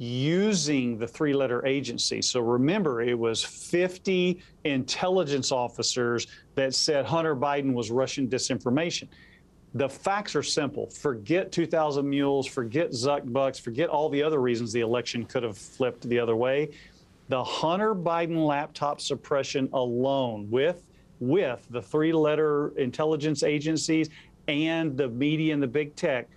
using 0.02 0.98
the 0.98 1.06
three 1.06 1.32
letter 1.32 1.64
agency. 1.64 2.24
So 2.24 2.40
remember, 2.40 3.04
it 3.04 3.18
was 3.18 3.44
50 3.44 4.42
intelligence 4.64 5.52
officers 5.52 6.26
that 6.56 6.74
said 6.74 7.06
Hunter 7.06 7.36
Biden 7.36 7.74
was 7.74 7.92
Russian 7.92 8.28
disinformation. 8.28 9.08
The 9.76 9.88
facts 9.88 10.36
are 10.36 10.42
simple. 10.42 10.90
Forget 10.90 11.52
2,000 11.52 12.10
mules, 12.10 12.48
forget 12.48 12.90
Zuck 12.90 13.32
Bucks, 13.32 13.60
forget 13.60 13.90
all 13.90 14.10
the 14.10 14.24
other 14.24 14.42
reasons 14.42 14.74
the 14.74 14.80
election 14.80 15.24
could 15.24 15.44
have 15.44 15.56
flipped 15.56 16.10
the 16.10 16.18
other 16.18 16.36
way. 16.36 16.72
The 17.30 17.44
Hunter 17.44 17.94
Biden 17.94 18.44
laptop 18.44 19.02
suppression 19.02 19.70
alone, 19.72 20.50
with 20.50 20.88
with 21.20 21.64
the 21.70 21.82
three 21.82 22.12
letter 22.12 22.70
intelligence 22.76 23.44
agencies 23.44 24.10
and 24.48 24.98
the 24.98 25.08
media 25.08 25.54
and 25.54 25.62
the 25.62 25.68
big 25.68 25.96
tech. 25.96 26.28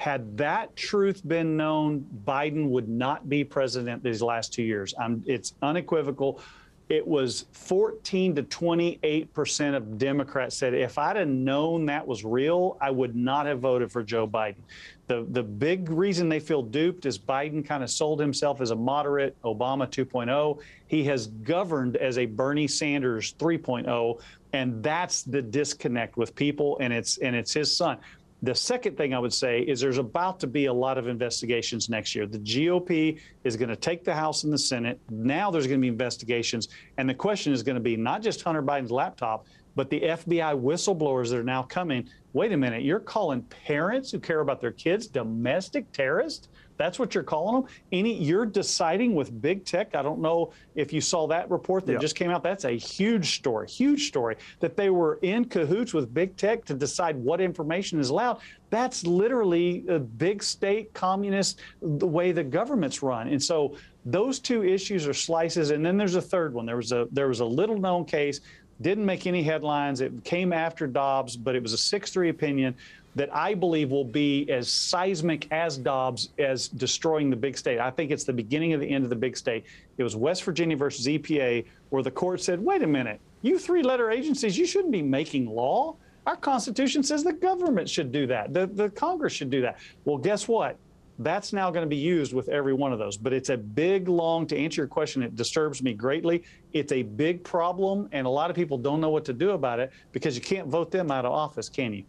Had 0.00 0.38
that 0.38 0.74
truth 0.76 1.20
been 1.28 1.58
known, 1.58 2.06
Biden 2.24 2.70
would 2.70 2.88
not 2.88 3.28
be 3.28 3.44
president 3.44 4.02
these 4.02 4.22
last 4.22 4.50
two 4.50 4.62
years. 4.62 4.94
it's 5.26 5.52
unequivocal. 5.60 6.40
it 6.88 7.06
was 7.06 7.44
14 7.52 8.34
to 8.36 8.42
28 8.44 9.34
percent 9.34 9.76
of 9.76 9.98
Democrats 9.98 10.56
said 10.56 10.72
if 10.72 10.96
I'd 10.96 11.16
have 11.16 11.28
known 11.28 11.84
that 11.84 12.06
was 12.06 12.24
real, 12.24 12.78
I 12.80 12.90
would 12.90 13.14
not 13.14 13.44
have 13.44 13.60
voted 13.60 13.92
for 13.92 14.02
Joe 14.02 14.26
Biden. 14.26 14.62
The, 15.06 15.26
the 15.32 15.42
big 15.42 15.90
reason 15.90 16.30
they 16.30 16.40
feel 16.40 16.62
duped 16.62 17.04
is 17.04 17.18
Biden 17.18 17.62
kind 17.62 17.82
of 17.82 17.90
sold 17.90 18.20
himself 18.20 18.62
as 18.62 18.70
a 18.70 18.76
moderate 18.76 19.36
Obama 19.42 19.86
2.0. 19.86 20.60
He 20.86 21.04
has 21.04 21.26
governed 21.26 21.98
as 21.98 22.16
a 22.16 22.24
Bernie 22.24 22.68
Sanders 22.68 23.34
3.0, 23.34 24.18
and 24.54 24.82
that's 24.82 25.24
the 25.24 25.42
disconnect 25.42 26.16
with 26.16 26.34
people, 26.34 26.78
and 26.80 26.90
it's 26.90 27.18
and 27.18 27.36
it's 27.36 27.52
his 27.52 27.76
son. 27.76 27.98
The 28.42 28.54
second 28.54 28.96
thing 28.96 29.12
I 29.12 29.18
would 29.18 29.34
say 29.34 29.60
is 29.60 29.80
there's 29.80 29.98
about 29.98 30.40
to 30.40 30.46
be 30.46 30.66
a 30.66 30.72
lot 30.72 30.96
of 30.96 31.08
investigations 31.08 31.90
next 31.90 32.14
year. 32.14 32.26
The 32.26 32.38
GOP 32.38 33.20
is 33.44 33.56
going 33.56 33.68
to 33.68 33.76
take 33.76 34.02
the 34.02 34.14
House 34.14 34.44
and 34.44 34.52
the 34.52 34.58
Senate. 34.58 34.98
Now 35.10 35.50
there's 35.50 35.66
going 35.66 35.78
to 35.78 35.82
be 35.82 35.88
investigations. 35.88 36.68
And 36.96 37.08
the 37.08 37.14
question 37.14 37.52
is 37.52 37.62
going 37.62 37.74
to 37.74 37.82
be 37.82 37.96
not 37.96 38.22
just 38.22 38.42
Hunter 38.42 38.62
Biden's 38.62 38.90
laptop, 38.90 39.46
but 39.76 39.90
the 39.90 40.00
FBI 40.00 40.60
whistleblowers 40.60 41.30
that 41.30 41.38
are 41.38 41.44
now 41.44 41.62
coming. 41.62 42.08
Wait 42.32 42.52
a 42.52 42.56
minute, 42.56 42.82
you're 42.82 42.98
calling 42.98 43.42
parents 43.42 44.10
who 44.10 44.18
care 44.18 44.40
about 44.40 44.60
their 44.60 44.72
kids 44.72 45.06
domestic 45.06 45.92
terrorists? 45.92 46.48
That's 46.80 46.98
what 46.98 47.14
you're 47.14 47.22
calling 47.22 47.60
them. 47.60 47.70
Any 47.92 48.14
you're 48.14 48.46
deciding 48.46 49.14
with 49.14 49.42
big 49.42 49.66
tech. 49.66 49.94
I 49.94 50.00
don't 50.00 50.18
know 50.18 50.54
if 50.74 50.94
you 50.94 51.02
saw 51.02 51.26
that 51.26 51.50
report 51.50 51.84
that 51.84 52.00
just 52.00 52.16
came 52.16 52.30
out. 52.30 52.42
That's 52.42 52.64
a 52.64 52.70
huge 52.70 53.36
story, 53.36 53.68
huge 53.68 54.08
story 54.08 54.36
that 54.60 54.78
they 54.78 54.88
were 54.88 55.18
in 55.20 55.44
cahoots 55.44 55.92
with 55.92 56.14
big 56.14 56.38
tech 56.38 56.64
to 56.64 56.74
decide 56.74 57.16
what 57.16 57.42
information 57.42 58.00
is 58.00 58.08
allowed. 58.08 58.38
That's 58.70 59.04
literally 59.04 59.84
a 59.88 59.98
big 59.98 60.42
state 60.42 60.94
communist 60.94 61.60
the 61.82 62.06
way 62.06 62.32
the 62.32 62.44
governments 62.44 63.02
run. 63.02 63.28
And 63.28 63.42
so 63.42 63.76
those 64.06 64.38
two 64.38 64.64
issues 64.64 65.06
are 65.06 65.12
slices. 65.12 65.72
And 65.72 65.84
then 65.84 65.98
there's 65.98 66.14
a 66.14 66.22
third 66.22 66.54
one. 66.54 66.64
There 66.64 66.76
was 66.76 66.92
a 66.92 67.08
there 67.12 67.28
was 67.28 67.40
a 67.40 67.44
little 67.44 67.76
known 67.76 68.06
case 68.06 68.40
didn't 68.80 69.04
make 69.04 69.26
any 69.26 69.42
headlines. 69.42 70.00
It 70.00 70.24
came 70.24 70.52
after 70.52 70.86
Dobbs, 70.86 71.36
but 71.36 71.54
it 71.54 71.62
was 71.62 71.72
a 71.72 71.78
6 71.78 72.10
3 72.10 72.28
opinion 72.30 72.74
that 73.16 73.34
I 73.34 73.54
believe 73.54 73.90
will 73.90 74.04
be 74.04 74.48
as 74.50 74.68
seismic 74.68 75.50
as 75.50 75.76
Dobbs 75.76 76.30
as 76.38 76.68
destroying 76.68 77.30
the 77.30 77.36
big 77.36 77.58
state. 77.58 77.80
I 77.80 77.90
think 77.90 78.10
it's 78.10 78.24
the 78.24 78.32
beginning 78.32 78.72
of 78.72 78.80
the 78.80 78.88
end 78.88 79.04
of 79.04 79.10
the 79.10 79.16
big 79.16 79.36
state. 79.36 79.64
It 79.98 80.02
was 80.04 80.14
West 80.14 80.44
Virginia 80.44 80.76
versus 80.76 81.06
EPA, 81.06 81.64
where 81.90 82.02
the 82.02 82.10
court 82.10 82.40
said, 82.40 82.60
wait 82.60 82.82
a 82.82 82.86
minute, 82.86 83.20
you 83.42 83.58
three 83.58 83.82
letter 83.82 84.10
agencies, 84.10 84.56
you 84.56 84.66
shouldn't 84.66 84.92
be 84.92 85.02
making 85.02 85.46
law. 85.46 85.96
Our 86.26 86.36
Constitution 86.36 87.02
says 87.02 87.24
the 87.24 87.32
government 87.32 87.88
should 87.88 88.12
do 88.12 88.26
that, 88.28 88.52
the, 88.52 88.66
the 88.66 88.90
Congress 88.90 89.32
should 89.32 89.50
do 89.50 89.62
that. 89.62 89.78
Well, 90.04 90.18
guess 90.18 90.46
what? 90.46 90.76
That's 91.18 91.52
now 91.52 91.70
going 91.70 91.84
to 91.84 91.88
be 91.88 91.96
used 91.96 92.32
with 92.32 92.48
every 92.48 92.72
one 92.72 92.94
of 92.94 92.98
those. 92.98 93.18
But 93.18 93.34
it's 93.34 93.50
a 93.50 93.56
big, 93.56 94.08
long, 94.08 94.46
to 94.46 94.56
answer 94.56 94.80
your 94.80 94.88
question, 94.88 95.22
it 95.22 95.36
disturbs 95.36 95.82
me 95.82 95.92
greatly. 95.92 96.44
It's 96.72 96.92
a 96.92 97.02
big 97.02 97.44
problem, 97.44 98.08
and 98.12 98.26
a 98.26 98.30
lot 98.30 98.48
of 98.48 98.56
people 98.56 98.78
don't 98.78 99.02
know 99.02 99.10
what 99.10 99.26
to 99.26 99.34
do 99.34 99.50
about 99.50 99.80
it 99.80 99.92
because 100.12 100.34
you 100.34 100.40
can't 100.40 100.68
vote 100.68 100.90
them 100.90 101.10
out 101.10 101.26
of 101.26 101.32
office, 101.32 101.68
can 101.68 101.92
you? 101.92 102.04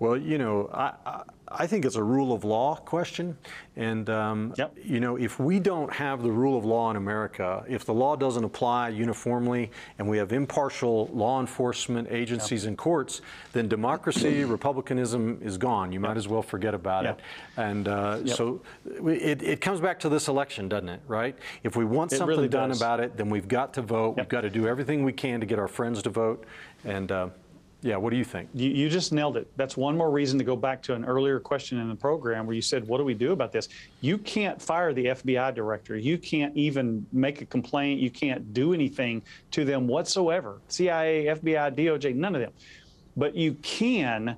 Well, 0.00 0.16
you 0.16 0.38
know, 0.38 0.70
I, 0.72 1.22
I 1.48 1.66
think 1.66 1.84
it's 1.84 1.96
a 1.96 2.02
rule 2.02 2.32
of 2.32 2.44
law 2.44 2.76
question. 2.76 3.36
And, 3.76 4.08
um, 4.10 4.54
yep. 4.56 4.76
you 4.84 5.00
know, 5.00 5.16
if 5.16 5.40
we 5.40 5.58
don't 5.58 5.92
have 5.92 6.22
the 6.22 6.30
rule 6.30 6.56
of 6.56 6.64
law 6.64 6.90
in 6.90 6.96
America, 6.96 7.64
if 7.68 7.84
the 7.84 7.94
law 7.94 8.16
doesn't 8.16 8.44
apply 8.44 8.90
uniformly 8.90 9.70
and 9.98 10.08
we 10.08 10.18
have 10.18 10.32
impartial 10.32 11.08
law 11.12 11.40
enforcement 11.40 12.08
agencies 12.10 12.62
yep. 12.62 12.68
and 12.68 12.78
courts, 12.78 13.22
then 13.52 13.66
democracy, 13.68 14.44
republicanism 14.44 15.40
is 15.42 15.56
gone. 15.56 15.90
You 15.90 16.00
yep. 16.00 16.08
might 16.08 16.16
as 16.16 16.28
well 16.28 16.42
forget 16.42 16.74
about 16.74 17.06
it. 17.06 17.18
And 17.56 17.88
uh, 17.88 18.26
so 18.26 18.60
it, 19.04 19.42
it 19.42 19.60
comes 19.60 19.80
back 19.80 19.98
to 20.00 20.08
this 20.08 20.28
election, 20.28 20.68
doesn't 20.68 20.88
it, 20.88 21.00
right? 21.08 21.36
If 21.64 21.76
we 21.76 21.84
want 21.84 22.12
it 22.12 22.16
something 22.18 22.36
really 22.36 22.48
done 22.48 22.70
about 22.70 23.00
it, 23.00 23.16
then 23.16 23.30
we've 23.30 23.48
got 23.48 23.74
to 23.74 23.82
vote. 23.82 24.16
We've 24.16 24.28
got 24.28 24.42
to 24.42 24.50
do 24.50 24.68
everything 24.68 25.02
we 25.02 25.12
can 25.12 25.40
to 25.40 25.46
get 25.46 25.58
our 25.58 25.68
friends 25.68 26.02
to 26.02 26.10
vote. 26.10 26.44
And, 26.84 27.10
uh, 27.10 27.28
yeah, 27.80 27.96
what 27.96 28.10
do 28.10 28.16
you 28.16 28.24
think? 28.24 28.48
You, 28.54 28.70
you, 28.70 28.88
just 28.88 29.12
nailed 29.12 29.36
it. 29.36 29.48
That's 29.56 29.76
one 29.76 29.96
more 29.96 30.10
reason 30.10 30.36
to 30.38 30.44
go 30.44 30.56
back 30.56 30.82
to 30.82 30.94
an 30.94 31.04
earlier 31.04 31.38
question 31.38 31.78
in 31.78 31.88
the 31.88 31.94
program 31.94 32.44
where 32.44 32.56
you 32.56 32.62
said, 32.62 32.86
What 32.88 32.98
do 32.98 33.04
we 33.04 33.14
do 33.14 33.30
about 33.30 33.52
this? 33.52 33.68
You 34.00 34.18
can't 34.18 34.60
fire 34.60 34.92
the 34.92 35.06
FBI 35.06 35.54
director. 35.54 35.96
You 35.96 36.18
can't 36.18 36.56
even 36.56 37.06
make 37.12 37.40
a 37.40 37.46
complaint. 37.46 38.00
You 38.00 38.10
can't 38.10 38.52
do 38.52 38.74
anything 38.74 39.22
to 39.52 39.64
them 39.64 39.86
whatsoever. 39.86 40.60
CIA, 40.66 41.26
FBI, 41.26 41.76
DOJ, 41.76 42.16
none 42.16 42.34
of 42.34 42.40
them. 42.40 42.52
But 43.16 43.36
you 43.36 43.54
can 43.54 44.36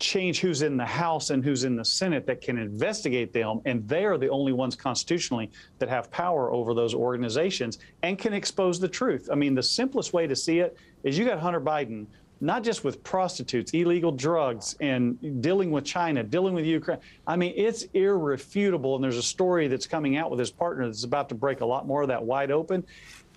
change 0.00 0.40
who's 0.40 0.62
in 0.62 0.76
the 0.76 0.86
House 0.86 1.30
and 1.30 1.44
who's 1.44 1.62
in 1.62 1.76
the 1.76 1.84
Senate 1.84 2.26
that 2.26 2.40
can 2.40 2.58
investigate 2.58 3.32
them. 3.32 3.60
And 3.66 3.86
they 3.86 4.04
are 4.04 4.18
the 4.18 4.30
only 4.30 4.52
ones 4.52 4.74
constitutionally 4.74 5.50
that 5.78 5.88
have 5.88 6.10
power 6.10 6.50
over 6.50 6.74
those 6.74 6.94
organizations 6.94 7.78
and 8.02 8.18
can 8.18 8.32
expose 8.32 8.80
the 8.80 8.88
truth. 8.88 9.28
I 9.30 9.36
mean, 9.36 9.54
the 9.54 9.62
simplest 9.62 10.12
way 10.12 10.26
to 10.26 10.34
see 10.34 10.58
it 10.58 10.76
is 11.04 11.16
you 11.16 11.24
got 11.24 11.38
Hunter 11.38 11.60
Biden 11.60 12.06
not 12.40 12.64
just 12.64 12.84
with 12.84 13.02
prostitutes, 13.04 13.72
illegal 13.72 14.12
drugs, 14.12 14.74
and 14.80 15.42
dealing 15.42 15.70
with 15.70 15.84
China, 15.84 16.22
dealing 16.22 16.54
with 16.54 16.64
Ukraine. 16.64 16.98
I 17.26 17.36
mean, 17.36 17.52
it's 17.56 17.84
irrefutable. 17.94 18.94
And 18.94 19.04
there's 19.04 19.18
a 19.18 19.22
story 19.22 19.68
that's 19.68 19.86
coming 19.86 20.16
out 20.16 20.30
with 20.30 20.40
his 20.40 20.50
partner 20.50 20.86
that's 20.86 21.04
about 21.04 21.28
to 21.28 21.34
break 21.34 21.60
a 21.60 21.66
lot 21.66 21.86
more 21.86 22.02
of 22.02 22.08
that 22.08 22.22
wide 22.22 22.50
open. 22.50 22.84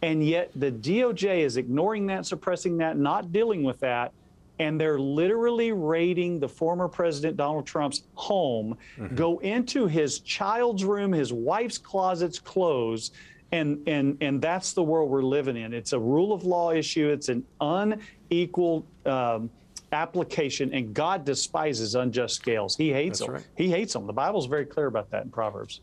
And 0.02 0.26
yet 0.26 0.52
the 0.56 0.72
DOJ 0.72 1.40
is 1.40 1.58
ignoring 1.58 2.08
that, 2.08 2.26
suppressing 2.26 2.78
that, 2.78 2.98
not 2.98 3.32
dealing 3.32 3.64
with 3.64 3.80
that. 3.82 4.14
And 4.60 4.80
they're 4.80 5.00
literally 5.00 5.72
raiding 5.72 6.40
the 6.40 6.48
former 6.48 6.88
President 6.88 7.36
Donald 7.36 7.66
Trump's 7.66 8.04
home, 8.14 8.78
mm-hmm. 8.98 9.16
go 9.16 9.40
into 9.40 9.88
his 9.88 10.20
child's 10.20 10.86
room, 10.86 11.12
his 11.12 11.34
wife's 11.34 11.78
closets, 11.78 12.40
clothes 12.40 13.12
and 13.54 13.88
and 13.88 14.18
and 14.22 14.42
that's 14.42 14.74
the 14.74 14.84
world 14.84 15.10
we're 15.10 15.22
living 15.22 15.56
in. 15.56 15.74
It's 15.74 15.94
a 15.94 16.00
rule 16.00 16.34
of 16.34 16.44
law 16.44 16.72
issue. 16.72 17.10
It's 17.10 17.30
an 17.30 17.44
unequal 17.62 18.86
um, 19.06 19.50
application, 19.92 20.74
and 20.74 20.94
God 20.94 21.24
despises 21.24 21.96
unjust 21.96 22.36
scales. 22.36 22.76
He 22.76 22.92
hates 22.92 23.20
that's 23.20 23.28
them. 23.28 23.36
Right. 23.36 23.48
He 23.56 23.70
hates 23.70 23.94
them. 23.94 24.08
The 24.08 24.14
Bible's 24.14 24.48
very 24.48 24.66
clear 24.66 24.88
about 24.88 25.12
that 25.12 25.24
in 25.24 25.30
Proverbs. 25.30 25.82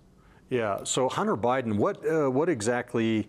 Yeah. 0.50 0.78
So 0.82 1.08
Hunter 1.08 1.36
Biden, 1.36 1.76
what 1.76 2.04
uh, 2.06 2.28
what 2.28 2.48
exactly 2.48 3.28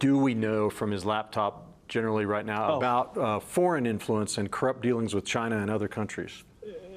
do 0.00 0.18
we 0.18 0.34
know 0.34 0.68
from 0.68 0.90
his 0.90 1.04
laptop 1.04 1.62
generally 1.86 2.24
right 2.26 2.44
now 2.44 2.72
Oh. 2.72 2.76
about 2.78 3.16
uh, 3.16 3.38
foreign 3.38 3.86
influence 3.86 4.38
and 4.38 4.50
corrupt 4.50 4.82
dealings 4.82 5.14
with 5.14 5.24
China 5.24 5.58
and 5.58 5.70
other 5.70 5.86
countries? 5.88 6.42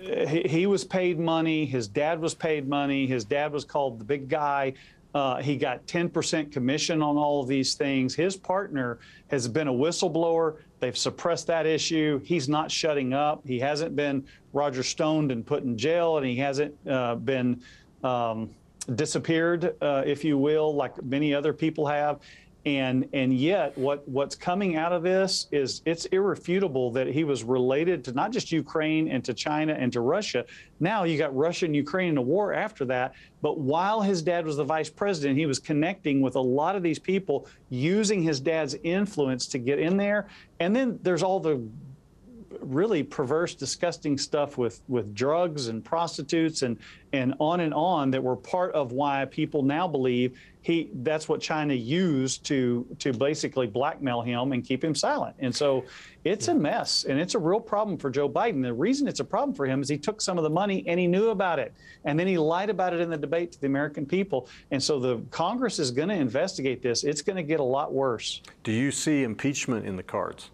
he, 0.02 0.42
he 0.48 0.66
was 0.66 0.84
paid 0.84 1.20
money. 1.20 1.66
His 1.66 1.88
dad 1.88 2.20
was 2.20 2.34
paid 2.34 2.68
money. 2.68 3.06
His 3.06 3.26
dad 3.26 3.52
was 3.52 3.64
called 3.66 4.00
the 4.00 4.06
big 4.06 4.28
guy. 4.30 4.74
Uh, 5.16 5.42
he 5.42 5.56
got 5.58 5.86
10% 5.88 6.52
commission 6.52 7.02
on 7.02 7.18
all 7.18 7.42
of 7.42 7.48
these 7.48 7.74
things. 7.74 8.14
His 8.14 8.36
partner 8.36 9.00
has 9.28 9.48
been 9.48 9.68
a 9.68 9.74
whistleblower. 9.74 10.58
They've 10.80 10.98
suppressed 10.98 11.48
that 11.48 11.66
issue. 11.66 12.22
He's 12.24 12.48
not 12.48 12.70
shutting 12.72 13.14
up. 13.14 13.46
He 13.46 13.60
hasn't 13.60 13.96
been 13.96 14.26
Roger 14.54 14.84
Stoned 14.84 15.32
and 15.32 15.46
put 15.46 15.64
in 15.64 15.78
jail, 15.78 16.18
and 16.18 16.26
he 16.26 16.36
hasn't 16.36 16.76
uh, 16.88 17.16
been 17.16 17.62
um, 18.04 18.50
disappeared, 18.96 19.76
uh, 19.82 20.04
if 20.06 20.24
you 20.24 20.38
will, 20.38 20.76
like 20.76 21.02
many 21.04 21.34
other 21.34 21.54
people 21.54 21.88
have. 21.88 22.20
And 22.66 23.08
and 23.14 23.34
yet, 23.34 23.78
what 23.78 24.08
what's 24.08 24.36
coming 24.36 24.76
out 24.76 24.92
of 24.92 25.02
this 25.02 25.48
is 25.52 25.82
it's 25.86 26.06
irrefutable 26.08 26.92
that 26.92 27.08
he 27.08 27.24
was 27.24 27.44
related 27.44 28.04
to 28.06 28.12
not 28.12 28.32
just 28.32 28.52
Ukraine 28.52 29.08
and 29.08 29.24
to 29.24 29.34
China 29.34 29.74
and 29.74 29.94
to 29.94 30.02
Russia. 30.02 30.46
Now 30.82 31.06
you 31.06 31.18
got 31.18 31.36
Russia 31.36 31.66
and 31.66 31.76
Ukraine 31.76 32.10
in 32.10 32.18
a 32.18 32.22
war 32.22 32.54
after 32.54 32.84
that. 32.86 33.14
But 33.42 33.60
while 33.60 34.02
his 34.02 34.22
dad 34.22 34.46
was 34.46 34.58
the 34.58 34.66
vice 34.66 34.90
president, 34.90 35.40
he 35.40 35.46
was 35.46 35.60
connecting 35.60 36.20
with 36.20 36.36
a 36.36 36.42
lot 36.42 36.76
of 36.76 36.84
these 36.84 37.00
people, 37.00 37.48
using 37.70 38.22
his 38.22 38.42
dad's 38.42 38.76
influence 38.84 39.48
to 39.48 39.58
get 39.58 39.80
in 39.80 39.96
there. 39.96 40.28
And 40.60 40.76
then 40.76 41.00
there's 41.02 41.24
all 41.24 41.40
the 41.40 41.66
really 42.62 43.04
perverse, 43.04 43.56
disgusting 43.56 44.18
stuff 44.18 44.58
with, 44.58 44.82
with 44.88 45.14
drugs 45.14 45.68
and 45.68 45.84
prostitutes 45.84 46.62
and, 46.62 46.78
and 47.14 47.34
on 47.40 47.60
and 47.62 47.74
on 47.74 48.12
that 48.12 48.24
were 48.24 48.36
part 48.36 48.74
of 48.74 48.92
why 48.92 49.26
people 49.26 49.64
now 49.64 49.88
believe 49.88 50.38
he 50.62 50.90
that's 50.96 51.30
what 51.30 51.40
China 51.40 51.74
used 51.74 52.44
to 52.46 52.86
to 53.00 53.14
basically 53.14 53.66
blackmail 53.66 54.22
him 54.22 54.52
and 54.52 54.64
keep 54.66 54.84
him 54.84 54.94
silent. 54.94 55.36
And 55.40 55.56
so 55.56 55.86
it's 56.26 56.50
a 56.50 56.54
mess 56.54 57.06
and 57.06 57.20
it's 57.20 57.34
a 57.34 57.40
real 57.40 57.62
problem 57.62 57.98
for 57.98 58.10
Joe 58.10 58.28
Biden. 58.28 58.62
The 58.62 58.74
reason 58.74 59.08
it's 59.08 59.22
a 59.22 59.26
problem 59.26 59.56
for 59.56 59.66
him 59.66 59.82
is 59.82 59.88
he 59.88 59.98
took 59.98 60.22
some 60.22 60.38
of 60.38 60.44
the 60.44 60.50
money 60.50 60.84
and 60.86 61.00
he 61.00 61.08
knew 61.08 61.30
about 61.30 61.60
it. 61.60 61.74
And 62.04 62.20
then 62.20 62.28
he 62.28 62.38
lied 62.38 62.70
about 62.70 62.94
it 62.94 63.00
in 63.00 63.10
the 63.10 63.18
debate 63.18 63.54
to 63.54 63.62
the 63.62 63.68
American 63.68 64.06
people. 64.06 64.50
And 64.72 64.84
so 64.84 65.00
the 65.00 65.20
Congress 65.32 65.80
is 65.80 65.92
going 65.92 66.10
to 66.10 66.16
investigate 66.16 66.84
this. 66.84 67.06
It's 67.06 67.22
going 67.22 67.38
to 67.38 67.44
get 67.44 67.62
a 67.62 67.64
lot 67.64 67.94
worse. 67.94 68.42
Do 68.64 68.74
you 68.74 68.92
see 68.92 69.24
impeachment 69.24 69.86
in 69.86 69.96
the 69.96 70.04
cards? 70.04 70.52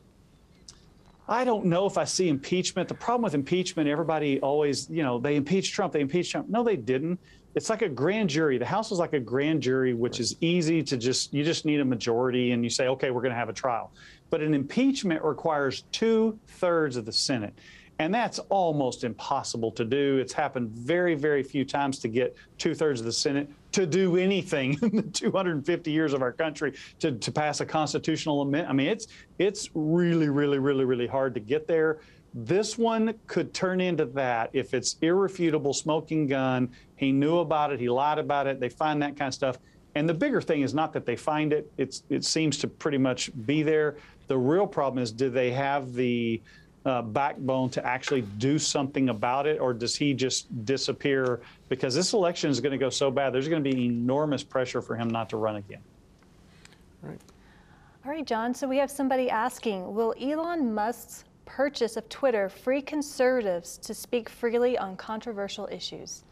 I 1.28 1.44
don't 1.44 1.66
know 1.66 1.86
if 1.86 1.98
I 1.98 2.04
see 2.04 2.30
impeachment. 2.30 2.88
The 2.88 2.96
problem 2.96 3.24
with 3.24 3.34
impeachment, 3.34 3.90
everybody 3.90 4.40
always, 4.42 4.90
you 4.90 5.02
know, 5.02 5.20
they 5.20 5.36
impeach 5.36 5.74
Trump, 5.74 5.94
they 5.94 6.02
impeach 6.02 6.32
Trump. 6.32 6.50
No, 6.50 6.64
they 6.64 6.76
didn't. 6.76 7.20
It's 7.56 7.70
like 7.70 7.82
a 7.82 7.90
grand 7.90 8.30
jury. 8.30 8.58
The 8.58 8.66
House 8.66 8.92
is 8.92 9.00
like 9.00 9.14
a 9.14 9.20
grand 9.20 9.62
jury, 9.62 9.94
which 9.94 10.20
is 10.20 10.36
easy 10.42 10.84
to 10.84 10.98
just, 10.98 11.34
you 11.34 11.44
just 11.44 11.66
need 11.66 11.80
a 11.80 11.86
majority 11.86 12.52
and 12.52 12.64
you 12.64 12.70
say, 12.70 12.88
okay, 12.90 13.12
we're 13.12 13.22
going 13.22 13.32
to 13.32 13.40
have 13.40 13.50
a 13.50 13.54
trial. 13.54 13.92
But 14.30 14.42
an 14.42 14.54
impeachment 14.54 15.24
requires 15.24 15.86
two 15.92 16.38
thirds 16.48 16.98
of 16.98 17.06
the 17.06 17.14
Senate. 17.14 17.58
And 18.00 18.14
that's 18.14 18.40
almost 18.50 19.04
impossible 19.04 19.72
to 19.72 19.86
do. 19.86 20.18
It's 20.18 20.34
happened 20.34 20.72
very, 20.72 21.16
very 21.16 21.44
few 21.44 21.64
times 21.64 22.00
to 22.00 22.10
get 22.10 22.36
two 22.58 22.76
thirds 22.76 23.00
of 23.00 23.06
the 23.06 23.14
Senate 23.14 23.50
to 23.72 23.86
do 23.86 24.18
anything 24.18 24.78
in 24.82 24.96
the 24.98 25.02
250 25.04 25.92
years 25.92 26.14
of 26.14 26.22
our 26.22 26.34
country 26.34 26.74
to, 27.00 27.14
to 27.14 27.32
pass 27.32 27.62
a 27.62 27.66
constitutional 27.66 28.42
amendment. 28.42 28.70
I 28.70 28.74
mean, 28.74 28.88
it's 28.88 29.08
it's 29.40 29.70
really, 29.74 30.30
really, 30.30 30.60
really, 30.60 30.84
really 30.84 31.08
hard 31.08 31.34
to 31.36 31.40
get 31.40 31.68
there. 31.68 32.00
This 32.34 32.78
one 32.78 33.14
could 33.28 33.54
turn 33.54 33.80
into 33.80 34.06
that 34.08 34.50
if 34.52 34.74
it's 34.74 34.98
irrefutable 35.02 35.74
smoking 35.74 36.28
gun. 36.28 36.70
He 36.98 37.14
knew 37.14 37.38
about 37.38 37.72
it. 37.72 37.80
He 37.80 37.88
lied 37.88 38.20
about 38.20 38.46
it. 38.46 38.60
They 38.60 38.68
find 38.68 39.02
that 39.02 39.16
kind 39.16 39.30
of 39.30 39.34
stuff. 39.34 39.58
And 39.96 40.08
the 40.08 40.14
bigger 40.14 40.42
thing 40.42 40.62
is 40.62 40.74
not 40.74 40.92
that 40.94 41.06
they 41.06 41.16
find 41.16 41.54
it. 41.54 41.72
It's 41.78 42.04
it 42.10 42.26
seems 42.26 42.58
to 42.58 42.68
pretty 42.68 42.98
much 42.98 43.32
be 43.46 43.64
there. 43.64 43.96
The 44.28 44.38
real 44.38 44.68
problem 44.68 45.02
is, 45.02 45.14
do 45.14 45.30
they 45.30 45.52
have 45.52 45.94
the 45.94 46.42
uh, 46.86 47.02
backbone 47.02 47.70
to 47.72 47.86
actually 47.86 48.22
do 48.38 48.60
something 48.60 49.10
about 49.10 49.48
it, 49.48 49.60
or 49.60 49.74
does 49.74 49.96
he 49.96 50.14
just 50.14 50.66
disappear? 50.66 51.42
Because 51.68 51.96
this 51.96 52.14
election 52.14 52.50
is 52.50 52.62
going 52.62 52.72
to 52.72 52.78
go 52.78 52.90
so 52.90 53.10
bad, 53.10 53.34
there's 53.34 53.48
going 53.48 53.64
to 53.64 53.70
be 53.70 53.86
enormous 53.86 54.44
pressure 54.44 54.82
for 54.82 54.96
him 54.96 55.10
not 55.10 55.30
to 55.30 55.38
run 55.38 55.56
again. 55.56 55.82
Right. 57.02 57.20
All 58.06 58.12
right, 58.12 58.26
John. 58.26 58.54
So 58.54 58.68
we 58.68 58.78
have 58.78 58.92
somebody 58.92 59.30
asking 59.30 59.94
Will 59.96 60.14
Elon 60.22 60.74
Musk's 60.74 61.24
purchase 61.46 61.98
of 61.98 62.08
Twitter 62.10 62.50
free 62.50 62.82
conservatives 62.82 63.78
to 63.80 63.94
speak 63.94 64.30
freely 64.30 64.78
on 64.78 64.96
controversial 64.96 65.68
issues? 65.72 66.24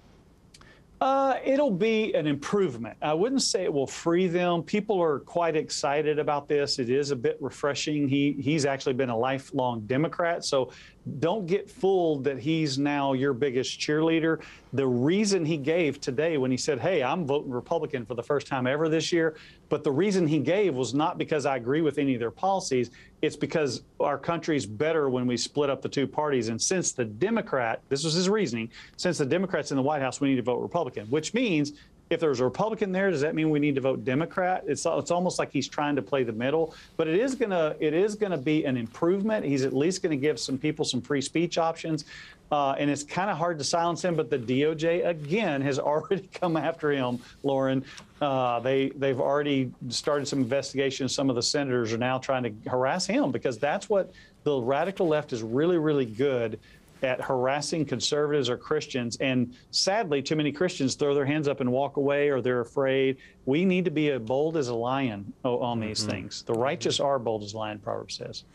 Uh, 1.04 1.38
it'll 1.44 1.70
be 1.70 2.14
an 2.14 2.26
improvement. 2.26 2.96
I 3.02 3.14
wouldn't 3.14 3.42
say 3.42 3.66
it 3.66 3.74
will 3.74 3.86
free 3.86 4.28
them. 4.28 4.64
People 4.64 5.04
are 5.04 5.20
quite 5.20 5.58
excited 5.58 6.18
about 6.18 6.48
this. 6.48 6.80
It 6.80 6.90
is 6.90 7.12
a 7.12 7.16
bit 7.18 7.36
refreshing. 7.42 8.08
He 8.08 8.38
he's 8.40 8.66
actually 8.66 8.94
been 8.94 9.10
a 9.10 9.18
lifelong 9.18 9.82
Democrat, 9.82 10.46
so 10.46 10.72
don't 11.20 11.46
get 11.46 11.70
fooled 11.70 12.24
that 12.24 12.40
he's 12.40 12.78
now 12.78 13.12
your 13.12 13.34
biggest 13.34 13.78
cheerleader. 13.82 14.42
The 14.72 14.88
reason 14.88 15.44
he 15.44 15.58
gave 15.58 16.00
today 16.00 16.38
when 16.38 16.52
he 16.52 16.56
said, 16.56 16.80
"Hey, 16.80 17.04
I'm 17.04 17.28
voting 17.28 17.52
Republican 17.52 18.06
for 18.06 18.16
the 18.16 18.24
first 18.24 18.48
time 18.48 18.66
ever 18.66 18.88
this 18.88 19.12
year," 19.12 19.36
but 19.68 19.84
the 19.84 19.92
reason 19.92 20.26
he 20.26 20.40
gave 20.40 20.74
was 20.74 20.94
not 20.94 21.18
because 21.18 21.46
I 21.46 21.58
agree 21.58 21.82
with 21.82 21.98
any 21.98 22.14
of 22.14 22.22
their 22.22 22.32
policies. 22.32 22.92
It's 23.24 23.38
because 23.38 23.84
our 24.02 24.18
country's 24.18 24.66
better 24.66 25.08
when 25.08 25.26
we 25.26 25.38
split 25.38 25.70
up 25.70 25.82
the 25.82 25.88
two 25.88 26.06
parties. 26.06 26.50
And 26.50 26.62
since 26.62 26.92
the 26.92 27.06
Democrat, 27.06 27.82
this 27.88 28.04
was 28.04 28.14
his 28.14 28.28
reasoning, 28.28 28.70
since 28.98 29.18
the 29.18 29.26
Democrats 29.26 29.72
in 29.72 29.78
the 29.78 29.82
White 29.82 30.02
House, 30.02 30.20
we 30.20 30.28
need 30.28 30.36
to 30.36 30.42
vote 30.42 30.58
Republican, 30.58 31.08
which 31.08 31.34
means 31.34 31.72
if 32.14 32.20
there's 32.20 32.40
a 32.40 32.44
Republican 32.46 32.92
there, 32.92 33.12
does 33.12 33.22
that 33.22 33.36
mean 33.36 33.50
we 33.50 33.60
need 33.60 33.76
to 33.76 33.82
vote 33.82 34.06
Democrat? 34.06 34.64
It's 34.68 34.86
it's 34.86 35.12
almost 35.12 35.40
like 35.40 35.52
he's 35.52 35.68
trying 35.68 35.96
to 35.96 36.02
play 36.02 36.24
the 36.24 36.32
middle, 36.32 36.74
but 36.96 37.08
it 37.08 37.20
is 37.20 37.36
gonna 37.36 37.76
it 37.80 37.94
is 37.94 38.16
gonna 38.16 38.38
be 38.38 38.64
an 38.66 38.78
improvement. 38.78 39.46
He's 39.46 39.66
at 39.66 39.74
least 39.74 40.04
to 40.04 40.16
give 40.16 40.40
some 40.40 40.58
people 40.58 40.86
some 40.86 41.02
free 41.02 41.22
speech 41.22 41.58
options, 41.58 42.06
uh, 42.52 42.76
and 42.78 42.90
it's 42.90 43.04
kind 43.04 43.30
of 43.30 43.38
hard 43.38 43.58
to 43.58 43.64
silence 43.64 44.04
him. 44.04 44.16
But 44.16 44.30
the 44.30 44.38
DOJ 44.38 45.06
again 45.08 45.62
has 45.62 45.80
already 45.80 46.30
come 46.34 46.56
after 46.56 46.92
him, 46.92 47.20
Lauren. 47.44 47.84
Uh, 48.22 48.60
they 48.60 48.90
they've 48.90 49.20
already 49.20 49.72
started 49.90 50.28
some 50.28 50.40
investigations. 50.40 51.14
Some 51.14 51.30
of 51.30 51.36
the 51.36 51.44
senators 51.44 51.92
are 51.94 51.98
now 51.98 52.18
trying 52.18 52.44
to 52.44 52.70
harass 52.70 53.06
him 53.06 53.32
because 53.32 53.58
that's 53.58 53.90
what 53.90 54.12
the 54.44 54.60
radical 54.60 55.08
left 55.08 55.34
is 55.34 55.42
really 55.42 55.78
really 55.78 56.06
good 56.06 56.60
at 57.04 57.22
harassing 57.22 57.86
conservatives 57.86 58.50
or 58.50 58.58
Christians. 58.58 59.18
And 59.18 59.56
sadly, 59.72 60.22
too 60.22 60.36
many 60.36 60.52
Christians 60.52 60.96
throw 60.96 61.14
their 61.14 61.26
hands 61.26 61.48
up 61.48 61.60
and 61.60 61.72
walk 61.72 61.98
away 61.98 62.30
or 62.30 62.42
they're 62.42 62.62
afraid. 62.62 63.18
We 63.46 63.66
need 63.66 63.86
to 63.86 63.92
be 63.92 64.10
as 64.12 64.22
bold 64.22 64.58
as 64.58 64.70
a 64.70 64.76
lion 64.76 65.34
on 65.44 65.80
these 65.80 66.02
mm-hmm. 66.02 66.12
things. 66.12 66.44
The 66.44 66.54
righteous 66.54 67.00
are 67.00 67.20
bold 67.20 67.44
as 67.44 67.54
a 67.54 67.58
lion, 67.58 67.80
Proverbs 67.80 68.16
says. 68.16 68.46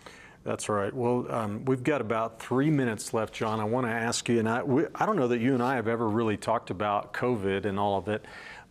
That's 0.44 0.68
right. 0.68 0.94
Well, 0.94 1.26
um, 1.30 1.64
we've 1.66 1.82
got 1.82 2.01
about 2.01 2.40
three 2.40 2.70
minutes 2.70 3.12
left, 3.12 3.34
John. 3.34 3.61
I 3.61 3.64
want 3.64 3.86
to 3.86 3.92
ask 3.92 4.28
you, 4.28 4.38
and 4.38 4.49
I, 4.49 4.62
we, 4.62 4.84
I 4.94 5.05
don't 5.05 5.16
know 5.16 5.28
that 5.28 5.40
you 5.40 5.53
and 5.53 5.62
I 5.62 5.74
have 5.74 5.88
ever 5.88 6.09
really 6.09 6.36
talked 6.36 6.70
about 6.70 7.12
COVID 7.12 7.66
and 7.66 7.78
all 7.78 7.99
of 7.99 8.09
it 8.09 8.24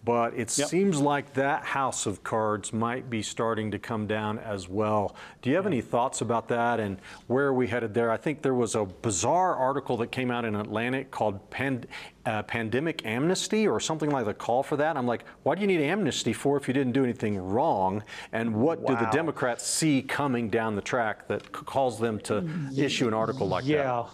but 0.08 0.34
it 0.36 0.58
yep. 0.58 0.70
seems 0.70 1.02
like 1.02 1.34
that 1.34 1.66
house 1.66 2.06
of 2.06 2.24
cards 2.24 2.72
might 2.72 3.10
be 3.10 3.22
starting 3.22 3.70
to 3.72 3.78
come 3.78 4.08
down 4.08 4.40
as 4.40 4.70
well. 4.70 5.14
Do 5.42 5.50
you 5.50 5.58
have 5.58 5.66
any 5.66 5.82
thoughts 5.82 6.22
about 6.22 6.48
that 6.48 6.80
and 6.80 6.98
where 7.28 7.48
are 7.48 7.54
we 7.54 7.68
headed 7.68 7.94
there? 7.94 8.10
I 8.10 8.16
think 8.16 8.42
there 8.42 8.54
was 8.54 8.76
a 8.76 8.86
bizarre 8.86 9.54
article 9.58 9.98
that 9.98 10.08
came 10.08 10.32
out 10.32 10.46
in 10.46 10.56
Atlantic 10.56 11.12
called 11.12 11.50
Pand- 11.50 11.88
uh, 12.26 12.44
Pandemic 12.44 13.06
Amnesty 13.06 13.68
or 13.68 13.82
something 13.82 14.10
like 14.10 14.24
the 14.24 14.34
call 14.34 14.64
for 14.64 14.78
that. 14.78 14.96
I'm 14.96 15.06
like, 15.06 15.26
why 15.44 15.56
do 15.56 15.62
you 15.62 15.68
need 15.68 15.82
amnesty 15.82 16.32
for 16.32 16.56
if 16.56 16.70
you 16.70 16.74
didn't 16.74 16.94
do 16.94 17.04
anything 17.04 17.38
wrong? 17.38 18.02
And 18.32 18.56
what 18.56 18.80
wow. 18.80 18.96
do 18.96 19.06
the 19.06 19.12
Democrats 19.12 19.68
see 19.68 20.02
coming 20.02 20.50
down 20.50 20.78
the 20.78 20.82
track 20.82 21.28
that 21.28 21.52
calls 21.52 22.00
them 22.00 22.18
to 22.22 22.50
issue 22.78 23.10
an 23.10 23.14
article 23.14 23.50
like 23.50 23.66
yeah. 23.66 23.78
that? 23.78 23.84
Yeah. 23.84 24.06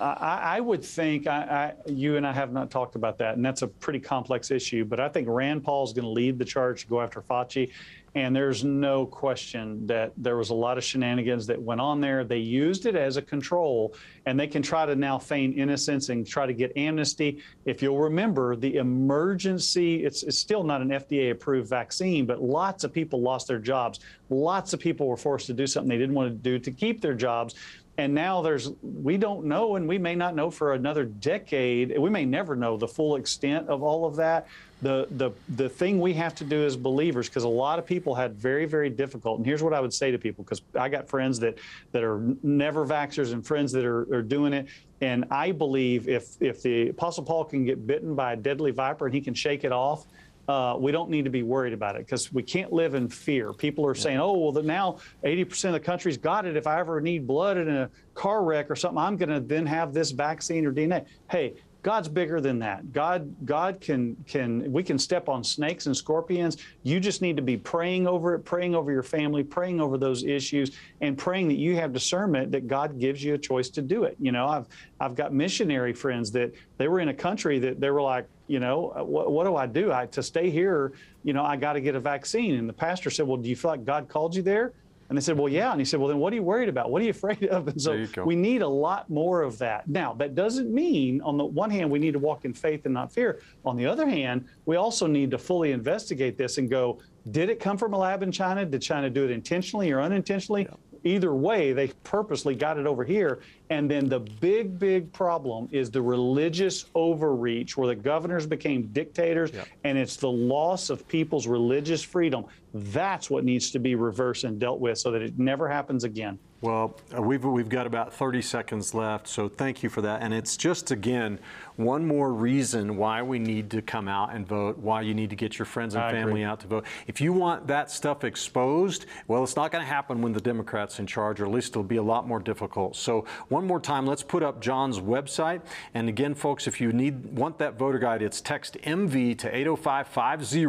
I, 0.00 0.56
I, 0.56 0.60
would 0.60 0.84
think 0.84 1.26
I, 1.26 1.74
I, 1.86 1.90
you 1.90 2.16
and 2.16 2.26
I 2.26 2.32
have 2.32 2.52
not 2.52 2.70
talked 2.70 2.94
about 2.94 3.18
that, 3.18 3.36
and 3.36 3.44
that's 3.44 3.62
a 3.62 3.68
pretty 3.68 4.00
complex 4.00 4.50
issue. 4.50 4.84
But 4.84 4.98
I 4.98 5.08
think 5.08 5.28
Rand 5.28 5.62
Paul 5.62 5.84
is 5.84 5.92
going 5.92 6.04
to 6.04 6.10
lead 6.10 6.38
the 6.38 6.44
charge 6.44 6.82
to 6.82 6.86
go 6.88 7.00
after 7.00 7.20
Fauci, 7.20 7.70
and 8.14 8.34
there's 8.34 8.64
no 8.64 9.06
question 9.06 9.86
that 9.86 10.12
there 10.16 10.36
was 10.36 10.50
a 10.50 10.54
lot 10.54 10.78
of 10.78 10.82
shenanigans 10.84 11.46
that 11.46 11.60
went 11.60 11.80
on 11.80 12.00
there. 12.00 12.24
They 12.24 12.38
used 12.38 12.86
it 12.86 12.96
as 12.96 13.16
a 13.16 13.22
control, 13.22 13.94
and 14.26 14.38
they 14.38 14.48
can 14.48 14.62
try 14.62 14.84
to 14.84 14.96
now 14.96 15.18
feign 15.18 15.52
innocence 15.52 16.08
and 16.08 16.26
try 16.26 16.46
to 16.46 16.52
get 16.52 16.76
amnesty. 16.76 17.40
If 17.66 17.82
you'll 17.82 18.00
remember, 18.00 18.56
the 18.56 18.76
emergency 18.76 20.04
it's, 20.04 20.24
it's 20.24 20.38
still 20.38 20.64
not 20.64 20.82
an 20.82 20.88
FDA-approved 20.88 21.68
vaccine, 21.68 22.26
but 22.26 22.42
lots 22.42 22.82
of 22.82 22.92
people 22.92 23.20
lost 23.22 23.46
their 23.46 23.60
jobs. 23.60 24.00
Lots 24.28 24.72
of 24.72 24.80
people 24.80 25.06
were 25.06 25.16
forced 25.16 25.46
to 25.46 25.52
do 25.52 25.66
something 25.66 25.88
they 25.88 25.98
didn't 25.98 26.14
want 26.14 26.30
to 26.30 26.34
do 26.34 26.58
to 26.58 26.70
keep 26.70 27.00
their 27.00 27.14
jobs 27.14 27.54
and 28.00 28.14
now 28.14 28.40
there's, 28.40 28.70
we 28.82 29.18
don't 29.18 29.44
know, 29.44 29.76
and 29.76 29.86
we 29.86 29.98
may 29.98 30.14
not 30.14 30.34
know 30.34 30.50
for 30.50 30.72
another 30.72 31.04
decade. 31.04 31.96
We 31.98 32.08
may 32.08 32.24
never 32.24 32.56
know 32.56 32.78
the 32.78 32.88
full 32.88 33.16
extent 33.16 33.68
of 33.68 33.82
all 33.82 34.06
of 34.06 34.16
that. 34.16 34.46
The, 34.80 35.06
the, 35.10 35.32
the 35.50 35.68
thing 35.68 36.00
we 36.00 36.14
have 36.14 36.34
to 36.36 36.44
do 36.44 36.64
as 36.64 36.76
believers, 36.76 37.28
because 37.28 37.44
a 37.44 37.48
lot 37.48 37.78
of 37.78 37.84
people 37.84 38.14
had 38.14 38.34
very, 38.34 38.64
very 38.64 38.88
difficult. 38.88 39.36
And 39.36 39.46
here's 39.46 39.62
what 39.62 39.74
I 39.74 39.80
would 39.80 39.92
say 39.92 40.10
to 40.10 40.18
people, 40.18 40.44
because 40.44 40.62
I 40.74 40.88
got 40.88 41.10
friends 41.10 41.38
that, 41.40 41.58
that 41.92 42.02
are 42.02 42.22
never 42.42 42.86
vaxxers 42.86 43.34
and 43.34 43.46
friends 43.46 43.70
that 43.72 43.84
are, 43.84 44.12
are 44.14 44.22
doing 44.22 44.54
it. 44.54 44.66
And 45.02 45.26
I 45.30 45.52
believe 45.52 46.08
if, 46.08 46.40
if 46.40 46.62
the 46.62 46.88
Apostle 46.88 47.24
Paul 47.24 47.44
can 47.44 47.66
get 47.66 47.86
bitten 47.86 48.14
by 48.14 48.32
a 48.32 48.36
deadly 48.36 48.70
viper 48.70 49.04
and 49.04 49.14
he 49.14 49.20
can 49.20 49.34
shake 49.34 49.64
it 49.64 49.72
off, 49.72 50.06
uh, 50.50 50.76
we 50.76 50.90
don't 50.90 51.10
need 51.10 51.24
to 51.24 51.30
be 51.30 51.44
worried 51.44 51.72
about 51.72 51.94
it 51.94 52.04
because 52.04 52.32
we 52.32 52.42
can't 52.42 52.72
live 52.72 52.94
in 52.94 53.08
fear. 53.08 53.52
People 53.52 53.86
are 53.86 53.94
yeah. 53.94 54.02
saying, 54.02 54.18
oh, 54.18 54.32
well, 54.32 54.62
now 54.64 54.98
80% 55.22 55.66
of 55.66 55.72
the 55.74 55.80
country's 55.80 56.16
got 56.16 56.44
it. 56.44 56.56
If 56.56 56.66
I 56.66 56.80
ever 56.80 57.00
need 57.00 57.24
blood 57.24 57.56
in 57.56 57.68
a 57.68 57.88
car 58.14 58.42
wreck 58.42 58.68
or 58.68 58.74
something, 58.74 58.98
I'm 58.98 59.16
going 59.16 59.28
to 59.28 59.38
then 59.38 59.64
have 59.66 59.94
this 59.94 60.10
vaccine 60.10 60.66
or 60.66 60.72
DNA. 60.72 61.06
Hey, 61.30 61.54
God's 61.82 62.08
bigger 62.08 62.40
than 62.40 62.58
that. 62.58 62.92
God, 62.92 63.34
God 63.46 63.80
can 63.80 64.16
can 64.26 64.70
we 64.70 64.82
can 64.82 64.98
step 64.98 65.28
on 65.28 65.42
snakes 65.42 65.86
and 65.86 65.96
scorpions. 65.96 66.58
You 66.82 67.00
just 67.00 67.22
need 67.22 67.36
to 67.36 67.42
be 67.42 67.56
praying 67.56 68.06
over 68.06 68.34
it, 68.34 68.40
praying 68.40 68.74
over 68.74 68.92
your 68.92 69.02
family, 69.02 69.42
praying 69.42 69.80
over 69.80 69.96
those 69.96 70.24
issues, 70.24 70.72
and 71.00 71.16
praying 71.16 71.48
that 71.48 71.56
you 71.56 71.76
have 71.76 71.92
discernment 71.92 72.52
that 72.52 72.68
God 72.68 72.98
gives 72.98 73.24
you 73.24 73.34
a 73.34 73.38
choice 73.38 73.70
to 73.70 73.82
do 73.82 74.04
it. 74.04 74.16
You 74.20 74.32
know, 74.32 74.46
I've 74.46 74.66
I've 75.00 75.14
got 75.14 75.32
missionary 75.32 75.94
friends 75.94 76.30
that 76.32 76.52
they 76.76 76.88
were 76.88 77.00
in 77.00 77.08
a 77.08 77.14
country 77.14 77.58
that 77.60 77.80
they 77.80 77.90
were 77.90 78.02
like, 78.02 78.26
you 78.46 78.60
know, 78.60 78.92
what, 79.04 79.32
what 79.32 79.44
do 79.44 79.56
I 79.56 79.66
do? 79.66 79.92
I 79.92 80.06
to 80.06 80.22
stay 80.22 80.50
here, 80.50 80.92
you 81.22 81.32
know, 81.32 81.44
I 81.44 81.56
got 81.56 81.74
to 81.74 81.80
get 81.80 81.94
a 81.94 82.00
vaccine. 82.00 82.56
And 82.56 82.68
the 82.68 82.74
pastor 82.74 83.08
said, 83.08 83.26
well, 83.26 83.38
do 83.38 83.48
you 83.48 83.56
feel 83.56 83.70
like 83.70 83.84
God 83.84 84.08
called 84.08 84.34
you 84.34 84.42
there? 84.42 84.72
And 85.10 85.18
they 85.18 85.20
said, 85.20 85.36
Well, 85.36 85.48
yeah. 85.48 85.72
And 85.72 85.80
he 85.80 85.84
said, 85.84 85.98
Well, 85.98 86.08
then 86.08 86.18
what 86.18 86.32
are 86.32 86.36
you 86.36 86.42
worried 86.42 86.68
about? 86.68 86.90
What 86.90 87.02
are 87.02 87.04
you 87.04 87.10
afraid 87.20 87.44
of? 87.46 87.68
And 87.68 87.82
so 87.82 88.06
we 88.24 88.36
need 88.36 88.62
a 88.62 88.68
lot 88.68 89.10
more 89.10 89.42
of 89.42 89.58
that. 89.58 89.88
Now, 89.88 90.14
that 90.14 90.34
doesn't 90.34 90.72
mean, 90.72 91.20
on 91.22 91.36
the 91.36 91.44
one 91.44 91.68
hand, 91.68 91.90
we 91.90 91.98
need 91.98 92.12
to 92.12 92.20
walk 92.20 92.44
in 92.44 92.54
faith 92.54 92.86
and 92.86 92.94
not 92.94 93.12
fear. 93.12 93.42
On 93.64 93.76
the 93.76 93.86
other 93.86 94.08
hand, 94.08 94.46
we 94.66 94.76
also 94.76 95.06
need 95.06 95.30
to 95.32 95.38
fully 95.38 95.72
investigate 95.72 96.38
this 96.38 96.58
and 96.58 96.70
go, 96.70 97.00
did 97.32 97.50
it 97.50 97.58
come 97.58 97.76
from 97.76 97.92
a 97.92 97.98
lab 97.98 98.22
in 98.22 98.30
China? 98.30 98.64
Did 98.64 98.80
China 98.80 99.10
do 99.10 99.24
it 99.24 99.30
intentionally 99.30 99.90
or 99.90 100.00
unintentionally? 100.00 100.68
Yeah 100.70 100.76
either 101.04 101.34
way, 101.34 101.72
they 101.72 101.88
purposely 102.04 102.54
got 102.54 102.78
it 102.78 102.86
over 102.86 103.04
here. 103.04 103.40
And 103.70 103.90
then 103.90 104.08
the 104.08 104.20
big, 104.20 104.78
big 104.78 105.12
problem 105.12 105.68
is 105.70 105.90
the 105.90 106.02
religious 106.02 106.86
overreach 106.94 107.76
where 107.76 107.88
the 107.88 107.94
governors 107.94 108.46
became 108.46 108.88
dictators 108.88 109.52
yep. 109.52 109.68
and 109.84 109.96
it's 109.96 110.16
the 110.16 110.30
loss 110.30 110.90
of 110.90 111.06
people's 111.06 111.46
religious 111.46 112.02
freedom. 112.02 112.44
That's 112.74 113.30
what 113.30 113.44
needs 113.44 113.70
to 113.72 113.78
be 113.78 113.94
reversed 113.94 114.44
and 114.44 114.58
dealt 114.58 114.80
with 114.80 114.98
so 114.98 115.10
that 115.12 115.22
it 115.22 115.38
never 115.38 115.68
happens 115.68 116.04
again. 116.04 116.38
Well, 116.60 116.94
uh, 117.16 117.22
we've, 117.22 117.42
we've 117.42 117.70
got 117.70 117.86
about 117.86 118.12
30 118.12 118.42
seconds 118.42 118.92
left, 118.92 119.26
so 119.28 119.48
thank 119.48 119.82
you 119.82 119.88
for 119.88 120.02
that. 120.02 120.22
And 120.22 120.34
it's 120.34 120.58
just, 120.58 120.90
again, 120.90 121.38
one 121.80 122.06
more 122.06 122.32
reason 122.32 122.96
why 122.96 123.22
we 123.22 123.38
need 123.38 123.70
to 123.70 123.82
come 123.82 124.08
out 124.08 124.34
and 124.34 124.46
vote, 124.46 124.78
why 124.78 125.02
you 125.02 125.14
need 125.14 125.30
to 125.30 125.36
get 125.36 125.58
your 125.58 125.66
friends 125.66 125.94
and 125.94 126.04
I 126.04 126.10
family 126.10 126.42
agree. 126.42 126.44
out 126.44 126.60
to 126.60 126.66
vote. 126.66 126.84
If 127.06 127.20
you 127.20 127.32
want 127.32 127.66
that 127.66 127.90
stuff 127.90 128.24
exposed, 128.24 129.06
well, 129.28 129.42
it's 129.42 129.56
not 129.56 129.72
going 129.72 129.84
to 129.84 129.88
happen 129.88 130.22
when 130.22 130.32
the 130.32 130.40
Democrats 130.40 130.98
in 130.98 131.06
charge, 131.06 131.40
or 131.40 131.46
at 131.46 131.50
least 131.50 131.70
it'll 131.70 131.82
be 131.82 131.96
a 131.96 132.02
lot 132.02 132.26
more 132.26 132.40
difficult. 132.40 132.96
So 132.96 133.24
one 133.48 133.66
more 133.66 133.80
time, 133.80 134.06
let's 134.06 134.22
put 134.22 134.42
up 134.42 134.60
John's 134.60 135.00
website. 135.00 135.62
And 135.94 136.08
again, 136.08 136.34
folks, 136.34 136.66
if 136.66 136.80
you 136.80 136.92
need 136.92 137.36
want 137.36 137.58
that 137.58 137.78
voter 137.78 137.98
guide, 137.98 138.22
it's 138.22 138.40
text 138.40 138.76
MV 138.82 139.38
to 139.38 139.54
80550. 139.54 140.60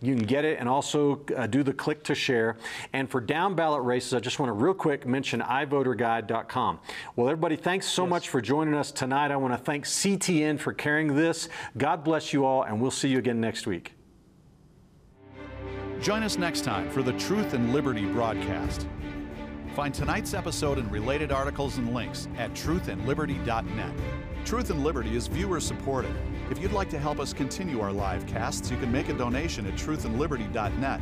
You 0.00 0.16
can 0.16 0.24
get 0.24 0.44
it 0.44 0.58
and 0.58 0.68
also 0.68 1.24
uh, 1.36 1.46
do 1.46 1.62
the 1.62 1.72
click 1.72 2.02
to 2.04 2.14
share. 2.14 2.56
And 2.92 3.10
for 3.10 3.20
down 3.20 3.54
ballot 3.54 3.82
races, 3.82 4.14
I 4.14 4.20
just 4.20 4.38
want 4.38 4.48
to 4.48 4.54
real 4.54 4.74
quick 4.74 5.06
mention 5.06 5.40
ivoterguide.com. 5.40 6.80
Well, 7.16 7.28
everybody, 7.28 7.56
thanks 7.56 7.86
so 7.86 8.04
yes. 8.04 8.10
much 8.10 8.28
for 8.28 8.40
joining 8.40 8.74
us 8.74 8.92
tonight. 8.92 9.30
I 9.30 9.36
want 9.36 9.54
to 9.54 9.58
thank 9.58 9.86
CTN 10.42 10.58
for 10.58 10.72
carrying 10.72 11.14
this. 11.14 11.48
God 11.76 12.04
bless 12.04 12.32
you 12.32 12.44
all, 12.44 12.62
and 12.62 12.80
we'll 12.80 12.90
see 12.90 13.08
you 13.08 13.18
again 13.18 13.40
next 13.40 13.66
week. 13.66 13.94
Join 16.00 16.22
us 16.22 16.36
next 16.36 16.62
time 16.62 16.90
for 16.90 17.02
the 17.02 17.12
Truth 17.12 17.54
and 17.54 17.72
Liberty 17.72 18.06
broadcast. 18.06 18.88
Find 19.74 19.94
tonight's 19.94 20.34
episode 20.34 20.78
and 20.78 20.90
related 20.90 21.32
articles 21.32 21.78
and 21.78 21.94
links 21.94 22.28
at 22.36 22.52
truthandliberty.net. 22.52 23.94
Truth 24.44 24.70
and 24.70 24.84
Liberty 24.84 25.14
is 25.16 25.28
viewer 25.28 25.60
supported. 25.60 26.14
If 26.50 26.58
you'd 26.58 26.72
like 26.72 26.90
to 26.90 26.98
help 26.98 27.20
us 27.20 27.32
continue 27.32 27.80
our 27.80 27.92
live 27.92 28.26
casts, 28.26 28.70
you 28.70 28.76
can 28.76 28.92
make 28.92 29.08
a 29.08 29.14
donation 29.14 29.66
at 29.66 29.74
truthandliberty.net 29.74 31.00